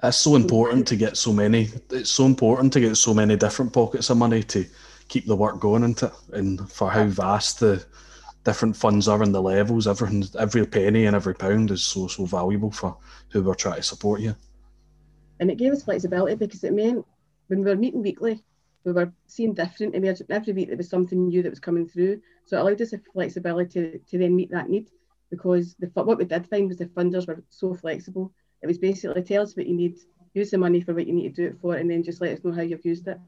It's 0.00 0.18
so 0.18 0.36
important 0.36 0.86
to 0.86 0.94
get 0.94 1.16
so 1.16 1.32
many. 1.32 1.70
It's 1.90 2.10
so 2.10 2.24
important 2.24 2.72
to 2.74 2.80
get 2.80 2.96
so 2.96 3.12
many 3.12 3.34
different 3.34 3.72
pockets 3.72 4.10
of 4.10 4.16
money 4.16 4.44
to 4.44 4.64
keep 5.08 5.26
the 5.26 5.34
work 5.34 5.58
going 5.58 5.82
into 5.82 6.06
it, 6.06 6.12
and 6.34 6.70
for 6.70 6.88
how 6.88 7.06
vast 7.06 7.58
the 7.58 7.84
different 8.44 8.76
funds 8.76 9.08
are 9.08 9.22
and 9.22 9.34
the 9.34 9.42
levels. 9.42 9.86
Everything, 9.86 10.24
every 10.38 10.66
penny 10.66 11.06
and 11.06 11.16
every 11.16 11.34
pound 11.34 11.70
is 11.70 11.84
so 11.84 12.08
so 12.08 12.24
valuable 12.24 12.70
for 12.70 12.96
who 13.30 13.42
we're 13.42 13.54
trying 13.54 13.76
to 13.76 13.82
support 13.82 14.20
you. 14.20 14.34
And 15.40 15.50
it 15.50 15.58
gave 15.58 15.72
us 15.72 15.84
flexibility 15.84 16.36
because 16.36 16.64
it 16.64 16.72
meant 16.72 17.04
when 17.48 17.64
we 17.64 17.70
were 17.70 17.76
meeting 17.76 18.02
weekly, 18.02 18.42
we 18.84 18.92
were 18.92 19.12
seeing 19.26 19.54
different 19.54 19.94
emergent 19.94 20.30
every 20.30 20.52
week. 20.52 20.68
There 20.68 20.76
was 20.76 20.88
something 20.88 21.28
new 21.28 21.42
that 21.42 21.50
was 21.50 21.60
coming 21.60 21.88
through, 21.88 22.20
so 22.46 22.56
it 22.56 22.60
allowed 22.60 22.80
us 22.80 22.90
the 22.90 23.00
flexibility 23.12 23.80
to, 23.80 23.98
to 23.98 24.18
then 24.18 24.36
meet 24.36 24.50
that 24.50 24.68
need. 24.68 24.88
Because 25.30 25.74
the 25.78 25.86
what 25.94 26.18
we 26.18 26.24
did 26.24 26.46
find 26.48 26.68
was 26.68 26.78
the 26.78 26.86
funders 26.86 27.26
were 27.26 27.42
so 27.48 27.74
flexible 27.74 28.32
it 28.62 28.66
was 28.66 28.78
basically 28.78 29.22
tell 29.22 29.42
us 29.42 29.56
what 29.56 29.66
you 29.66 29.74
need, 29.74 29.98
use 30.34 30.50
the 30.50 30.58
money 30.58 30.80
for 30.80 30.94
what 30.94 31.06
you 31.06 31.12
need 31.12 31.34
to 31.34 31.42
do 31.42 31.48
it 31.48 31.60
for, 31.60 31.74
and 31.74 31.90
then 31.90 32.02
just 32.02 32.20
let 32.20 32.32
us 32.32 32.44
know 32.44 32.52
how 32.52 32.62
you've 32.62 32.84
used 32.84 33.08
it. 33.08 33.18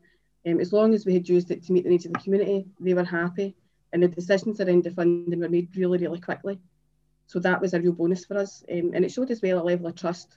Um, 0.47 0.61
as 0.61 0.73
long 0.73 0.95
as 0.95 1.05
we 1.05 1.15
had 1.15 1.29
used 1.29 1.51
it 1.51 1.65
to 1.65 1.73
meet 1.73 1.85
the 1.85 1.91
needs 1.91 2.07
of 2.07 2.13
the 2.13 2.21
community, 2.21 2.67
they 2.79 2.95
were 2.95 3.05
happy, 3.05 3.57
and 3.95 4.03
the 4.03 4.09
decisions 4.09 4.61
around 4.61 4.85
the 4.85 4.91
funding 4.91 5.41
were 5.41 5.49
made 5.49 5.75
really, 5.77 5.99
really 5.99 6.21
quickly. 6.21 6.59
So 7.27 7.39
that 7.39 7.61
was 7.61 7.73
a 7.73 7.81
real 7.81 7.93
bonus 7.93 8.27
for 8.27 8.37
us, 8.37 8.63
um, 8.71 8.91
and 8.93 9.05
it 9.05 9.13
showed 9.13 9.31
as 9.31 9.41
well 9.41 9.63
a 9.63 9.65
level 9.65 9.87
of 9.87 9.95
trust 9.95 10.37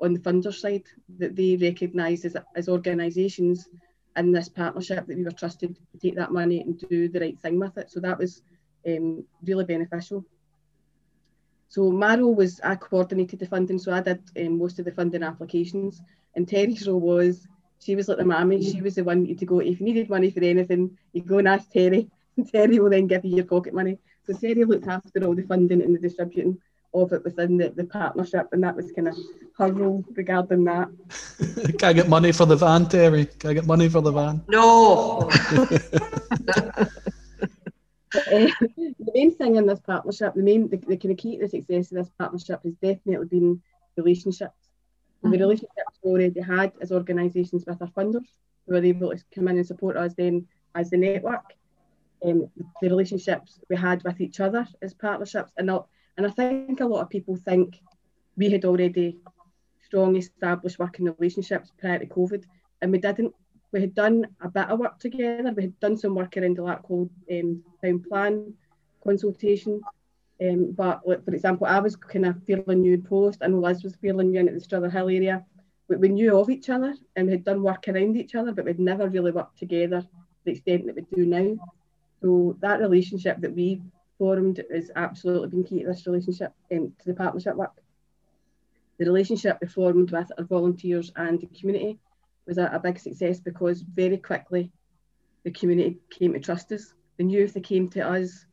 on 0.00 0.14
the 0.14 0.20
funder 0.20 0.54
side 0.54 0.84
that 1.18 1.34
they 1.34 1.56
recognised 1.56 2.24
as, 2.24 2.36
as 2.54 2.68
organisations 2.68 3.68
in 4.16 4.30
this 4.30 4.48
partnership 4.48 5.06
that 5.06 5.16
we 5.16 5.24
were 5.24 5.32
trusted 5.32 5.74
to 5.74 5.98
take 5.98 6.14
that 6.14 6.30
money 6.30 6.60
and 6.60 6.78
do 6.88 7.08
the 7.08 7.18
right 7.18 7.40
thing 7.40 7.58
with 7.58 7.76
it. 7.78 7.90
So 7.90 7.98
that 8.00 8.18
was 8.18 8.42
um, 8.86 9.24
really 9.42 9.64
beneficial. 9.64 10.24
So 11.68 11.90
Maro 11.90 12.28
was, 12.28 12.60
I 12.62 12.76
coordinated 12.76 13.40
the 13.40 13.46
funding, 13.46 13.78
so 13.78 13.92
I 13.92 14.00
did 14.00 14.22
um, 14.40 14.58
most 14.58 14.78
of 14.78 14.84
the 14.84 14.92
funding 14.92 15.22
applications. 15.22 16.00
And 16.34 16.46
Terry's 16.46 16.86
role 16.86 17.00
was, 17.00 17.46
she 17.80 17.96
was 17.96 18.08
like 18.08 18.18
the 18.18 18.24
mammy, 18.24 18.62
she 18.62 18.80
was 18.80 18.94
the 18.94 19.04
one 19.04 19.26
you 19.26 19.34
to 19.34 19.46
go, 19.46 19.58
if 19.58 19.80
you 19.80 19.86
needed 19.86 20.08
money 20.08 20.30
for 20.30 20.42
anything, 20.42 20.96
you 21.12 21.22
go 21.22 21.38
and 21.38 21.48
ask 21.48 21.70
Terry, 21.70 22.10
Terry 22.52 22.78
will 22.78 22.90
then 22.90 23.06
give 23.06 23.24
you 23.24 23.36
your 23.36 23.44
pocket 23.44 23.74
money. 23.74 23.98
So 24.24 24.32
Terry 24.32 24.64
looked 24.64 24.86
after 24.86 25.24
all 25.24 25.34
the 25.34 25.42
funding 25.42 25.82
and 25.82 25.94
the 25.94 26.00
distributing 26.00 26.58
of 26.94 27.12
it 27.12 27.24
within 27.24 27.56
the, 27.58 27.70
the 27.70 27.84
partnership, 27.84 28.48
and 28.52 28.62
that 28.64 28.74
was 28.74 28.92
kind 28.92 29.08
of 29.08 29.16
her 29.58 29.72
role 29.72 30.04
regarding 30.14 30.64
that. 30.64 30.88
Can 31.78 31.88
I 31.88 31.92
get 31.92 32.08
money 32.08 32.32
for 32.32 32.46
the 32.46 32.56
van, 32.56 32.88
Terry? 32.88 33.26
Can 33.26 33.50
I 33.50 33.54
get 33.54 33.66
money 33.66 33.88
for 33.88 34.00
the 34.00 34.12
van? 34.12 34.42
No. 34.48 35.28
uh, 35.30 35.66
the 38.14 39.12
main 39.14 39.34
thing 39.34 39.56
in 39.56 39.66
this 39.66 39.80
partnership, 39.80 40.34
the 40.34 40.42
main 40.42 40.68
the, 40.68 40.78
the 40.78 40.96
kind 40.96 41.12
of 41.12 41.18
key 41.18 41.36
to 41.36 41.44
the 41.44 41.48
success 41.48 41.92
of 41.92 41.98
this 41.98 42.10
partnership 42.18 42.60
has 42.64 42.74
definitely 42.74 43.26
been 43.26 43.62
relationships. 43.96 44.56
Mm-hmm. 45.22 45.32
The 45.32 45.38
relationships 45.38 45.98
we 46.02 46.10
already 46.10 46.40
had 46.40 46.72
as 46.80 46.92
organisations 46.92 47.64
with 47.66 47.82
our 47.82 47.88
funders, 47.88 48.26
who 48.66 48.74
were 48.74 48.84
able 48.84 49.10
to 49.10 49.22
come 49.34 49.48
in 49.48 49.58
and 49.58 49.66
support 49.66 49.96
us 49.96 50.14
then 50.14 50.46
as 50.74 50.90
the 50.90 50.96
network. 50.96 51.54
Um, 52.24 52.48
the 52.82 52.88
relationships 52.88 53.60
we 53.68 53.76
had 53.76 54.02
with 54.02 54.20
each 54.20 54.40
other 54.40 54.66
as 54.82 54.94
partnerships, 54.94 55.52
and 55.56 55.70
and 56.16 56.26
I 56.26 56.30
think 56.30 56.80
a 56.80 56.86
lot 56.86 57.02
of 57.02 57.10
people 57.10 57.36
think 57.36 57.80
we 58.36 58.50
had 58.50 58.64
already 58.64 59.18
strong 59.84 60.16
established 60.16 60.78
working 60.78 61.06
relationships 61.06 61.72
prior 61.78 61.98
to 61.98 62.06
COVID, 62.06 62.44
and 62.82 62.92
we 62.92 62.98
didn't. 62.98 63.34
We 63.70 63.82
had 63.82 63.94
done 63.94 64.26
a 64.40 64.48
bit 64.48 64.68
of 64.68 64.78
work 64.78 64.98
together. 64.98 65.52
We 65.54 65.64
had 65.64 65.80
done 65.80 65.96
some 65.96 66.14
work 66.14 66.36
around 66.36 66.56
the 66.56 66.62
Larkhall 66.62 67.10
um, 67.30 67.62
town 67.82 68.02
plan 68.08 68.54
consultation. 69.04 69.80
Um, 70.40 70.72
but 70.72 71.06
like, 71.06 71.24
for 71.24 71.34
example, 71.34 71.66
I 71.66 71.80
was 71.80 71.96
kind 71.96 72.26
of 72.26 72.42
fairly 72.44 72.76
new 72.76 72.94
in 72.94 73.02
post. 73.02 73.40
and 73.42 73.60
Liz 73.60 73.82
was 73.82 73.96
fairly 73.96 74.26
new 74.26 74.40
in 74.40 74.54
the 74.54 74.60
Strother 74.60 74.90
Hill 74.90 75.08
area. 75.08 75.44
We, 75.88 75.96
we 75.96 76.08
knew 76.08 76.38
of 76.38 76.50
each 76.50 76.68
other 76.70 76.94
and 77.16 77.26
we 77.26 77.32
had 77.32 77.44
done 77.44 77.62
work 77.62 77.88
around 77.88 78.16
each 78.16 78.34
other, 78.34 78.52
but 78.52 78.64
we'd 78.64 78.78
never 78.78 79.08
really 79.08 79.32
worked 79.32 79.58
together 79.58 80.02
to 80.02 80.44
the 80.44 80.52
extent 80.52 80.86
that 80.86 80.96
we 80.96 81.02
do 81.14 81.26
now. 81.26 81.56
So 82.20 82.56
that 82.60 82.80
relationship 82.80 83.40
that 83.40 83.54
we 83.54 83.80
formed 84.18 84.62
has 84.72 84.90
absolutely 84.96 85.48
been 85.48 85.64
key 85.64 85.82
to 85.82 85.88
this 85.88 86.06
relationship, 86.06 86.52
um, 86.72 86.92
to 86.98 87.06
the 87.06 87.14
partnership 87.14 87.54
work. 87.54 87.80
The 88.98 89.04
relationship 89.04 89.58
we 89.60 89.68
formed 89.68 90.10
with 90.10 90.32
our 90.36 90.44
volunteers 90.44 91.12
and 91.14 91.40
the 91.40 91.46
community 91.46 91.98
was 92.46 92.58
a, 92.58 92.66
a 92.72 92.80
big 92.80 92.98
success 92.98 93.38
because 93.38 93.82
very 93.82 94.16
quickly 94.16 94.72
the 95.44 95.52
community 95.52 95.98
came 96.10 96.32
to 96.32 96.40
trust 96.40 96.72
us. 96.72 96.94
They 97.16 97.24
knew 97.24 97.44
if 97.44 97.54
they 97.54 97.60
came 97.60 97.88
to 97.90 98.00
us, 98.00 98.44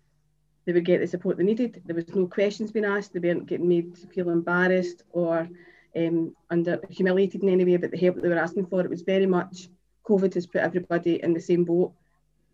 they 0.66 0.74
would 0.74 0.86
get 0.86 1.00
the 1.00 1.08
support 1.08 1.38
they 1.38 1.44
needed. 1.44 1.82
There 1.86 1.96
was 1.96 2.14
no 2.14 2.28
questions 2.28 2.72
being 2.72 2.86
asked. 2.86 3.14
They 3.14 3.20
weren't 3.20 3.48
getting 3.48 3.68
made 3.68 3.96
to 3.96 4.08
feel 4.08 4.30
embarrassed 4.30 5.04
or 5.12 5.48
um, 5.96 6.36
under 6.50 6.80
humiliated 6.90 7.42
in 7.42 7.50
any 7.50 7.66
way 7.66 7.76
about 7.76 7.92
the 7.92 7.98
help 7.98 8.22
they 8.22 8.28
were 8.28 8.38
asking 8.38 8.68
for. 8.68 8.82
It 8.82 8.90
was 8.90 9.02
very 9.02 9.26
much 9.26 9.70
COVID 10.08 10.34
has 10.36 10.46
put 10.46 10.62
everybody 10.62 11.24
in 11.24 11.34
the 11.34 11.42
same 11.42 11.64
boat. 11.64 11.94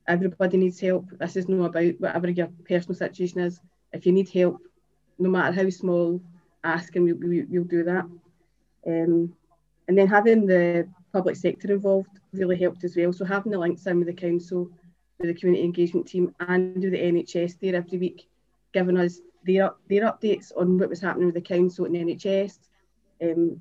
Everybody 0.08 0.58
needs 0.58 0.80
help. 0.80 1.10
This 1.20 1.36
is 1.36 1.48
not 1.48 1.66
about 1.66 2.00
whatever 2.00 2.30
your 2.30 2.50
personal 2.68 2.96
situation 2.96 3.42
is. 3.42 3.60
If 3.94 4.06
you 4.06 4.12
need 4.12 4.30
help, 4.30 4.60
no 5.20 5.30
matter 5.30 5.54
how 5.54 5.70
small, 5.70 6.22
ask 6.64 6.96
and 6.96 7.06
we'll, 7.06 7.18
we, 7.18 7.44
we'll 7.44 7.64
do 7.64 7.84
that. 7.84 8.06
Um, 8.86 9.34
and 9.88 9.98
then 9.98 10.08
having 10.08 10.46
the 10.46 10.88
public 11.14 11.36
sector 11.36 11.72
involved 11.72 12.20
really 12.34 12.58
helped 12.58 12.84
as 12.84 12.96
well. 12.96 13.14
So 13.14 13.26
having 13.26 13.52
the 13.52 13.60
links 13.60 13.86
in 13.86 14.00
with 14.00 14.08
the 14.08 14.14
council, 14.14 14.70
with 15.20 15.30
the 15.30 15.40
community 15.40 15.64
engagement 15.64 16.08
team 16.08 16.34
and 16.40 16.76
with 16.76 16.92
the 16.92 16.98
NHS 16.98 17.60
there 17.60 17.76
every 17.76 17.98
week, 17.98 18.28
giving 18.74 18.98
us 18.98 19.20
their, 19.46 19.72
their 19.90 20.04
updates 20.04 20.52
on 20.58 20.78
what 20.78 20.90
was 20.90 21.02
happening 21.02 21.28
with 21.28 21.36
the 21.36 21.42
council 21.42 21.86
and 21.86 21.96
the 21.96 22.00
NHS. 22.00 22.60
Um, 23.22 23.60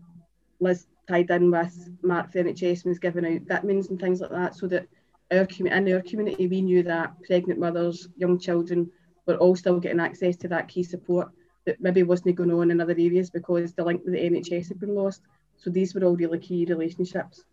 Liz 0.60 0.86
tied 1.08 1.30
in 1.30 1.50
with 1.50 1.90
Mark 2.02 2.32
the 2.32 2.44
NHS 2.44 2.84
was 2.84 2.98
giving 2.98 3.26
out 3.26 3.42
vitamins 3.48 3.88
and 3.88 4.00
things 4.00 4.20
like 4.20 4.30
that 4.30 4.54
so 4.54 4.68
that 4.68 4.86
our 5.32 5.46
in 5.58 5.92
our 5.92 6.02
community 6.02 6.48
we 6.48 6.60
knew 6.60 6.82
that 6.82 7.14
pregnant 7.26 7.58
mothers, 7.58 8.08
young 8.16 8.38
children 8.38 8.90
were 9.26 9.36
all 9.36 9.54
still 9.54 9.78
getting 9.78 10.00
access 10.00 10.36
to 10.36 10.48
that 10.48 10.68
key 10.68 10.82
support 10.82 11.30
that 11.66 11.80
maybe 11.80 12.02
wasn't 12.02 12.34
going 12.34 12.52
on 12.52 12.70
in 12.70 12.80
other 12.80 12.92
areas 12.92 13.30
because 13.30 13.72
the 13.74 13.84
link 13.84 14.02
with 14.04 14.14
the 14.14 14.30
NHS 14.30 14.68
had 14.68 14.80
been 14.80 14.94
lost. 14.94 15.22
So 15.56 15.70
these 15.70 15.94
were 15.94 16.04
all 16.04 16.16
really 16.16 16.38
key 16.38 16.64
relationships. 16.64 17.44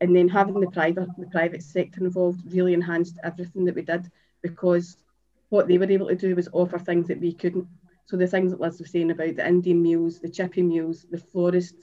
And 0.00 0.14
then 0.14 0.28
having 0.28 0.60
the 0.60 0.70
private 0.70 1.08
the 1.18 1.26
private 1.26 1.62
sector 1.62 2.04
involved 2.04 2.52
really 2.52 2.72
enhanced 2.72 3.18
everything 3.22 3.64
that 3.66 3.74
we 3.74 3.82
did 3.82 4.10
because 4.42 4.96
what 5.50 5.68
they 5.68 5.78
were 5.78 5.90
able 5.90 6.08
to 6.08 6.16
do 6.16 6.34
was 6.34 6.48
offer 6.52 6.78
things 6.78 7.08
that 7.08 7.20
we 7.20 7.32
couldn't. 7.32 7.66
So 8.06 8.16
the 8.16 8.26
things 8.26 8.52
that 8.52 8.60
Liz 8.60 8.80
was 8.80 8.90
saying 8.90 9.10
about 9.10 9.36
the 9.36 9.46
Indian 9.46 9.82
meals, 9.82 10.20
the 10.20 10.28
chippy 10.28 10.62
meals, 10.62 11.06
the 11.10 11.18
florist 11.18 11.74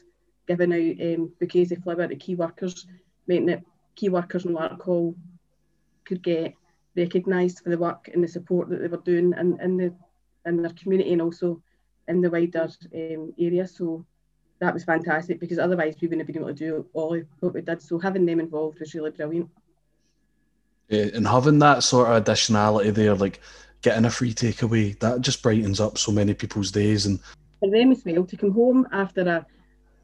giving 0.48 0.74
out 0.74 1.16
um, 1.16 1.32
bouquets 1.40 1.72
of 1.72 1.84
flower 1.84 2.08
to 2.08 2.16
key 2.16 2.36
workers 2.36 2.88
meant 3.28 3.48
that 3.48 3.64
key 3.96 4.10
workers 4.10 4.46
in 4.46 4.54
Larkhall 4.54 5.16
could 6.06 6.22
get 6.22 6.54
recognised 6.96 7.60
for 7.60 7.70
the 7.70 7.78
work 7.78 8.10
and 8.14 8.24
the 8.24 8.28
support 8.28 8.70
that 8.70 8.82
they 8.82 8.88
were 8.88 8.98
doing 8.98 9.34
in, 9.38 9.60
in 9.62 9.78
the 9.78 9.94
in 10.46 10.62
their 10.62 10.72
community 10.74 11.12
and 11.12 11.22
also 11.22 11.62
in 12.08 12.22
the 12.22 12.30
wider 12.30 12.70
um, 12.94 13.34
area. 13.40 13.68
So 13.68 14.06
that 14.60 14.74
was 14.74 14.84
fantastic 14.84 15.40
because 15.40 15.60
otherwise 15.60 15.96
we 16.00 16.08
wouldn't 16.08 16.22
have 16.22 16.28
been 16.28 16.44
able 16.44 16.54
to 16.54 16.54
do 16.54 16.86
all 16.94 17.20
what 17.40 17.54
we 17.54 17.62
did. 17.62 17.82
So 17.82 18.00
having 18.00 18.26
them 18.26 18.40
involved 18.40 18.80
was 18.80 18.94
really 18.94 19.12
brilliant. 19.12 19.50
Yeah, 20.90 21.08
and 21.16 21.28
having 21.28 21.60
that 21.60 21.84
sort 21.84 22.10
of 22.10 22.24
additionality 22.24 22.94
there, 22.94 23.16
like 23.16 23.42
getting 23.82 24.06
a 24.06 24.10
free 24.10 24.34
takeaway, 24.34 24.98
that 25.00 25.22
just 25.22 25.42
brightens 25.42 25.80
up 25.80 25.98
so 25.98 26.12
many 26.12 26.34
people's 26.34 26.72
days. 26.72 27.08
And 27.08 27.20
for 27.60 27.72
them 27.72 27.92
as 27.92 28.04
well 28.06 28.24
to 28.24 28.38
come 28.38 28.52
home 28.52 28.88
after 28.92 29.22
a, 29.22 29.46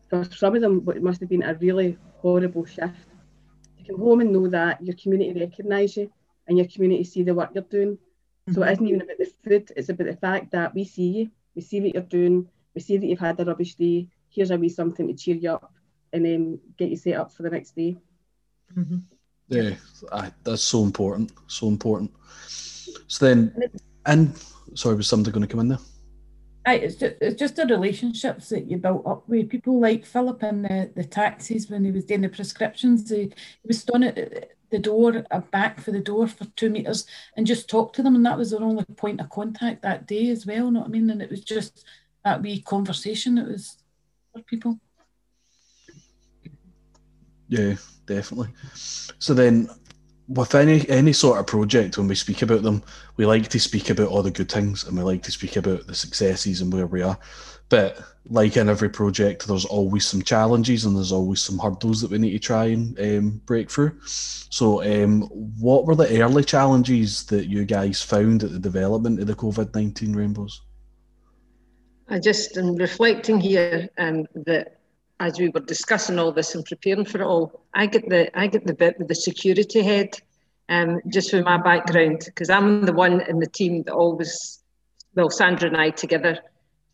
for 0.10 0.26
some 0.36 0.56
of 0.56 0.62
them, 0.62 0.88
it 0.90 1.04
must 1.04 1.20
have 1.20 1.30
been 1.30 1.44
a 1.44 1.54
really 1.56 1.98
horrible 2.18 2.66
shift. 2.66 3.11
To 3.92 3.98
come 3.98 4.06
home 4.06 4.22
and 4.22 4.32
know 4.32 4.48
that 4.48 4.84
your 4.84 4.96
community 4.96 5.40
recognise 5.40 5.98
you 5.98 6.12
and 6.48 6.58
your 6.58 6.68
community 6.68 7.04
see 7.04 7.24
the 7.24 7.34
work 7.34 7.52
you're 7.54 7.64
doing 7.64 7.98
so 8.54 8.64
it 8.64 8.72
isn't 8.72 8.88
even 8.88 9.02
about 9.02 9.18
the 9.18 9.32
food, 9.44 9.72
it's 9.76 9.90
about 9.90 10.08
the 10.08 10.16
fact 10.16 10.52
that 10.52 10.74
we 10.74 10.84
see 10.84 11.08
you, 11.08 11.32
we 11.56 11.62
see 11.62 11.80
what 11.80 11.94
you're 11.94 12.04
doing, 12.04 12.50
we 12.74 12.82
see 12.82 12.98
that 12.98 13.06
you've 13.06 13.20
had 13.20 13.40
a 13.40 13.46
rubbish 13.46 13.76
day, 13.76 14.08
here's 14.30 14.52
a 14.52 14.58
wee 14.58 14.68
something 14.68 15.08
to 15.08 15.14
cheer 15.14 15.36
you 15.36 15.52
up 15.52 15.74
and 16.12 16.26
then 16.26 16.60
get 16.78 16.90
you 16.90 16.98
set 16.98 17.16
up 17.16 17.32
for 17.32 17.44
the 17.44 17.50
next 17.50 17.76
day. 17.76 17.96
Mm-hmm. 18.76 18.98
Yeah, 19.48 19.76
that's 20.44 20.64
so 20.64 20.84
important, 20.84 21.32
so 21.48 21.68
important. 21.68 22.12
So 23.08 23.26
then, 23.26 23.54
and 24.06 24.34
sorry, 24.74 24.96
was 24.96 25.08
something 25.08 25.32
going 25.32 25.46
to 25.46 25.48
come 25.48 25.60
in 25.60 25.68
there? 25.70 25.80
I, 26.66 26.76
it's, 26.76 26.96
just, 26.96 27.16
it's 27.22 27.40
just 27.40 27.56
the 27.56 27.66
relationships 27.66 28.50
that 28.50 28.70
you 28.70 28.78
built 28.78 29.06
up 29.08 29.28
with 29.28 29.50
people 29.50 29.80
like 29.80 30.06
Philip 30.06 30.44
in 30.44 30.62
the, 30.62 30.92
the 30.96 31.04
taxis 31.04 31.70
when 31.70 31.84
he 31.84 31.92
was 31.92 32.06
doing 32.06 32.22
the 32.22 32.30
prescriptions. 32.30 33.10
He, 33.10 33.24
he 33.24 33.68
was 33.68 33.80
standing 33.80 34.16
at 34.16 34.52
the 34.70 34.80
door, 34.80 35.26
a 35.32 35.42
back 35.42 35.82
for 35.82 35.92
the 35.92 36.00
door 36.00 36.28
for 36.28 36.46
two 36.56 36.70
metres 36.70 37.06
and 37.36 37.48
just 37.48 37.68
talked 37.68 37.96
to 37.96 38.04
them. 38.04 38.16
And 38.16 38.26
that 38.26 38.38
was 38.38 38.52
their 38.52 38.62
only 38.62 38.86
point 38.96 39.20
of 39.22 39.30
contact 39.30 39.82
that 39.82 40.06
day 40.06 40.30
as 40.30 40.46
well. 40.46 40.66
You 40.66 40.72
know 40.72 40.80
what 40.82 40.90
I 40.90 40.92
mean? 40.92 41.10
And 41.10 41.22
it 41.22 41.32
was 41.32 41.44
just 41.44 41.84
that 42.24 42.42
wee 42.44 42.62
conversation 42.62 43.40
it 43.40 43.48
was 43.48 43.78
for 44.32 44.42
people. 44.44 44.80
Yeah, 47.48 47.76
definitely. 48.06 48.50
So 48.74 49.34
then 49.34 49.68
with 50.34 50.56
any 50.56 50.88
any 50.90 51.14
sort 51.14 51.40
of 51.40 51.48
project 51.48 51.98
when 51.98 52.08
we 52.08 52.16
speak 52.16 52.42
about 52.42 52.64
them 52.64 52.82
we 53.18 53.26
like 53.26 53.48
to 53.50 53.60
speak 53.60 53.90
about 53.90 54.08
all 54.08 54.24
the 54.24 54.32
good 54.32 54.52
things 54.52 54.86
and 54.86 54.98
we 54.98 55.04
like 55.04 55.24
to 55.24 55.32
speak 55.32 55.56
about 55.58 55.86
the 55.88 55.96
successes 55.96 56.62
and 56.62 56.72
where 56.74 56.88
we 56.88 57.02
are. 57.02 57.18
But 57.70 58.02
like 58.26 58.58
in 58.58 58.70
every 58.70 58.90
project 58.90 59.48
there's 59.48 59.66
always 59.66 60.06
some 60.06 60.22
challenges 60.22 60.86
and 60.86 60.96
there's 60.96 61.12
always 61.12 61.42
some 61.42 61.60
hurdles 61.60 62.02
that 62.02 62.12
we 62.12 62.18
need 62.18 62.32
to 62.32 62.40
try 62.40 62.66
and 62.66 63.00
um, 63.00 63.42
break 63.46 63.70
through. 63.70 64.00
So 64.06 64.84
um, 64.84 65.24
what 65.60 65.86
were 65.86 65.96
the 65.96 66.22
early 66.22 66.44
challenges 66.44 67.26
that 67.28 67.48
you 67.48 67.66
guys 67.66 68.02
found 68.02 68.44
at 68.44 68.52
the 68.52 68.60
development 68.60 69.20
of 69.20 69.28
the 69.28 69.36
covid-19 69.36 70.16
rainbows? 70.16 70.62
I 72.10 72.20
just 72.20 72.58
am 72.58 72.76
reflecting 72.76 73.40
here 73.40 73.88
um, 73.98 74.26
that 74.34 74.81
as 75.22 75.40
we 75.40 75.50
were 75.50 75.60
discussing 75.60 76.18
all 76.18 76.32
this 76.32 76.56
and 76.56 76.66
preparing 76.66 77.06
for 77.06 77.22
it 77.22 77.26
all, 77.26 77.64
I 77.76 77.86
get 77.86 78.10
the 78.10 78.36
I 78.38 78.48
get 78.48 78.66
the 78.66 78.74
bit 78.74 78.98
with 78.98 79.08
the 79.08 79.16
security 79.16 79.84
head, 79.84 80.10
um, 80.68 81.00
just 81.08 81.30
from 81.30 81.44
my 81.44 81.62
background, 81.62 82.24
because 82.26 82.50
I'm 82.50 82.86
the 82.86 82.92
one 82.92 83.22
in 83.22 83.40
the 83.40 83.48
team 83.48 83.84
that 83.84 83.94
always, 83.94 84.64
well, 85.14 85.30
Sandra 85.30 85.68
and 85.68 85.78
I 85.78 85.92
together, 85.92 86.40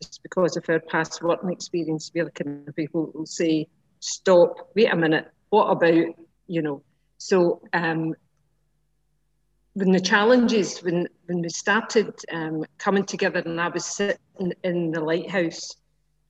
just 0.02 0.22
because 0.22 0.58
of 0.58 0.68
our 0.68 0.78
past 0.78 1.22
working 1.22 1.50
experience, 1.50 2.10
we're 2.14 2.26
the 2.26 2.30
kind 2.30 2.68
of 2.68 2.76
people 2.76 3.10
who 3.14 3.24
say, 3.24 3.66
stop, 4.00 4.72
wait 4.76 4.92
a 4.92 4.96
minute, 4.96 5.26
what 5.48 5.70
about, 5.70 6.14
you 6.48 6.60
know, 6.60 6.82
so 7.16 7.62
um, 7.72 8.14
when 9.72 9.90
the 9.90 10.00
challenges, 10.00 10.80
when, 10.80 11.08
when 11.26 11.40
we 11.40 11.48
started 11.48 12.12
um, 12.30 12.66
coming 12.76 13.04
together 13.04 13.40
and 13.40 13.58
I 13.58 13.68
was 13.68 13.86
sitting 13.86 14.52
in 14.62 14.90
the 14.90 15.00
lighthouse 15.00 15.76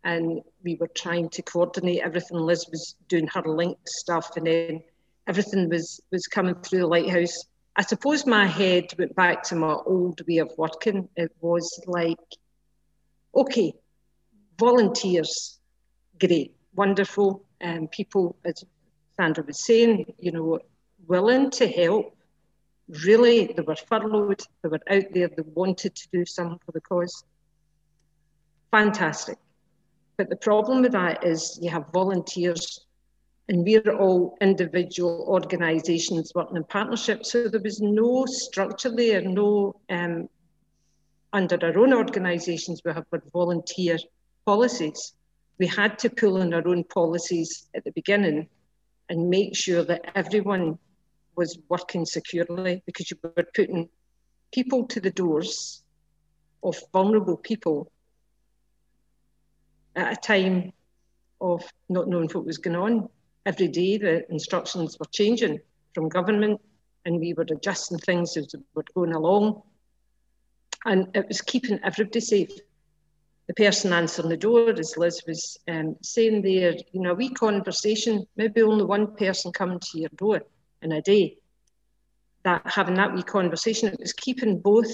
and 0.09 0.41
we 0.65 0.75
were 0.77 0.91
trying 0.95 1.29
to 1.29 1.43
coordinate 1.43 2.01
everything. 2.03 2.39
Liz 2.39 2.67
was 2.71 2.97
doing 3.09 3.27
her 3.27 3.43
link 3.43 3.77
stuff, 3.87 4.37
and 4.37 4.47
then 4.47 4.83
everything 5.27 5.69
was 5.69 6.01
was 6.11 6.27
coming 6.27 6.55
through 6.63 6.81
the 6.81 6.87
lighthouse. 6.87 7.45
I 7.77 7.83
suppose 7.83 8.25
my 8.25 8.47
head 8.47 8.87
went 8.99 9.15
back 9.15 9.43
to 9.45 9.55
my 9.55 9.75
old 9.75 10.27
way 10.27 10.39
of 10.39 10.51
working. 10.57 11.11
It 11.15 11.31
was 11.41 11.69
like, 11.87 12.27
okay, 13.35 13.75
volunteers, 14.59 15.61
great, 16.19 16.57
wonderful, 16.75 17.45
and 17.61 17.81
um, 17.81 17.89
people, 17.89 18.37
as 18.47 18.65
Sandra 19.17 19.45
was 19.45 19.63
saying, 19.63 20.15
you 20.19 20.33
know, 20.33 20.59
willing 21.07 21.51
to 21.51 21.69
help. 21.69 22.17
Really, 23.05 23.53
they 23.55 23.63
were 23.63 23.77
furloughed, 23.77 24.41
they 24.63 24.71
were 24.71 24.81
out 24.91 25.13
there, 25.13 25.29
they 25.29 25.43
wanted 25.55 25.95
to 25.95 26.09
do 26.11 26.25
something 26.25 26.59
for 26.65 26.73
the 26.73 26.81
cause. 26.81 27.23
Fantastic. 28.71 29.37
But 30.19 30.31
the 30.31 30.37
problem 30.37 30.83
with 30.83 30.93
that 30.93 31.25
is 31.25 31.59
you 31.63 31.71
have 31.71 31.93
volunteers 31.93 32.85
and 33.49 33.65
we're 33.65 33.97
all 33.97 34.37
individual 34.41 35.25
organisations 35.29 36.33
working 36.35 36.57
in 36.57 36.65
partnership. 36.65 37.25
So 37.25 37.49
there 37.49 37.63
was 37.63 37.81
no 37.81 38.27
structure 38.27 38.91
there, 38.91 39.23
no 39.23 39.81
um, 39.89 40.29
under 41.33 41.57
our 41.63 41.79
own 41.79 41.95
organisations, 41.95 42.83
we 42.85 42.93
have 42.93 43.05
volunteer 43.33 43.97
policies. 44.45 45.15
We 45.59 45.69
had 45.69 45.99
to 46.01 46.11
pull 46.11 46.39
in 46.39 46.53
our 46.53 46.67
own 46.67 46.83
policies 46.83 47.69
at 47.77 47.85
the 47.85 47.93
beginning 47.93 48.49
and 49.09 49.31
make 49.31 49.55
sure 49.55 49.85
that 49.85 50.11
everyone 50.17 50.79
was 51.37 51.61
working 51.69 52.05
securely 52.05 52.83
because 52.87 53.09
you 53.09 53.19
were 53.23 53.47
putting 53.55 53.89
people 54.53 54.87
to 54.89 55.01
the 55.01 55.11
doors 55.11 55.85
of 56.65 56.77
vulnerable 56.93 57.37
people 57.37 57.93
at 59.99 60.13
a 60.13 60.21
time 60.21 60.73
of 61.41 61.65
not 61.89 62.09
knowing 62.09 62.29
what 62.31 62.47
was 62.47 62.59
going 62.59 62.77
on. 62.77 63.09
Every 63.45 63.69
day 63.69 63.99
the 63.99 64.31
instructions 64.31 64.97
were 64.99 65.07
changing 65.11 65.59
from 65.95 66.09
government 66.09 66.61
and 67.05 67.19
we 67.19 67.35
were 67.35 67.47
adjusting 67.51 67.99
things 67.99 68.37
as 68.37 68.55
we 68.55 68.61
were 68.75 68.85
going 68.95 69.13
along. 69.13 69.63
And 70.85 71.09
it 71.15 71.27
was 71.27 71.41
keeping 71.41 71.81
everybody 71.83 72.21
safe. 72.21 72.51
The 73.49 73.55
person 73.55 73.93
answering 73.93 74.29
the 74.29 74.37
door, 74.37 74.71
as 74.71 74.97
Liz 74.97 75.23
was 75.27 75.59
um, 75.69 75.97
saying 76.03 76.43
there, 76.43 76.75
you 76.93 77.01
know, 77.01 77.13
a 77.13 77.15
wee 77.15 77.31
conversation, 77.31 78.27
maybe 78.37 78.63
only 78.63 78.85
one 78.85 79.17
person 79.17 79.53
coming 79.53 79.81
to 79.81 79.99
your 79.99 80.11
door 80.11 80.43
in 80.83 80.93
a 80.93 81.03
day. 81.03 81.39
That 82.45 82.63
having 82.67 82.95
that 82.97 83.15
wee 83.15 83.23
conversation, 83.23 83.89
it 83.89 84.01
was 84.01 84.13
keeping 84.13 84.61
both 84.61 84.91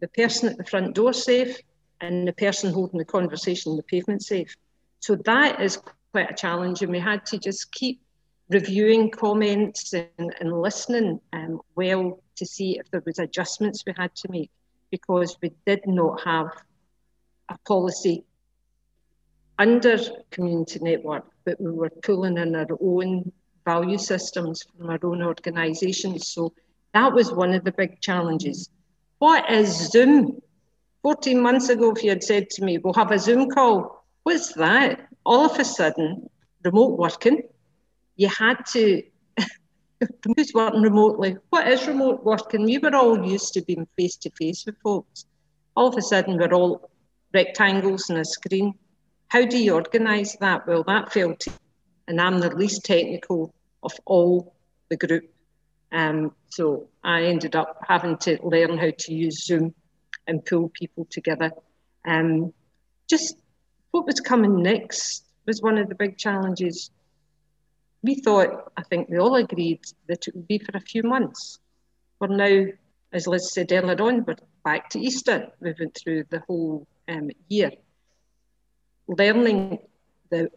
the 0.00 0.08
person 0.08 0.50
at 0.50 0.56
the 0.56 0.64
front 0.64 0.94
door 0.94 1.12
safe 1.12 1.58
and 2.04 2.28
the 2.28 2.32
person 2.32 2.72
holding 2.72 2.98
the 2.98 3.04
conversation 3.04 3.70
on 3.70 3.76
the 3.76 3.82
pavement 3.82 4.22
safe. 4.22 4.54
So 5.00 5.16
that 5.24 5.60
is 5.60 5.80
quite 6.12 6.30
a 6.30 6.34
challenge, 6.34 6.82
and 6.82 6.92
we 6.92 7.00
had 7.00 7.26
to 7.26 7.38
just 7.38 7.72
keep 7.72 8.00
reviewing 8.50 9.10
comments 9.10 9.92
and, 9.94 10.34
and 10.40 10.60
listening 10.60 11.20
um, 11.32 11.60
well 11.76 12.22
to 12.36 12.46
see 12.46 12.78
if 12.78 12.90
there 12.90 13.02
was 13.06 13.18
adjustments 13.18 13.82
we 13.86 13.94
had 13.96 14.14
to 14.16 14.30
make 14.30 14.50
because 14.90 15.36
we 15.42 15.50
did 15.66 15.80
not 15.86 16.20
have 16.24 16.48
a 17.48 17.58
policy 17.66 18.24
under 19.58 19.98
community 20.30 20.78
network, 20.80 21.24
but 21.44 21.60
we 21.60 21.70
were 21.70 21.90
pulling 22.02 22.36
in 22.36 22.54
our 22.54 22.66
own 22.80 23.32
value 23.64 23.98
systems 23.98 24.62
from 24.62 24.90
our 24.90 24.98
own 25.02 25.22
organisations. 25.22 26.28
So 26.28 26.52
that 26.92 27.12
was 27.12 27.32
one 27.32 27.54
of 27.54 27.64
the 27.64 27.72
big 27.72 28.00
challenges. 28.00 28.68
What 29.18 29.50
is 29.50 29.90
Zoom? 29.90 30.40
14 31.04 31.38
months 31.38 31.68
ago, 31.68 31.92
if 31.92 32.02
you 32.02 32.08
had 32.08 32.24
said 32.24 32.48
to 32.48 32.64
me, 32.64 32.78
we'll 32.78 32.94
have 32.94 33.12
a 33.12 33.18
Zoom 33.18 33.50
call, 33.50 34.06
what's 34.22 34.54
that? 34.54 35.06
All 35.26 35.44
of 35.44 35.58
a 35.58 35.64
sudden, 35.64 36.30
remote 36.64 36.98
working, 36.98 37.42
you 38.16 38.28
had 38.28 38.64
to 38.72 39.02
who's 40.24 40.52
working 40.54 40.80
remotely? 40.80 41.36
What 41.50 41.68
is 41.68 41.86
remote 41.86 42.24
working? 42.24 42.64
We 42.64 42.78
were 42.78 42.96
all 42.96 43.22
used 43.22 43.52
to 43.52 43.60
being 43.60 43.86
face 43.98 44.16
to 44.16 44.30
face 44.30 44.64
with 44.64 44.76
folks. 44.82 45.26
All 45.76 45.88
of 45.88 45.96
a 45.98 46.00
sudden, 46.00 46.38
we're 46.38 46.54
all 46.54 46.90
rectangles 47.34 48.08
on 48.08 48.16
a 48.16 48.24
screen. 48.24 48.72
How 49.28 49.44
do 49.44 49.58
you 49.58 49.74
organise 49.74 50.36
that? 50.36 50.66
Well, 50.66 50.84
that 50.84 51.12
fell 51.12 51.34
to, 51.34 51.50
and 52.08 52.18
I'm 52.18 52.38
the 52.38 52.56
least 52.56 52.82
technical 52.82 53.54
of 53.82 53.92
all 54.06 54.54
the 54.88 54.96
group. 54.96 55.30
Um, 55.92 56.34
so 56.48 56.88
I 57.02 57.24
ended 57.24 57.56
up 57.56 57.78
having 57.86 58.16
to 58.18 58.38
learn 58.42 58.78
how 58.78 58.90
to 58.96 59.12
use 59.12 59.44
Zoom 59.44 59.74
and 60.26 60.44
pull 60.44 60.68
people 60.68 61.06
together. 61.10 61.52
Um, 62.04 62.52
just 63.08 63.36
what 63.90 64.06
was 64.06 64.20
coming 64.20 64.62
next 64.62 65.24
was 65.46 65.62
one 65.62 65.78
of 65.78 65.88
the 65.88 65.94
big 65.94 66.16
challenges 66.16 66.90
we 68.04 68.16
thought, 68.16 68.70
I 68.76 68.82
think 68.82 69.08
we 69.08 69.18
all 69.18 69.34
agreed 69.34 69.80
that 70.08 70.28
it 70.28 70.34
would 70.34 70.46
be 70.46 70.58
for 70.58 70.76
a 70.76 70.80
few 70.80 71.02
months. 71.02 71.58
We're 72.20 72.28
now, 72.28 72.66
as 73.14 73.26
Liz 73.26 73.50
said 73.50 73.72
earlier 73.72 74.00
on, 74.02 74.24
we're 74.26 74.36
back 74.62 74.90
to 74.90 75.00
Easter. 75.00 75.50
We 75.58 75.74
went 75.78 75.96
through 75.96 76.24
the 76.28 76.42
whole 76.46 76.86
um, 77.08 77.30
year. 77.48 77.70
Learning 79.08 79.78
the 80.30 80.50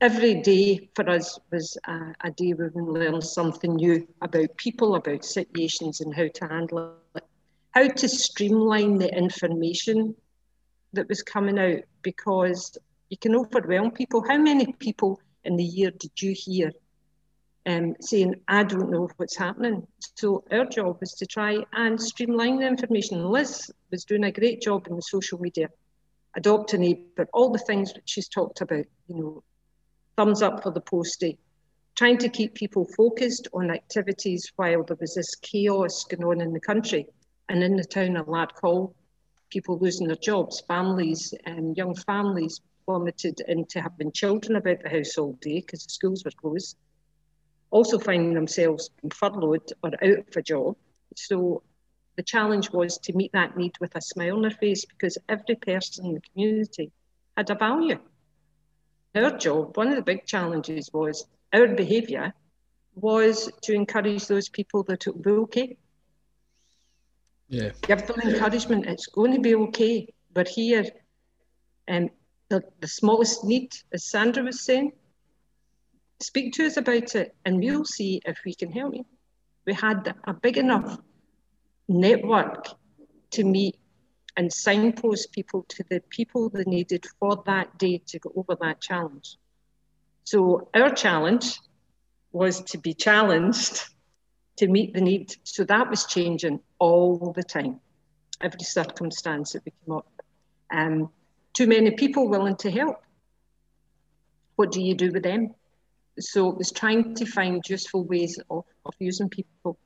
every 0.00 0.40
day 0.40 0.88
for 0.94 1.08
us 1.08 1.38
was 1.50 1.76
a, 1.86 2.14
a 2.22 2.30
day 2.30 2.54
where 2.54 2.72
we 2.74 2.80
learned 2.80 3.22
something 3.22 3.76
new 3.76 4.08
about 4.22 4.56
people, 4.56 4.94
about 4.94 5.26
situations, 5.26 6.00
and 6.00 6.14
how 6.14 6.28
to 6.28 6.48
handle 6.48 6.94
it. 7.14 7.24
How 7.72 7.88
to 7.88 8.08
streamline 8.08 8.98
the 8.98 9.08
information 9.16 10.14
that 10.92 11.08
was 11.08 11.22
coming 11.22 11.58
out 11.58 11.80
because 12.02 12.76
you 13.08 13.16
can 13.16 13.34
overwhelm 13.34 13.90
people. 13.90 14.22
How 14.28 14.36
many 14.36 14.72
people 14.74 15.20
in 15.44 15.56
the 15.56 15.64
year 15.64 15.90
did 15.90 16.20
you 16.20 16.34
hear 16.36 16.72
um, 17.66 17.94
saying, 18.00 18.34
I 18.48 18.64
don't 18.64 18.90
know 18.90 19.08
what's 19.16 19.36
happening. 19.36 19.86
So 20.16 20.44
our 20.50 20.66
job 20.66 20.98
was 21.00 21.14
to 21.14 21.26
try 21.26 21.64
and 21.72 22.00
streamline 22.00 22.58
the 22.58 22.66
information. 22.66 23.24
Liz 23.24 23.70
was 23.90 24.04
doing 24.04 24.24
a 24.24 24.32
great 24.32 24.60
job 24.60 24.86
in 24.88 24.96
the 24.96 25.02
social 25.02 25.38
media, 25.40 25.68
adopting 26.36 26.84
it, 26.84 27.16
but 27.16 27.28
all 27.32 27.50
the 27.50 27.58
things 27.58 27.92
that 27.94 28.02
she's 28.04 28.28
talked 28.28 28.60
about, 28.60 28.84
you 29.06 29.16
know, 29.16 29.42
thumbs 30.16 30.42
up 30.42 30.62
for 30.62 30.72
the 30.72 30.80
postie, 30.80 31.38
trying 31.96 32.18
to 32.18 32.28
keep 32.28 32.54
people 32.54 32.86
focused 32.96 33.48
on 33.54 33.70
activities 33.70 34.52
while 34.56 34.82
there 34.82 34.98
was 35.00 35.14
this 35.14 35.34
chaos 35.36 36.04
going 36.04 36.24
on 36.24 36.40
in 36.40 36.52
the 36.52 36.60
country 36.60 37.06
and 37.48 37.62
in 37.62 37.76
the 37.76 37.84
town 37.84 38.16
of 38.16 38.26
Larkhall, 38.26 38.94
people 39.50 39.78
losing 39.78 40.06
their 40.06 40.16
jobs, 40.16 40.60
families 40.66 41.34
and 41.44 41.58
um, 41.58 41.74
young 41.76 41.94
families 41.94 42.60
plummeted 42.86 43.40
into 43.46 43.80
having 43.80 44.10
children 44.12 44.56
about 44.56 44.82
the 44.82 44.88
house 44.88 45.18
all 45.18 45.34
day 45.40 45.60
because 45.60 45.84
the 45.84 45.90
schools 45.90 46.24
were 46.24 46.30
closed, 46.30 46.76
also 47.70 47.98
finding 47.98 48.34
themselves 48.34 48.90
furloughed 49.12 49.72
or 49.82 49.90
out 50.02 50.28
of 50.28 50.36
a 50.36 50.42
job. 50.42 50.76
So 51.16 51.62
the 52.16 52.22
challenge 52.22 52.70
was 52.70 52.98
to 52.98 53.12
meet 53.14 53.32
that 53.32 53.56
need 53.56 53.72
with 53.80 53.94
a 53.94 54.00
smile 54.00 54.36
on 54.36 54.42
their 54.42 54.50
face 54.50 54.84
because 54.84 55.18
every 55.28 55.56
person 55.56 56.06
in 56.06 56.14
the 56.14 56.20
community 56.32 56.90
had 57.36 57.50
a 57.50 57.54
value. 57.54 57.98
Our 59.14 59.36
job, 59.36 59.76
one 59.76 59.88
of 59.88 59.96
the 59.96 60.02
big 60.02 60.24
challenges 60.24 60.90
was 60.92 61.26
our 61.52 61.68
behaviour 61.68 62.32
was 62.94 63.50
to 63.62 63.74
encourage 63.74 64.26
those 64.26 64.48
people 64.48 64.82
that 64.84 65.06
it 65.06 65.22
be 65.22 65.30
okay. 65.30 65.76
Yeah. 67.52 67.72
Give 67.82 68.06
them 68.06 68.18
encouragement. 68.20 68.86
It's 68.86 69.08
going 69.08 69.34
to 69.34 69.40
be 69.40 69.54
okay. 69.54 70.08
We're 70.34 70.46
here. 70.48 70.86
And 71.86 72.08
the, 72.48 72.62
the 72.80 72.88
smallest 72.88 73.44
need, 73.44 73.74
as 73.92 74.06
Sandra 74.06 74.42
was 74.42 74.64
saying, 74.64 74.92
speak 76.18 76.54
to 76.54 76.64
us 76.64 76.78
about 76.78 77.14
it 77.14 77.36
and 77.44 77.58
we'll 77.58 77.84
see 77.84 78.22
if 78.24 78.38
we 78.46 78.54
can 78.54 78.72
help 78.72 78.94
you. 78.94 79.04
We 79.66 79.74
had 79.74 80.14
a 80.24 80.32
big 80.32 80.56
enough 80.56 80.98
network 81.88 82.68
to 83.32 83.44
meet 83.44 83.76
and 84.38 84.50
signpost 84.50 85.32
people 85.32 85.66
to 85.68 85.84
the 85.90 86.00
people 86.08 86.48
they 86.48 86.64
needed 86.64 87.04
for 87.20 87.42
that 87.44 87.76
day 87.76 88.00
to 88.06 88.18
go 88.18 88.32
over 88.34 88.56
that 88.62 88.80
challenge. 88.80 89.36
So 90.24 90.70
our 90.72 90.88
challenge 90.88 91.58
was 92.32 92.62
to 92.62 92.78
be 92.78 92.94
challenged 92.94 93.82
to 94.56 94.68
meet 94.68 94.94
the 94.94 95.00
need. 95.00 95.34
So 95.44 95.64
that 95.64 95.88
was 95.88 96.04
changing 96.04 96.60
all 96.78 97.32
the 97.34 97.42
time, 97.42 97.80
every 98.40 98.60
circumstance 98.60 99.52
that 99.52 99.62
we 99.64 99.72
came 99.84 99.96
up. 99.96 100.06
Um, 100.70 101.10
too 101.54 101.66
many 101.66 101.90
people 101.92 102.28
willing 102.28 102.56
to 102.56 102.70
help. 102.70 103.02
What 104.56 104.72
do 104.72 104.82
you 104.82 104.94
do 104.94 105.10
with 105.10 105.22
them? 105.22 105.54
So 106.18 106.50
it 106.50 106.58
was 106.58 106.70
trying 106.70 107.14
to 107.14 107.26
find 107.26 107.62
useful 107.68 108.04
ways 108.04 108.38
of, 108.50 108.64
of 108.84 108.94
using 108.98 109.28
people 109.28 109.78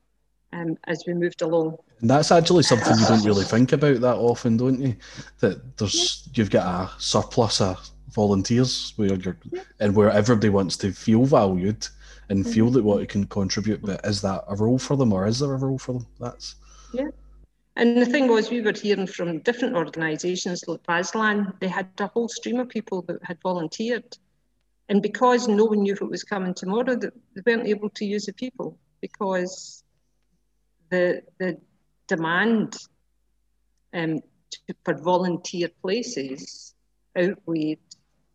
um, 0.53 0.77
as 0.85 1.03
we 1.07 1.13
moved 1.13 1.41
along. 1.41 1.77
And 2.01 2.09
that's 2.09 2.31
actually 2.31 2.63
something 2.63 2.97
you 2.97 3.07
don't 3.07 3.25
really 3.25 3.43
think 3.43 3.71
about 3.71 4.01
that 4.01 4.15
often, 4.15 4.57
don't 4.57 4.79
you? 4.79 4.95
That 5.39 5.77
there's 5.77 6.27
you've 6.33 6.49
got 6.49 6.65
a 6.65 7.01
surplus 7.01 7.61
of 7.61 7.89
volunteers 8.11 8.93
where 8.95 9.13
you're 9.13 9.37
and 9.79 9.95
where 9.95 10.11
everybody 10.11 10.49
wants 10.49 10.77
to 10.77 10.91
feel 10.91 11.25
valued 11.25 11.87
and 12.29 12.47
feel 12.47 12.69
that 12.71 12.83
what 12.83 13.01
it 13.01 13.09
can 13.09 13.25
contribute. 13.27 13.81
But 13.81 14.05
is 14.05 14.21
that 14.21 14.43
a 14.47 14.55
role 14.55 14.79
for 14.79 14.97
them, 14.97 15.13
or 15.13 15.27
is 15.27 15.39
there 15.39 15.53
a 15.53 15.57
role 15.57 15.77
for 15.77 15.93
them? 15.93 16.07
That's 16.19 16.55
yeah. 16.93 17.09
And 17.77 17.95
the 17.95 18.07
thing 18.07 18.27
was, 18.27 18.49
we 18.49 18.61
were 18.61 18.73
hearing 18.73 19.05
from 19.05 19.39
different 19.39 19.75
organisations 19.75 20.63
like 20.67 20.81
VASLan, 20.83 21.59
they 21.59 21.67
had 21.67 21.87
a 21.99 22.07
whole 22.07 22.27
stream 22.27 22.59
of 22.59 22.69
people 22.69 23.03
that 23.03 23.23
had 23.23 23.39
volunteered. 23.43 24.17
And 24.89 24.99
because 24.99 25.47
no 25.47 25.65
one 25.65 25.83
knew 25.83 25.93
if 25.93 26.01
it 26.01 26.09
was 26.09 26.23
coming 26.23 26.55
tomorrow, 26.55 26.95
they 26.95 27.09
weren't 27.45 27.67
able 27.67 27.89
to 27.91 28.05
use 28.05 28.25
the 28.25 28.33
people 28.33 28.79
because 28.99 29.83
the, 30.89 31.21
the 31.37 31.59
demand 32.07 32.77
um, 33.93 34.21
to, 34.49 34.75
for 34.83 34.95
volunteer 34.95 35.69
places 35.83 36.73
outweighed 37.15 37.79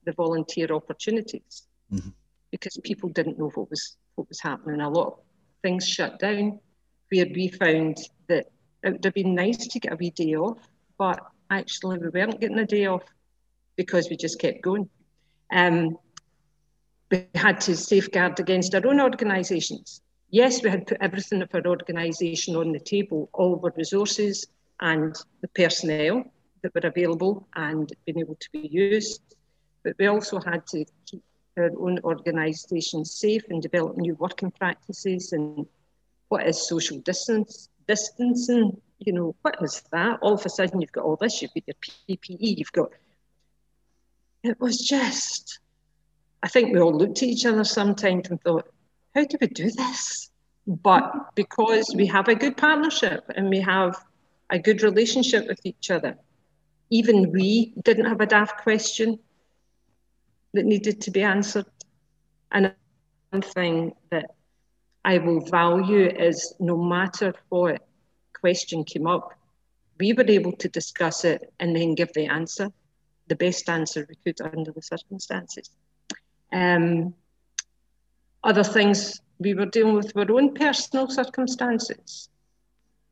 the 0.04 0.12
volunteer 0.12 0.72
opportunities 0.72 1.66
mm-hmm. 1.92 2.10
because 2.50 2.78
people 2.82 3.08
didn't 3.08 3.38
know 3.38 3.50
what 3.54 3.70
was 3.70 3.96
what 4.14 4.28
was 4.28 4.40
happening. 4.40 4.80
A 4.80 4.88
lot 4.88 5.06
of 5.06 5.18
things 5.62 5.88
shut 5.88 6.18
down 6.18 6.58
where 7.10 7.26
we 7.34 7.48
found 7.48 7.96
that 8.28 8.46
it 8.82 8.92
would 8.92 9.04
have 9.04 9.14
been 9.14 9.34
nice 9.34 9.66
to 9.66 9.78
get 9.78 9.92
a 9.92 9.96
wee 9.96 10.10
day 10.10 10.34
off, 10.34 10.58
but 10.98 11.20
actually 11.50 11.98
we 11.98 12.08
weren't 12.08 12.40
getting 12.40 12.58
a 12.58 12.66
day 12.66 12.86
off 12.86 13.04
because 13.76 14.08
we 14.08 14.16
just 14.16 14.38
kept 14.38 14.62
going. 14.62 14.88
Um, 15.52 15.98
we 17.10 17.26
had 17.34 17.60
to 17.62 17.76
safeguard 17.76 18.40
against 18.40 18.74
our 18.74 18.86
own 18.86 19.00
organisations. 19.00 20.00
Yes, 20.30 20.62
we 20.62 20.70
had 20.70 20.86
put 20.86 20.96
everything 21.00 21.42
of 21.42 21.50
our 21.54 21.66
organisation 21.66 22.56
on 22.56 22.72
the 22.72 22.80
table, 22.80 23.28
all 23.34 23.60
our 23.62 23.72
resources, 23.76 24.46
and 24.80 25.14
the 25.42 25.48
personnel 25.48 26.24
that 26.62 26.74
were 26.74 26.88
available 26.88 27.46
and 27.54 27.92
being 28.06 28.20
able 28.20 28.36
to 28.36 28.48
be 28.50 28.66
used. 28.66 29.20
But 29.84 29.94
we 29.98 30.06
also 30.06 30.40
had 30.40 30.66
to 30.68 30.84
keep 31.06 31.22
our 31.56 31.70
own 31.78 31.98
organisation 32.04 33.04
safe 33.04 33.44
and 33.50 33.60
develop 33.60 33.96
new 33.96 34.14
working 34.14 34.50
practices 34.50 35.32
and 35.32 35.66
what 36.28 36.46
is 36.46 36.66
social 36.66 36.98
distance 37.00 37.68
distancing, 37.86 38.80
you 38.98 39.12
know, 39.12 39.34
what 39.42 39.56
is 39.60 39.82
that? 39.92 40.18
All 40.22 40.34
of 40.34 40.46
a 40.46 40.48
sudden 40.48 40.80
you've 40.80 40.92
got 40.92 41.04
all 41.04 41.16
this, 41.16 41.42
you've 41.42 41.52
got 41.54 41.64
your 41.66 42.16
PPE, 42.16 42.58
you've 42.58 42.72
got 42.72 42.90
it 44.42 44.60
was 44.60 44.78
just 44.78 45.60
I 46.42 46.48
think 46.48 46.72
we 46.72 46.80
all 46.80 46.96
looked 46.96 47.22
at 47.22 47.28
each 47.28 47.46
other 47.46 47.62
sometimes 47.62 48.28
and 48.28 48.40
thought, 48.40 48.68
how 49.14 49.24
do 49.24 49.36
we 49.40 49.46
do 49.46 49.70
this? 49.70 50.30
But 50.66 51.34
because 51.36 51.92
we 51.94 52.06
have 52.06 52.26
a 52.28 52.34
good 52.34 52.56
partnership 52.56 53.24
and 53.36 53.48
we 53.48 53.60
have 53.60 53.96
a 54.50 54.58
good 54.58 54.82
relationship 54.82 55.46
with 55.46 55.60
each 55.64 55.90
other, 55.90 56.16
even 56.90 57.30
we 57.30 57.74
didn't 57.84 58.06
have 58.06 58.20
a 58.20 58.26
daft 58.26 58.62
question 58.62 59.20
that 60.52 60.64
needed 60.64 61.00
to 61.02 61.10
be 61.10 61.22
answered. 61.22 61.66
And 62.50 62.74
one 63.30 63.42
thing 63.42 63.94
that 64.10 64.30
I 65.04 65.18
will 65.18 65.40
value 65.40 66.08
is 66.08 66.54
no 66.60 66.76
matter 66.76 67.34
what 67.48 67.82
question 68.38 68.84
came 68.84 69.06
up, 69.06 69.32
we 69.98 70.12
were 70.12 70.26
able 70.28 70.52
to 70.52 70.68
discuss 70.68 71.24
it 71.24 71.52
and 71.60 71.74
then 71.74 71.94
give 71.94 72.12
the 72.12 72.26
answer, 72.26 72.70
the 73.28 73.36
best 73.36 73.68
answer 73.68 74.06
we 74.08 74.16
could 74.24 74.40
under 74.40 74.72
the 74.72 74.82
circumstances. 74.82 75.70
Um, 76.52 77.14
other 78.44 78.64
things 78.64 79.20
we 79.38 79.54
were 79.54 79.66
dealing 79.66 79.94
with 79.94 80.14
were 80.14 80.30
own 80.32 80.54
personal 80.54 81.08
circumstances. 81.08 82.28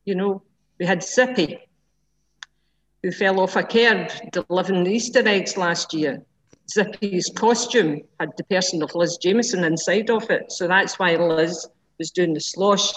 You 0.05 0.15
know, 0.15 0.43
we 0.79 0.85
had 0.85 1.03
Zippy, 1.03 1.59
who 3.03 3.11
fell 3.11 3.39
off 3.39 3.55
a 3.55 3.63
curb 3.63 4.11
delivering 4.31 4.87
Easter 4.87 5.27
eggs 5.27 5.57
last 5.57 5.93
year. 5.93 6.23
Zippy's 6.71 7.29
costume 7.35 8.01
had 8.19 8.29
the 8.37 8.43
person 8.45 8.81
of 8.81 8.95
Liz 8.95 9.17
Jameson 9.17 9.63
inside 9.63 10.09
of 10.09 10.29
it. 10.29 10.51
So 10.51 10.67
that's 10.67 10.97
why 10.99 11.15
Liz 11.15 11.67
was 11.97 12.11
doing 12.11 12.33
the 12.33 12.39
slosh 12.39 12.93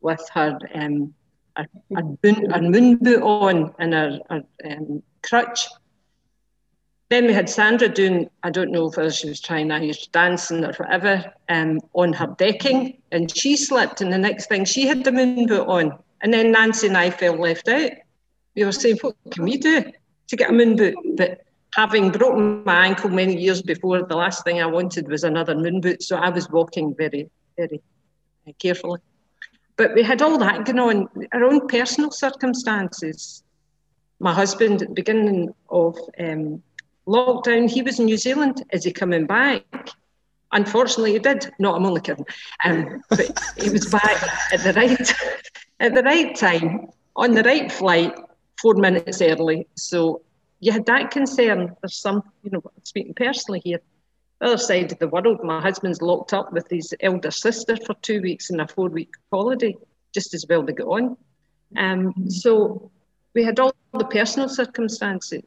with 0.00 0.26
her 0.34 0.58
um, 0.74 1.14
her, 1.56 1.66
her, 1.94 2.02
moon, 2.02 2.50
her 2.50 2.62
moon 2.62 2.96
boot 2.96 3.22
on 3.22 3.74
and 3.78 3.92
her, 3.92 4.18
her 4.30 4.42
um, 4.70 5.02
crutch. 5.22 5.68
Then 7.10 7.26
we 7.26 7.32
had 7.32 7.48
Sandra 7.48 7.88
doing, 7.88 8.28
I 8.42 8.50
don't 8.50 8.72
know 8.72 8.88
whether 8.88 9.10
she 9.10 9.28
was 9.28 9.40
trying 9.40 9.70
Irish 9.70 10.08
dancing 10.08 10.64
or 10.64 10.72
whatever, 10.72 11.32
um, 11.48 11.80
on 11.92 12.12
her 12.12 12.34
decking, 12.38 13.00
and 13.12 13.34
she 13.36 13.56
slipped, 13.56 14.00
and 14.00 14.12
the 14.12 14.18
next 14.18 14.48
thing 14.48 14.64
she 14.64 14.86
had 14.86 15.04
the 15.04 15.12
moon 15.12 15.46
boot 15.46 15.68
on. 15.68 15.98
And 16.22 16.32
then 16.32 16.50
Nancy 16.50 16.88
and 16.88 16.96
I 16.96 17.10
felt 17.10 17.38
left 17.38 17.68
out. 17.68 17.92
We 18.56 18.64
were 18.64 18.72
saying, 18.72 18.98
what 19.02 19.16
can 19.30 19.44
we 19.44 19.58
do 19.58 19.84
to 20.28 20.36
get 20.36 20.50
a 20.50 20.52
moon 20.52 20.76
boot? 20.76 20.94
But 21.16 21.43
having 21.74 22.10
broken 22.10 22.62
my 22.64 22.86
ankle 22.86 23.10
many 23.10 23.36
years 23.40 23.62
before, 23.62 24.02
the 24.02 24.16
last 24.16 24.44
thing 24.44 24.60
I 24.60 24.66
wanted 24.66 25.08
was 25.08 25.24
another 25.24 25.54
moon 25.54 25.80
boot. 25.80 26.02
So 26.02 26.16
I 26.16 26.28
was 26.28 26.48
walking 26.50 26.94
very, 26.94 27.30
very 27.56 27.80
uh, 28.46 28.52
carefully. 28.58 29.00
But 29.76 29.94
we 29.94 30.02
had 30.02 30.22
all 30.22 30.38
that 30.38 30.64
going 30.64 30.78
on, 30.78 31.08
our 31.32 31.44
own 31.44 31.66
personal 31.66 32.10
circumstances. 32.10 33.42
My 34.20 34.32
husband, 34.32 34.82
at 34.82 34.88
the 34.88 34.94
beginning 34.94 35.52
of 35.68 35.98
um, 36.18 36.62
lockdown, 37.06 37.68
he 37.68 37.82
was 37.82 37.98
in 37.98 38.06
New 38.06 38.16
Zealand. 38.16 38.64
Is 38.72 38.84
he 38.84 38.92
coming 38.92 39.26
back? 39.26 39.64
Unfortunately, 40.52 41.14
he 41.14 41.18
did. 41.18 41.50
No, 41.58 41.74
I'm 41.74 41.84
only 41.84 42.00
kidding. 42.00 42.24
Um, 42.64 43.02
but 43.10 43.36
he 43.58 43.70
was 43.70 43.86
back 43.86 44.22
at 44.52 44.60
the 44.60 44.72
right 44.74 45.14
at 45.80 45.94
the 45.94 46.02
right 46.02 46.36
time 46.36 46.88
on 47.16 47.32
the 47.32 47.42
right 47.42 47.70
flight, 47.70 48.14
four 48.60 48.74
minutes 48.74 49.20
early. 49.20 49.66
So 49.74 50.22
you 50.64 50.72
had 50.72 50.86
that 50.86 51.10
concern. 51.10 51.76
There's 51.82 51.96
some, 51.96 52.22
you 52.42 52.50
know, 52.50 52.62
speaking 52.84 53.12
personally 53.12 53.60
here, 53.62 53.80
other 54.40 54.56
side 54.56 54.92
of 54.92 54.98
the 54.98 55.08
world, 55.08 55.44
my 55.44 55.60
husband's 55.60 56.00
locked 56.00 56.32
up 56.32 56.54
with 56.54 56.66
his 56.70 56.94
elder 57.00 57.30
sister 57.30 57.76
for 57.84 57.94
two 58.00 58.22
weeks 58.22 58.48
in 58.48 58.60
a 58.60 58.66
four 58.66 58.88
week 58.88 59.10
holiday, 59.30 59.76
just 60.14 60.32
as 60.32 60.46
well 60.48 60.64
to 60.64 60.72
get 60.72 60.86
on. 60.86 61.18
Um, 61.76 62.30
so 62.30 62.90
we 63.34 63.44
had 63.44 63.60
all 63.60 63.74
the 63.92 64.06
personal 64.06 64.48
circumstances, 64.48 65.44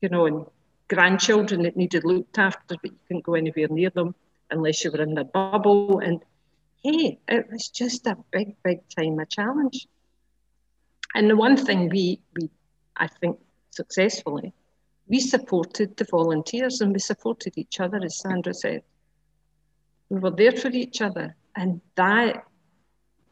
you 0.00 0.08
know, 0.08 0.24
and 0.24 0.46
grandchildren 0.88 1.62
that 1.64 1.76
needed 1.76 2.04
looked 2.04 2.38
after, 2.38 2.76
but 2.82 2.90
you 2.90 2.98
couldn't 3.06 3.24
go 3.24 3.34
anywhere 3.34 3.68
near 3.68 3.90
them 3.90 4.14
unless 4.50 4.82
you 4.82 4.90
were 4.92 5.02
in 5.02 5.12
the 5.14 5.24
bubble. 5.24 5.98
And 5.98 6.22
hey, 6.82 7.18
it 7.28 7.50
was 7.52 7.68
just 7.68 8.06
a 8.06 8.16
big, 8.30 8.56
big 8.64 8.80
time 8.88 9.18
a 9.18 9.26
challenge. 9.26 9.86
And 11.14 11.28
the 11.28 11.36
one 11.36 11.58
thing 11.58 11.90
we, 11.90 12.20
we 12.34 12.48
I 12.96 13.08
think, 13.08 13.38
successfully, 13.72 14.52
we 15.08 15.20
supported 15.20 15.96
the 15.96 16.06
volunteers 16.10 16.80
and 16.80 16.92
we 16.92 16.98
supported 16.98 17.54
each 17.56 17.80
other, 17.80 18.00
as 18.02 18.18
Sandra 18.18 18.54
said. 18.54 18.82
We 20.08 20.20
were 20.20 20.30
there 20.30 20.52
for 20.52 20.68
each 20.68 21.02
other. 21.02 21.36
And 21.56 21.80
that, 21.96 22.44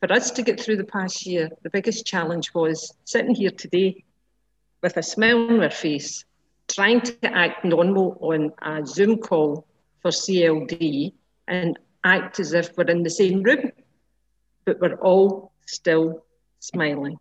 for 0.00 0.12
us 0.12 0.30
to 0.32 0.42
get 0.42 0.60
through 0.60 0.76
the 0.76 0.84
past 0.84 1.26
year, 1.26 1.50
the 1.62 1.70
biggest 1.70 2.06
challenge 2.06 2.52
was 2.54 2.94
sitting 3.04 3.34
here 3.34 3.50
today 3.50 4.04
with 4.82 4.96
a 4.96 5.02
smile 5.02 5.48
on 5.50 5.62
our 5.62 5.70
face, 5.70 6.24
trying 6.68 7.00
to 7.02 7.16
act 7.24 7.64
normal 7.64 8.18
on 8.20 8.52
a 8.62 8.84
Zoom 8.86 9.18
call 9.18 9.66
for 10.00 10.10
CLD 10.10 11.12
and 11.48 11.78
act 12.04 12.40
as 12.40 12.52
if 12.52 12.76
we're 12.76 12.84
in 12.84 13.02
the 13.02 13.10
same 13.10 13.42
room, 13.42 13.72
but 14.64 14.80
we're 14.80 14.94
all 14.96 15.52
still 15.66 16.24
smiling 16.60 17.16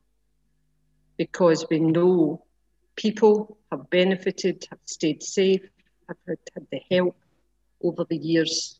because 1.18 1.66
we 1.70 1.80
know 1.80 2.44
people 3.00 3.58
have 3.72 3.90
benefited, 3.90 4.68
have 4.70 4.80
stayed 4.86 5.24
safe, 5.24 5.62
have 6.10 6.18
had, 6.28 6.38
had 6.54 6.68
the 6.70 6.82
help 6.92 7.16
over 7.82 8.04
the 8.04 8.18
years. 8.18 8.78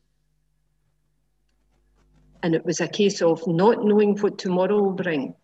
And 2.42 2.54
it 2.54 2.64
was 2.64 2.80
a 2.80 2.88
case 2.88 3.22
of 3.22 3.46
not 3.46 3.82
knowing 3.82 4.18
what 4.18 4.36
tomorrow 4.36 4.82
will 4.82 4.92
bring. 4.92 5.34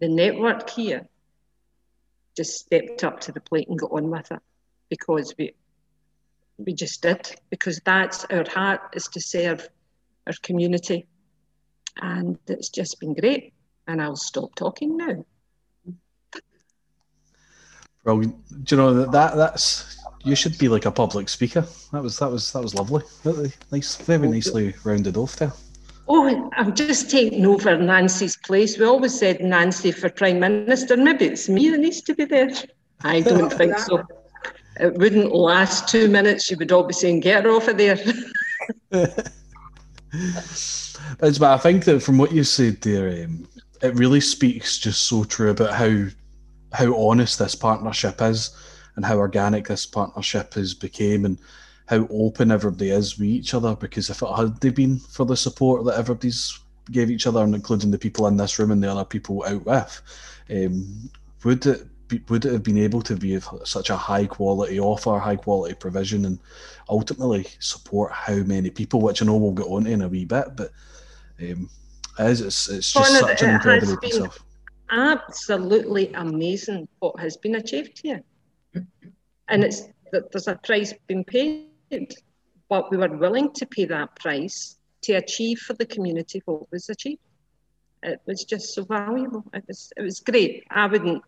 The 0.00 0.08
network 0.08 0.68
here 0.70 1.06
just 2.36 2.58
stepped 2.58 3.04
up 3.04 3.20
to 3.20 3.32
the 3.32 3.40
plate 3.40 3.68
and 3.68 3.78
got 3.78 3.92
on 3.92 4.10
with 4.10 4.32
it 4.32 4.40
because 4.88 5.32
we 5.38 5.54
we 6.58 6.72
just 6.72 7.02
did 7.02 7.34
because 7.50 7.80
that's 7.84 8.24
our 8.26 8.48
heart 8.48 8.80
is 8.92 9.08
to 9.08 9.20
serve 9.20 9.68
our 10.26 10.34
community 10.42 11.06
and 12.00 12.38
it's 12.46 12.70
just 12.70 13.00
been 13.00 13.14
great 13.14 13.54
and 13.86 14.00
I'll 14.00 14.16
stop 14.16 14.54
talking 14.54 14.96
now. 14.96 15.24
Brilliant. 18.04 18.64
Do 18.64 18.76
you 18.76 18.82
know 18.82 18.94
that, 18.94 19.12
that 19.12 19.36
that's 19.36 19.98
you 20.24 20.34
should 20.34 20.56
be 20.58 20.68
like 20.68 20.86
a 20.86 20.90
public 20.90 21.28
speaker. 21.28 21.66
That 21.92 22.02
was 22.02 22.18
that 22.18 22.30
was 22.30 22.52
that 22.52 22.62
was 22.62 22.74
lovely. 22.74 23.02
Really 23.24 23.52
nice, 23.72 23.96
very 23.96 24.28
nicely 24.28 24.74
rounded 24.84 25.16
off 25.16 25.36
there. 25.36 25.52
Oh, 26.06 26.50
I'm 26.56 26.74
just 26.74 27.10
taking 27.10 27.46
over 27.46 27.78
Nancy's 27.78 28.36
place. 28.36 28.78
We 28.78 28.84
always 28.84 29.18
said 29.18 29.40
Nancy 29.40 29.90
for 29.90 30.10
Prime 30.10 30.38
Minister. 30.38 30.98
Maybe 30.98 31.26
it's 31.26 31.48
me 31.48 31.70
that 31.70 31.78
needs 31.78 32.02
to 32.02 32.14
be 32.14 32.26
there. 32.26 32.50
I 33.02 33.22
don't 33.22 33.50
think 33.58 33.78
so. 33.78 34.02
It 34.80 34.94
wouldn't 34.94 35.34
last 35.34 35.88
two 35.88 36.08
minutes. 36.08 36.50
You 36.50 36.58
would 36.58 36.72
all 36.72 36.84
be 36.84 36.92
saying, 36.92 37.20
"Get 37.20 37.44
her 37.44 37.50
off 37.50 37.68
of 37.68 37.78
there." 37.78 37.98
but 38.90 39.32
I 41.20 41.58
think 41.58 41.84
that 41.84 42.02
from 42.02 42.18
what 42.18 42.32
you 42.32 42.44
said 42.44 42.80
there, 42.80 43.24
um, 43.24 43.48
it 43.82 43.94
really 43.94 44.20
speaks 44.20 44.78
just 44.78 45.02
so 45.02 45.24
true 45.24 45.50
about 45.50 45.74
how 45.74 46.06
how 46.74 47.08
honest 47.08 47.38
this 47.38 47.54
partnership 47.54 48.20
is 48.20 48.50
and 48.96 49.04
how 49.04 49.16
organic 49.16 49.68
this 49.68 49.86
partnership 49.86 50.54
has 50.54 50.74
became 50.74 51.24
and 51.24 51.38
how 51.86 52.06
open 52.10 52.50
everybody 52.50 52.90
is 52.90 53.18
with 53.18 53.28
each 53.28 53.54
other. 53.54 53.74
Because 53.76 54.10
if 54.10 54.22
it 54.22 54.36
had 54.36 54.60
they 54.60 54.70
been 54.70 54.98
for 54.98 55.24
the 55.24 55.36
support 55.36 55.84
that 55.84 55.98
everybody's 55.98 56.58
gave 56.90 57.10
each 57.10 57.26
other 57.26 57.42
and 57.42 57.54
including 57.54 57.90
the 57.90 57.98
people 57.98 58.26
in 58.26 58.36
this 58.36 58.58
room 58.58 58.70
and 58.70 58.82
the 58.82 58.90
other 58.90 59.04
people 59.04 59.44
out 59.44 59.64
with 59.64 60.02
um, 60.50 61.10
would 61.44 61.64
it 61.66 61.86
be, 62.08 62.20
would 62.28 62.44
it 62.44 62.52
have 62.52 62.62
been 62.62 62.78
able 62.78 63.00
to 63.00 63.16
be 63.16 63.38
such 63.64 63.90
a 63.90 63.96
high 63.96 64.26
quality 64.26 64.78
offer 64.78 65.18
high 65.18 65.36
quality 65.36 65.74
provision 65.74 66.26
and 66.26 66.38
ultimately 66.88 67.46
support 67.58 68.12
how 68.12 68.34
many 68.34 68.68
people 68.68 69.00
which 69.00 69.22
I 69.22 69.26
know 69.26 69.36
we'll 69.36 69.52
get 69.52 69.66
on 69.66 69.86
in 69.86 70.02
a 70.02 70.08
wee 70.08 70.26
bit 70.26 70.56
but 70.56 70.72
um, 71.40 71.70
is, 72.18 72.40
it's, 72.42 72.68
it's 72.68 72.92
just 72.92 73.18
such 73.18 73.42
an 73.42 73.54
incredible 73.54 73.96
piece 73.96 74.18
of 74.18 74.38
absolutely 74.90 76.12
amazing 76.14 76.88
what 76.98 77.18
has 77.20 77.36
been 77.36 77.56
achieved 77.56 78.00
here. 78.02 78.22
And 79.48 79.64
it's 79.64 79.82
that 80.12 80.30
there's 80.32 80.48
a 80.48 80.56
price 80.56 80.94
being 81.06 81.24
paid, 81.24 82.14
but 82.68 82.90
we 82.90 82.96
were 82.96 83.16
willing 83.16 83.52
to 83.54 83.66
pay 83.66 83.84
that 83.86 84.16
price 84.16 84.78
to 85.02 85.14
achieve 85.14 85.58
for 85.58 85.74
the 85.74 85.86
community 85.86 86.42
what 86.44 86.70
was 86.70 86.88
achieved. 86.88 87.20
It 88.02 88.20
was 88.26 88.44
just 88.44 88.74
so 88.74 88.84
valuable. 88.84 89.44
It 89.52 89.64
was 89.66 89.92
it 89.96 90.02
was 90.02 90.20
great. 90.20 90.64
I 90.70 90.86
wouldn't 90.86 91.22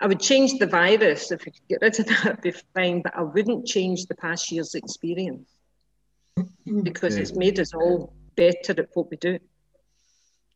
I 0.00 0.06
would 0.06 0.20
change 0.20 0.58
the 0.58 0.66
virus 0.66 1.32
if 1.32 1.44
we 1.44 1.52
could 1.52 1.68
get 1.68 1.82
rid 1.82 1.98
of 1.98 2.06
that, 2.06 2.26
it'd 2.26 2.40
be 2.40 2.52
fine, 2.74 3.02
but 3.02 3.16
I 3.16 3.22
wouldn't 3.22 3.66
change 3.66 4.06
the 4.06 4.14
past 4.14 4.52
year's 4.52 4.74
experience 4.74 5.48
mm-hmm. 6.38 6.82
because 6.82 7.16
yeah. 7.16 7.22
it's 7.22 7.34
made 7.34 7.58
us 7.58 7.74
all 7.74 8.12
better 8.36 8.80
at 8.80 8.88
what 8.94 9.10
we 9.10 9.16
do. 9.16 9.38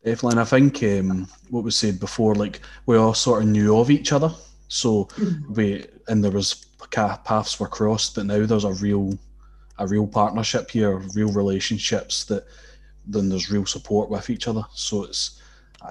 Definitely, 0.04 0.32
and 0.32 0.40
I 0.40 0.44
think 0.44 0.82
um, 0.82 1.28
what 1.50 1.62
was 1.62 1.76
said 1.76 2.00
before, 2.00 2.34
like 2.34 2.60
we 2.86 2.96
all 2.96 3.14
sort 3.14 3.42
of 3.42 3.48
knew 3.48 3.78
of 3.78 3.90
each 3.90 4.12
other, 4.12 4.32
so 4.66 5.04
mm-hmm. 5.04 5.54
we 5.54 5.86
and 6.08 6.24
there 6.24 6.32
was 6.32 6.66
paths 6.90 7.60
were 7.60 7.68
crossed, 7.68 8.16
but 8.16 8.26
now 8.26 8.44
there's 8.44 8.64
a 8.64 8.72
real, 8.72 9.16
a 9.78 9.86
real 9.86 10.06
partnership 10.06 10.70
here, 10.70 10.98
real 11.14 11.32
relationships 11.32 12.24
that 12.24 12.44
then 13.06 13.28
there's 13.28 13.50
real 13.50 13.66
support 13.66 14.10
with 14.10 14.28
each 14.30 14.48
other. 14.48 14.64
So 14.74 15.04
it's 15.04 15.40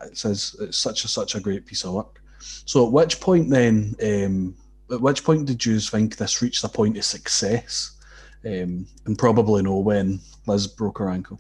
it 0.04 0.18
says 0.18 0.56
it's 0.60 0.78
such 0.78 1.04
a 1.04 1.08
such 1.08 1.36
a 1.36 1.40
great 1.40 1.66
piece 1.66 1.84
of 1.84 1.94
work. 1.94 2.22
So 2.40 2.86
at 2.86 2.92
which 2.92 3.20
point 3.20 3.50
then, 3.50 3.96
um, 4.04 4.56
at 4.92 5.02
which 5.02 5.24
point 5.24 5.46
did 5.46 5.66
you 5.66 5.80
think 5.80 6.18
this 6.18 6.42
reached 6.42 6.64
a 6.64 6.70
point 6.70 6.98
of 6.98 7.06
success? 7.06 7.98
Um, 8.44 8.88
and 9.06 9.18
probably 9.18 9.62
know 9.62 9.78
when 9.78 10.20
Liz 10.48 10.66
broke 10.68 10.98
her 10.98 11.10
ankle. 11.10 11.40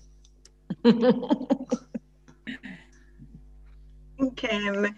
think 4.22 4.53
um, 4.53 4.95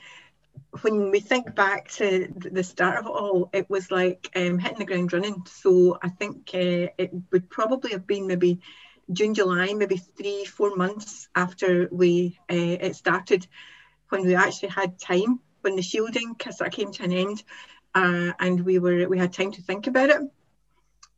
when 0.81 1.11
we 1.11 1.19
think 1.19 1.55
back 1.55 1.87
to 1.87 2.27
the 2.35 2.63
start 2.63 2.97
of 2.97 3.05
it 3.05 3.09
all, 3.09 3.49
it 3.53 3.69
was 3.69 3.91
like 3.91 4.29
um, 4.35 4.59
hitting 4.59 4.79
the 4.79 4.85
ground 4.85 5.13
running. 5.13 5.43
So 5.45 5.97
I 6.01 6.09
think 6.09 6.51
uh, 6.53 6.91
it 6.97 7.11
would 7.31 7.49
probably 7.49 7.91
have 7.91 8.05
been 8.05 8.27
maybe 8.27 8.59
June, 9.11 9.33
July, 9.33 9.73
maybe 9.73 9.97
three, 9.97 10.45
four 10.45 10.75
months 10.75 11.27
after 11.35 11.87
we 11.91 12.37
uh, 12.51 12.77
it 12.87 12.95
started, 12.95 13.47
when 14.09 14.25
we 14.25 14.35
actually 14.35 14.69
had 14.69 14.99
time, 14.99 15.39
when 15.61 15.75
the 15.75 15.81
shielding 15.81 16.35
sort 16.51 16.67
of 16.67 16.73
came 16.73 16.91
to 16.91 17.03
an 17.03 17.13
end, 17.13 17.43
uh, 17.95 18.31
and 18.39 18.65
we 18.65 18.79
were 18.79 19.07
we 19.07 19.17
had 19.17 19.33
time 19.33 19.51
to 19.51 19.61
think 19.61 19.87
about 19.87 20.09
it, 20.09 20.21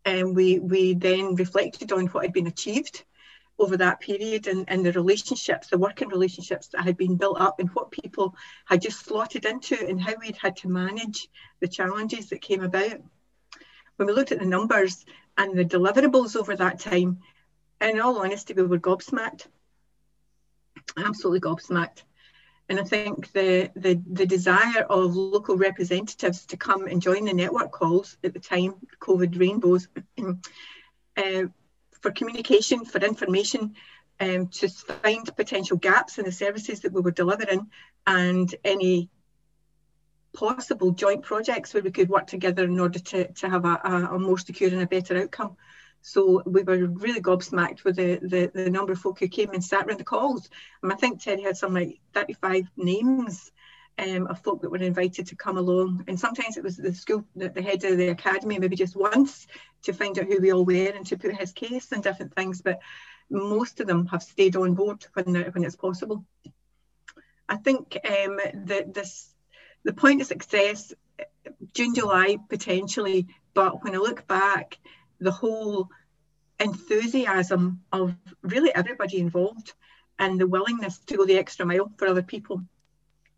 and 0.06 0.36
we 0.36 0.60
we 0.60 0.94
then 0.94 1.36
reflected 1.36 1.92
on 1.92 2.08
what 2.08 2.26
had 2.26 2.34
been 2.34 2.48
achieved 2.48 3.04
over 3.58 3.78
that 3.78 4.00
period 4.00 4.48
and, 4.48 4.66
and 4.68 4.86
the 4.86 4.92
relationships, 4.92 5.68
the 5.68 5.78
working 5.78 6.10
relationships 6.10 6.68
that 6.68 6.84
had 6.84 6.98
been 6.98 7.16
built 7.16 7.40
up 7.40 7.60
and 7.60 7.70
what 7.70 7.92
people 7.92 8.36
had 8.66 8.82
just 8.82 9.06
slotted 9.06 9.46
into 9.46 9.78
and 9.88 10.02
how 10.02 10.14
we'd 10.20 10.38
had 10.38 10.58
to 10.58 10.68
manage 10.68 11.30
the 11.62 11.68
challenges 11.68 12.30
that 12.30 12.42
came 12.42 12.64
about. 12.64 13.00
When 13.96 14.08
we 14.08 14.14
looked 14.14 14.34
at 14.34 14.40
the 14.40 14.46
numbers 14.46 15.06
and 15.38 15.58
the 15.58 15.64
deliverables 15.64 16.36
over 16.36 16.56
that 16.56 16.80
time, 16.80 17.20
in 17.80 18.00
all 18.00 18.20
honesty, 18.20 18.54
we 18.54 18.64
were 18.64 18.80
gobsmacked, 18.80 19.48
absolutely 20.98 21.42
gobsmacked. 21.42 22.04
And 22.68 22.80
I 22.80 22.84
think 22.84 23.32
the, 23.32 23.70
the, 23.76 24.02
the 24.12 24.26
desire 24.26 24.82
of 24.90 25.16
local 25.16 25.56
representatives 25.56 26.46
to 26.48 26.58
come 26.58 26.88
and 26.88 27.02
join 27.02 27.26
the 27.26 27.34
network 27.34 27.72
calls 27.72 28.18
at 28.24 28.34
the 28.34 28.40
time, 28.40 28.76
COVID 29.00 29.40
rainbows, 29.40 29.88
uh, 31.18 31.44
for 32.06 32.12
communication, 32.12 32.86
for 32.86 33.00
information, 33.00 33.74
um, 34.20 34.48
to 34.48 34.70
find 34.70 35.36
potential 35.36 35.76
gaps 35.76 36.20
in 36.20 36.26
the 36.26 36.32
services 36.32 36.82
that 36.82 36.94
we 36.94 37.02
were 37.02 37.10
delivering 37.10 37.66
and 38.06 38.54
any 38.64 39.10
possible 40.32 40.92
joint 40.92 41.24
projects 41.24 41.74
where 41.74 41.82
we 41.82 41.90
could 41.90 42.08
work 42.08 42.28
together 42.28 42.66
in 42.66 42.80
order 42.80 43.00
to, 43.00 43.34
to 43.34 43.50
have 43.50 43.66
a, 43.66 43.82
a, 43.84 44.16
a 44.16 44.20
more 44.20 44.38
secure 44.38 44.70
and 44.70 44.84
a 44.84 44.86
better 44.86 45.18
outcome. 45.18 45.58
So 46.04 46.44
we 46.46 46.62
were 46.62 46.86
really 46.86 47.22
gobsmacked 47.22 47.84
with 47.84 47.96
the, 47.96 48.20
the, 48.22 48.52
the 48.54 48.70
number 48.70 48.94
of 48.94 49.00
folk 49.00 49.18
who 49.18 49.28
came 49.28 49.50
and 49.50 49.64
sat 49.64 49.88
around 49.88 50.00
the 50.00 50.04
calls. 50.04 50.48
And 50.84 50.94
I 50.94 50.96
think 50.98 51.24
Terry 51.24 51.42
had 51.42 51.58
some 51.58 51.74
like 51.74 52.00
35 52.14 52.68
names 52.78 53.52
um, 53.98 54.28
of 54.28 54.44
folk 54.44 54.62
that 54.62 54.70
were 54.70 54.78
invited 54.78 55.26
to 55.26 55.36
come 55.36 55.58
along. 55.58 56.04
And 56.08 56.20
sometimes 56.20 56.56
it 56.56 56.64
was 56.64 56.78
the 56.78 56.94
school, 56.94 57.26
the, 57.36 57.50
the 57.50 57.64
head 57.64 57.84
of 57.84 57.98
the 57.98 58.10
academy, 58.10 58.60
maybe 58.60 58.76
just 58.76 58.96
once 58.96 59.48
to 59.86 59.94
find 59.94 60.18
out 60.20 60.26
who 60.26 60.40
we 60.40 60.52
all 60.52 60.66
were 60.66 60.92
and 60.96 61.06
to 61.08 61.18
put 61.18 61.36
his 61.36 61.52
case 61.52 61.92
and 61.92 62.04
different 62.04 62.36
things. 62.36 62.62
But 62.62 62.80
most 63.30 63.80
of 63.80 63.88
them 63.88 64.08
have 64.08 64.24
stayed 64.24 64.56
on 64.56 64.76
board 64.76 65.06
when, 65.14 65.34
when 65.34 65.64
it's 65.64 65.76
possible. 65.76 66.26
I 67.48 67.58
think 67.58 67.98
um, 68.04 68.40
that 68.66 68.94
this, 68.94 69.34
the 69.84 69.94
point 69.94 70.22
of 70.22 70.28
success, 70.28 70.94
June, 71.74 71.96
July 71.96 72.38
potentially, 72.50 73.28
but 73.54 73.84
when 73.84 73.96
I 73.96 74.00
look 74.00 74.28
back, 74.28 74.78
the 75.20 75.32
whole 75.32 75.90
enthusiasm 76.60 77.82
of 77.92 78.16
really 78.42 78.74
everybody 78.74 79.20
involved 79.20 79.74
and 80.18 80.40
the 80.40 80.48
willingness 80.48 81.00
to 81.00 81.18
go 81.18 81.26
the 81.26 81.38
extra 81.38 81.66
mile 81.66 81.92
for 81.98 82.08
other 82.08 82.24
people 82.24 82.62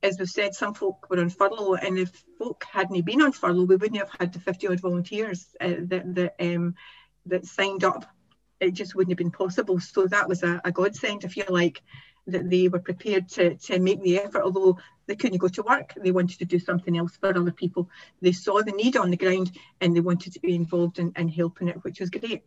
as 0.04 0.18
we've 0.20 0.30
said, 0.30 0.54
some 0.54 0.74
folk 0.74 1.10
were 1.10 1.20
on 1.20 1.30
furlough, 1.30 1.76
and 1.76 1.98
if 1.98 2.12
folk 2.38 2.64
hadn't 2.72 3.06
been 3.06 3.22
on 3.22 3.32
furlough, 3.32 3.66
we 3.66 3.76
wouldn't 3.76 4.00
have 4.00 4.12
had 4.20 4.34
the 4.34 4.40
50 4.40 4.68
odd 4.68 4.80
volunteers 4.80 5.48
uh, 5.60 5.74
that 5.82 6.16
that, 6.16 6.36
um, 6.40 6.76
that 7.26 7.46
signed 7.46 7.84
up. 7.84 8.06
It 8.60 8.72
just 8.72 8.96
wouldn't 8.96 9.12
have 9.12 9.18
been 9.18 9.32
possible. 9.32 9.80
So 9.80 10.08
that 10.08 10.28
was 10.28 10.44
a, 10.44 10.62
a 10.64 10.72
godsend, 10.72 11.26
I 11.26 11.28
feel 11.28 11.46
like, 11.50 11.82
that 12.28 12.50
they 12.50 12.68
were 12.68 12.80
prepared 12.80 13.30
to, 13.30 13.56
to 13.56 13.80
make 13.80 14.02
the 14.02 14.20
effort, 14.20 14.44
although 14.44 14.78
they 15.08 15.16
couldn't 15.16 15.38
go 15.38 15.48
to 15.48 15.64
work. 15.64 15.94
They 15.96 16.12
wanted 16.12 16.40
to 16.40 16.46
do 16.46 16.60
something 16.60 16.98
else 16.98 17.16
for 17.18 17.30
other 17.30 17.52
people. 17.52 17.90
They 18.22 18.34
saw 18.34 18.62
the 18.62 18.72
need 18.72 18.98
on 18.98 19.12
the 19.12 19.18
ground 19.18 19.52
and 19.80 19.96
they 19.96 20.02
wanted 20.02 20.34
to 20.34 20.40
be 20.40 20.56
involved 20.56 21.00
in, 21.00 21.14
in 21.16 21.30
helping 21.30 21.70
it, 21.70 21.84
which 21.84 22.00
was 22.00 22.10
great. 22.10 22.44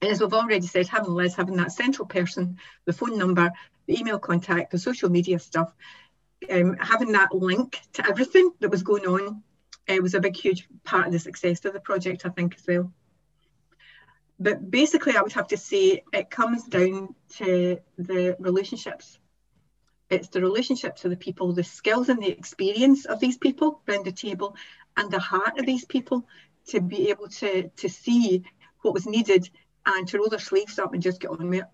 And 0.00 0.10
as 0.10 0.20
we've 0.20 0.32
already 0.32 0.66
said, 0.66 0.88
having 0.88 1.14
Liz, 1.14 1.34
having 1.34 1.56
that 1.56 1.72
central 1.72 2.06
person, 2.06 2.58
the 2.84 2.92
phone 2.92 3.18
number, 3.18 3.52
the 3.86 3.98
email 3.98 4.18
contact, 4.18 4.72
the 4.72 4.78
social 4.78 5.10
media 5.10 5.38
stuff, 5.38 5.72
um, 6.50 6.76
having 6.78 7.12
that 7.12 7.34
link 7.34 7.80
to 7.94 8.06
everything 8.06 8.52
that 8.60 8.70
was 8.70 8.82
going 8.82 9.06
on 9.06 9.42
uh, 9.88 9.96
was 9.96 10.14
a 10.14 10.20
big, 10.20 10.36
huge 10.36 10.68
part 10.84 11.06
of 11.06 11.12
the 11.12 11.18
success 11.18 11.64
of 11.64 11.72
the 11.72 11.80
project, 11.80 12.26
I 12.26 12.30
think, 12.30 12.54
as 12.56 12.66
well. 12.66 12.92
But 14.38 14.70
basically, 14.70 15.16
I 15.16 15.22
would 15.22 15.32
have 15.32 15.48
to 15.48 15.56
say 15.56 16.02
it 16.12 16.30
comes 16.30 16.64
down 16.64 17.14
to 17.38 17.78
the 17.96 18.36
relationships. 18.38 19.18
It's 20.10 20.28
the 20.28 20.42
relationships 20.42 21.04
of 21.04 21.10
the 21.10 21.16
people, 21.16 21.52
the 21.52 21.64
skills 21.64 22.08
and 22.10 22.22
the 22.22 22.30
experience 22.30 23.06
of 23.06 23.18
these 23.18 23.38
people 23.38 23.80
around 23.88 24.04
the 24.04 24.12
table, 24.12 24.54
and 24.96 25.10
the 25.10 25.18
heart 25.18 25.58
of 25.58 25.66
these 25.66 25.84
people 25.84 26.26
to 26.68 26.80
be 26.80 27.10
able 27.10 27.28
to, 27.28 27.68
to 27.68 27.88
see 27.88 28.44
what 28.82 28.94
was 28.94 29.06
needed 29.06 29.48
and 29.86 30.06
to 30.08 30.18
roll 30.18 30.28
their 30.28 30.38
sleeves 30.38 30.78
up 30.78 30.92
and 30.92 31.02
just 31.02 31.20
get 31.20 31.30
on 31.30 31.48
with 31.48 31.60
it. 31.60 31.66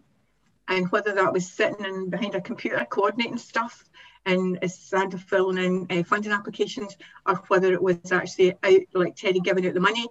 And 0.68 0.90
whether 0.92 1.14
that 1.14 1.32
was 1.32 1.50
sitting 1.50 1.84
in 1.84 2.10
behind 2.10 2.34
a 2.34 2.40
computer 2.40 2.86
coordinating 2.88 3.38
stuff 3.38 3.84
and 4.24 4.58
as 4.62 4.78
Sandra 4.78 5.18
filling 5.18 5.58
in 5.58 5.86
uh, 5.98 6.02
funding 6.04 6.32
applications, 6.32 6.96
or 7.26 7.36
whether 7.48 7.72
it 7.72 7.82
was 7.82 8.12
actually 8.12 8.52
out 8.62 8.80
like 8.94 9.16
Terry 9.16 9.40
giving 9.40 9.66
out 9.66 9.74
the 9.74 9.80
money 9.80 10.06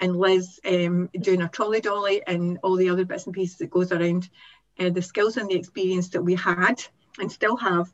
and 0.00 0.16
Liz 0.16 0.60
um, 0.64 1.08
doing 1.18 1.42
a 1.42 1.48
trolley 1.48 1.80
dolly 1.80 2.22
and 2.26 2.58
all 2.62 2.76
the 2.76 2.90
other 2.90 3.04
bits 3.04 3.26
and 3.26 3.34
pieces 3.34 3.58
that 3.58 3.70
goes 3.70 3.92
around. 3.92 4.28
Uh, 4.78 4.90
the 4.90 5.02
skills 5.02 5.36
and 5.36 5.48
the 5.48 5.54
experience 5.54 6.08
that 6.10 6.22
we 6.22 6.34
had 6.34 6.82
and 7.18 7.30
still 7.30 7.56
have 7.56 7.92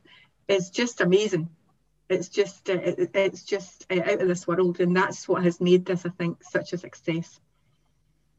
is 0.49 0.71
just 0.71 1.01
amazing. 1.01 1.49
It's 2.09 2.29
just 2.29 2.68
uh, 2.68 2.75
it, 2.75 3.11
it's 3.14 3.45
just 3.45 3.87
uh, 3.91 4.01
out 4.01 4.23
of 4.23 4.29
this 4.29 4.47
world, 4.47 4.81
and 4.81 4.97
that's 4.97 5.29
what 5.29 5.45
has 5.45 5.61
made 5.61 5.85
this, 5.85 6.05
I 6.05 6.09
think, 6.09 6.43
such 6.43 6.73
a 6.73 6.79
success. 6.79 7.39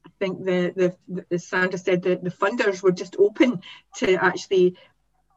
I 0.04 0.10
think 0.18 0.44
the 0.44 0.96
the, 1.08 1.24
the 1.30 1.38
Sandra 1.38 1.78
said 1.78 2.02
that 2.02 2.22
the 2.22 2.30
funders 2.30 2.82
were 2.82 2.92
just 2.92 3.16
open 3.18 3.62
to 3.96 4.14
actually 4.16 4.76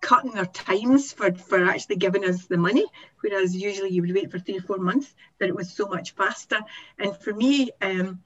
cutting 0.06 0.32
their 0.32 0.46
times 0.46 1.12
for, 1.12 1.34
for 1.34 1.66
actually 1.66 1.96
giving 1.96 2.24
us 2.24 2.46
the 2.46 2.58
money, 2.58 2.86
whereas 3.22 3.56
usually 3.56 3.90
you 3.90 4.04
would 4.04 4.14
wait 4.14 4.30
for 4.30 4.38
three 4.38 4.60
or 4.60 4.62
four 4.62 4.78
months, 4.78 5.16
that 5.40 5.50
it 5.50 5.56
was 5.56 5.74
so 5.74 5.88
much 5.88 6.12
faster. 6.12 6.60
And 7.00 7.18
for 7.18 7.34
me, 7.34 7.72
um, 7.82 8.22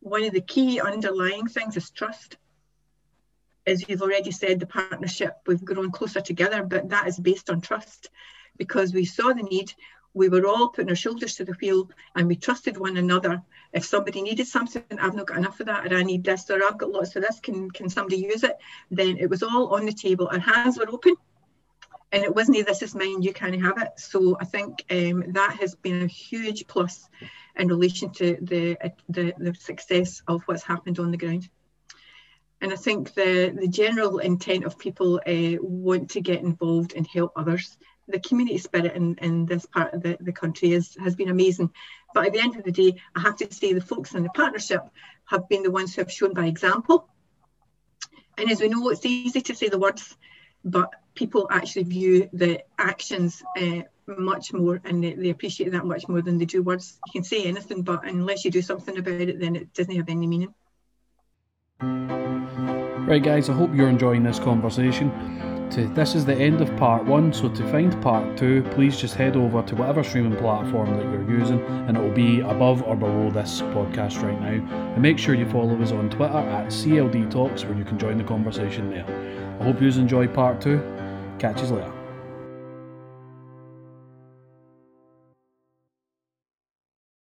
one 0.00 0.24
of 0.24 0.32
the 0.32 0.40
key 0.40 0.80
underlying 0.80 1.46
things 1.46 1.76
is 1.76 1.90
trust. 1.90 2.36
As 3.64 3.88
you've 3.88 4.02
already 4.02 4.32
said, 4.32 4.58
the 4.58 4.66
partnership, 4.66 5.36
we've 5.46 5.64
grown 5.64 5.92
closer 5.92 6.20
together, 6.20 6.64
but 6.64 6.88
that 6.88 7.06
is 7.06 7.20
based 7.20 7.48
on 7.48 7.60
trust 7.60 8.10
because 8.56 8.92
we 8.92 9.04
saw 9.04 9.32
the 9.32 9.44
need, 9.44 9.72
we 10.14 10.28
were 10.28 10.46
all 10.46 10.68
putting 10.68 10.90
our 10.90 10.96
shoulders 10.96 11.36
to 11.36 11.44
the 11.44 11.52
wheel 11.60 11.90
and 12.14 12.26
we 12.26 12.36
trusted 12.36 12.76
one 12.76 12.96
another. 12.96 13.42
If 13.72 13.84
somebody 13.84 14.22
needed 14.22 14.46
something, 14.46 14.82
I've 14.98 15.14
not 15.14 15.28
got 15.28 15.38
enough 15.38 15.60
of 15.60 15.66
that, 15.66 15.92
or 15.92 15.96
I 15.96 16.02
need 16.02 16.24
this, 16.24 16.50
or 16.50 16.62
I've 16.64 16.78
got 16.78 16.90
lots 16.90 17.14
of 17.14 17.22
this, 17.22 17.38
can, 17.40 17.70
can 17.70 17.88
somebody 17.88 18.16
use 18.16 18.42
it? 18.42 18.56
Then 18.90 19.18
it 19.18 19.30
was 19.30 19.42
all 19.42 19.74
on 19.74 19.86
the 19.86 19.92
table. 19.92 20.28
Our 20.30 20.40
hands 20.40 20.78
were 20.78 20.90
open 20.90 21.14
and 22.12 22.24
it 22.24 22.34
wasn't 22.34 22.66
this 22.66 22.82
is 22.82 22.94
mine, 22.94 23.22
you 23.22 23.32
can't 23.32 23.62
have 23.62 23.80
it. 23.80 23.90
So 23.96 24.36
I 24.40 24.44
think 24.44 24.84
um, 24.90 25.24
that 25.32 25.58
has 25.60 25.76
been 25.76 26.02
a 26.02 26.06
huge 26.08 26.66
plus 26.66 27.08
in 27.56 27.68
relation 27.68 28.10
to 28.14 28.36
the, 28.42 28.76
the, 29.08 29.32
the 29.38 29.54
success 29.54 30.22
of 30.26 30.42
what's 30.44 30.64
happened 30.64 30.98
on 30.98 31.12
the 31.12 31.16
ground. 31.16 31.48
And 32.60 32.72
I 32.72 32.76
think 32.76 33.14
the, 33.14 33.54
the 33.58 33.68
general 33.68 34.18
intent 34.18 34.64
of 34.64 34.78
people 34.78 35.20
uh, 35.26 35.56
want 35.62 36.10
to 36.10 36.20
get 36.20 36.42
involved 36.42 36.94
and 36.94 37.06
help 37.06 37.32
others 37.36 37.78
the 38.10 38.20
community 38.20 38.58
spirit 38.58 38.94
in, 38.94 39.16
in 39.16 39.46
this 39.46 39.66
part 39.66 39.94
of 39.94 40.02
the, 40.02 40.16
the 40.20 40.32
country 40.32 40.72
is, 40.72 40.96
has 41.02 41.14
been 41.14 41.28
amazing. 41.28 41.70
But 42.14 42.26
at 42.26 42.32
the 42.32 42.40
end 42.40 42.56
of 42.56 42.64
the 42.64 42.72
day, 42.72 43.00
I 43.14 43.20
have 43.20 43.36
to 43.36 43.52
say 43.52 43.72
the 43.72 43.80
folks 43.80 44.14
in 44.14 44.22
the 44.22 44.30
partnership 44.30 44.88
have 45.26 45.48
been 45.48 45.62
the 45.62 45.70
ones 45.70 45.94
who 45.94 46.02
have 46.02 46.12
shown 46.12 46.34
by 46.34 46.46
example. 46.46 47.08
And 48.36 48.50
as 48.50 48.60
we 48.60 48.68
know, 48.68 48.88
it's 48.88 49.06
easy 49.06 49.40
to 49.42 49.54
say 49.54 49.68
the 49.68 49.78
words, 49.78 50.16
but 50.64 50.90
people 51.14 51.46
actually 51.50 51.84
view 51.84 52.28
the 52.32 52.62
actions 52.78 53.42
uh, 53.56 53.82
much 54.06 54.52
more 54.52 54.80
and 54.84 55.04
they, 55.04 55.14
they, 55.14 55.30
appreciate 55.30 55.70
that 55.70 55.84
much 55.84 56.08
more 56.08 56.22
than 56.22 56.38
they 56.38 56.44
do 56.44 56.62
words. 56.62 56.98
You 57.06 57.20
can 57.20 57.24
say 57.24 57.44
anything, 57.44 57.82
but 57.82 58.06
unless 58.06 58.44
you 58.44 58.50
do 58.50 58.62
something 58.62 58.96
about 58.98 59.20
it, 59.20 59.38
then 59.38 59.56
it 59.56 59.72
doesn't 59.74 59.94
have 59.94 60.08
any 60.08 60.26
meaning. 60.26 60.54
Right, 63.10 63.22
guys, 63.22 63.48
I 63.48 63.54
hope 63.54 63.74
you're 63.74 63.88
enjoying 63.88 64.22
this 64.22 64.38
conversation. 64.38 65.39
To 65.72 65.86
this 65.88 66.14
is 66.14 66.24
the 66.24 66.34
end 66.34 66.60
of 66.60 66.74
part 66.76 67.04
one. 67.04 67.32
So 67.32 67.48
to 67.48 67.70
find 67.70 68.00
part 68.02 68.36
two, 68.36 68.62
please 68.72 69.00
just 69.00 69.14
head 69.14 69.36
over 69.36 69.62
to 69.62 69.74
whatever 69.76 70.02
streaming 70.02 70.36
platform 70.36 70.96
that 70.96 71.04
you're 71.04 71.38
using, 71.38 71.60
and 71.88 71.96
it 71.96 72.00
will 72.00 72.10
be 72.10 72.40
above 72.40 72.82
or 72.82 72.96
below 72.96 73.30
this 73.30 73.60
podcast 73.62 74.22
right 74.22 74.40
now. 74.40 74.74
And 74.94 75.02
make 75.02 75.18
sure 75.18 75.34
you 75.34 75.48
follow 75.50 75.80
us 75.80 75.92
on 75.92 76.10
Twitter 76.10 76.36
at 76.36 76.68
CLD 76.68 77.30
Talks, 77.30 77.64
where 77.64 77.76
you 77.76 77.84
can 77.84 77.98
join 77.98 78.18
the 78.18 78.24
conversation 78.24 78.90
there. 78.90 79.04
I 79.60 79.64
hope 79.64 79.80
you 79.80 79.88
enjoy 79.88 80.26
part 80.28 80.60
two. 80.60 80.80
Catch 81.38 81.62
you 81.62 81.68
later. 81.68 81.99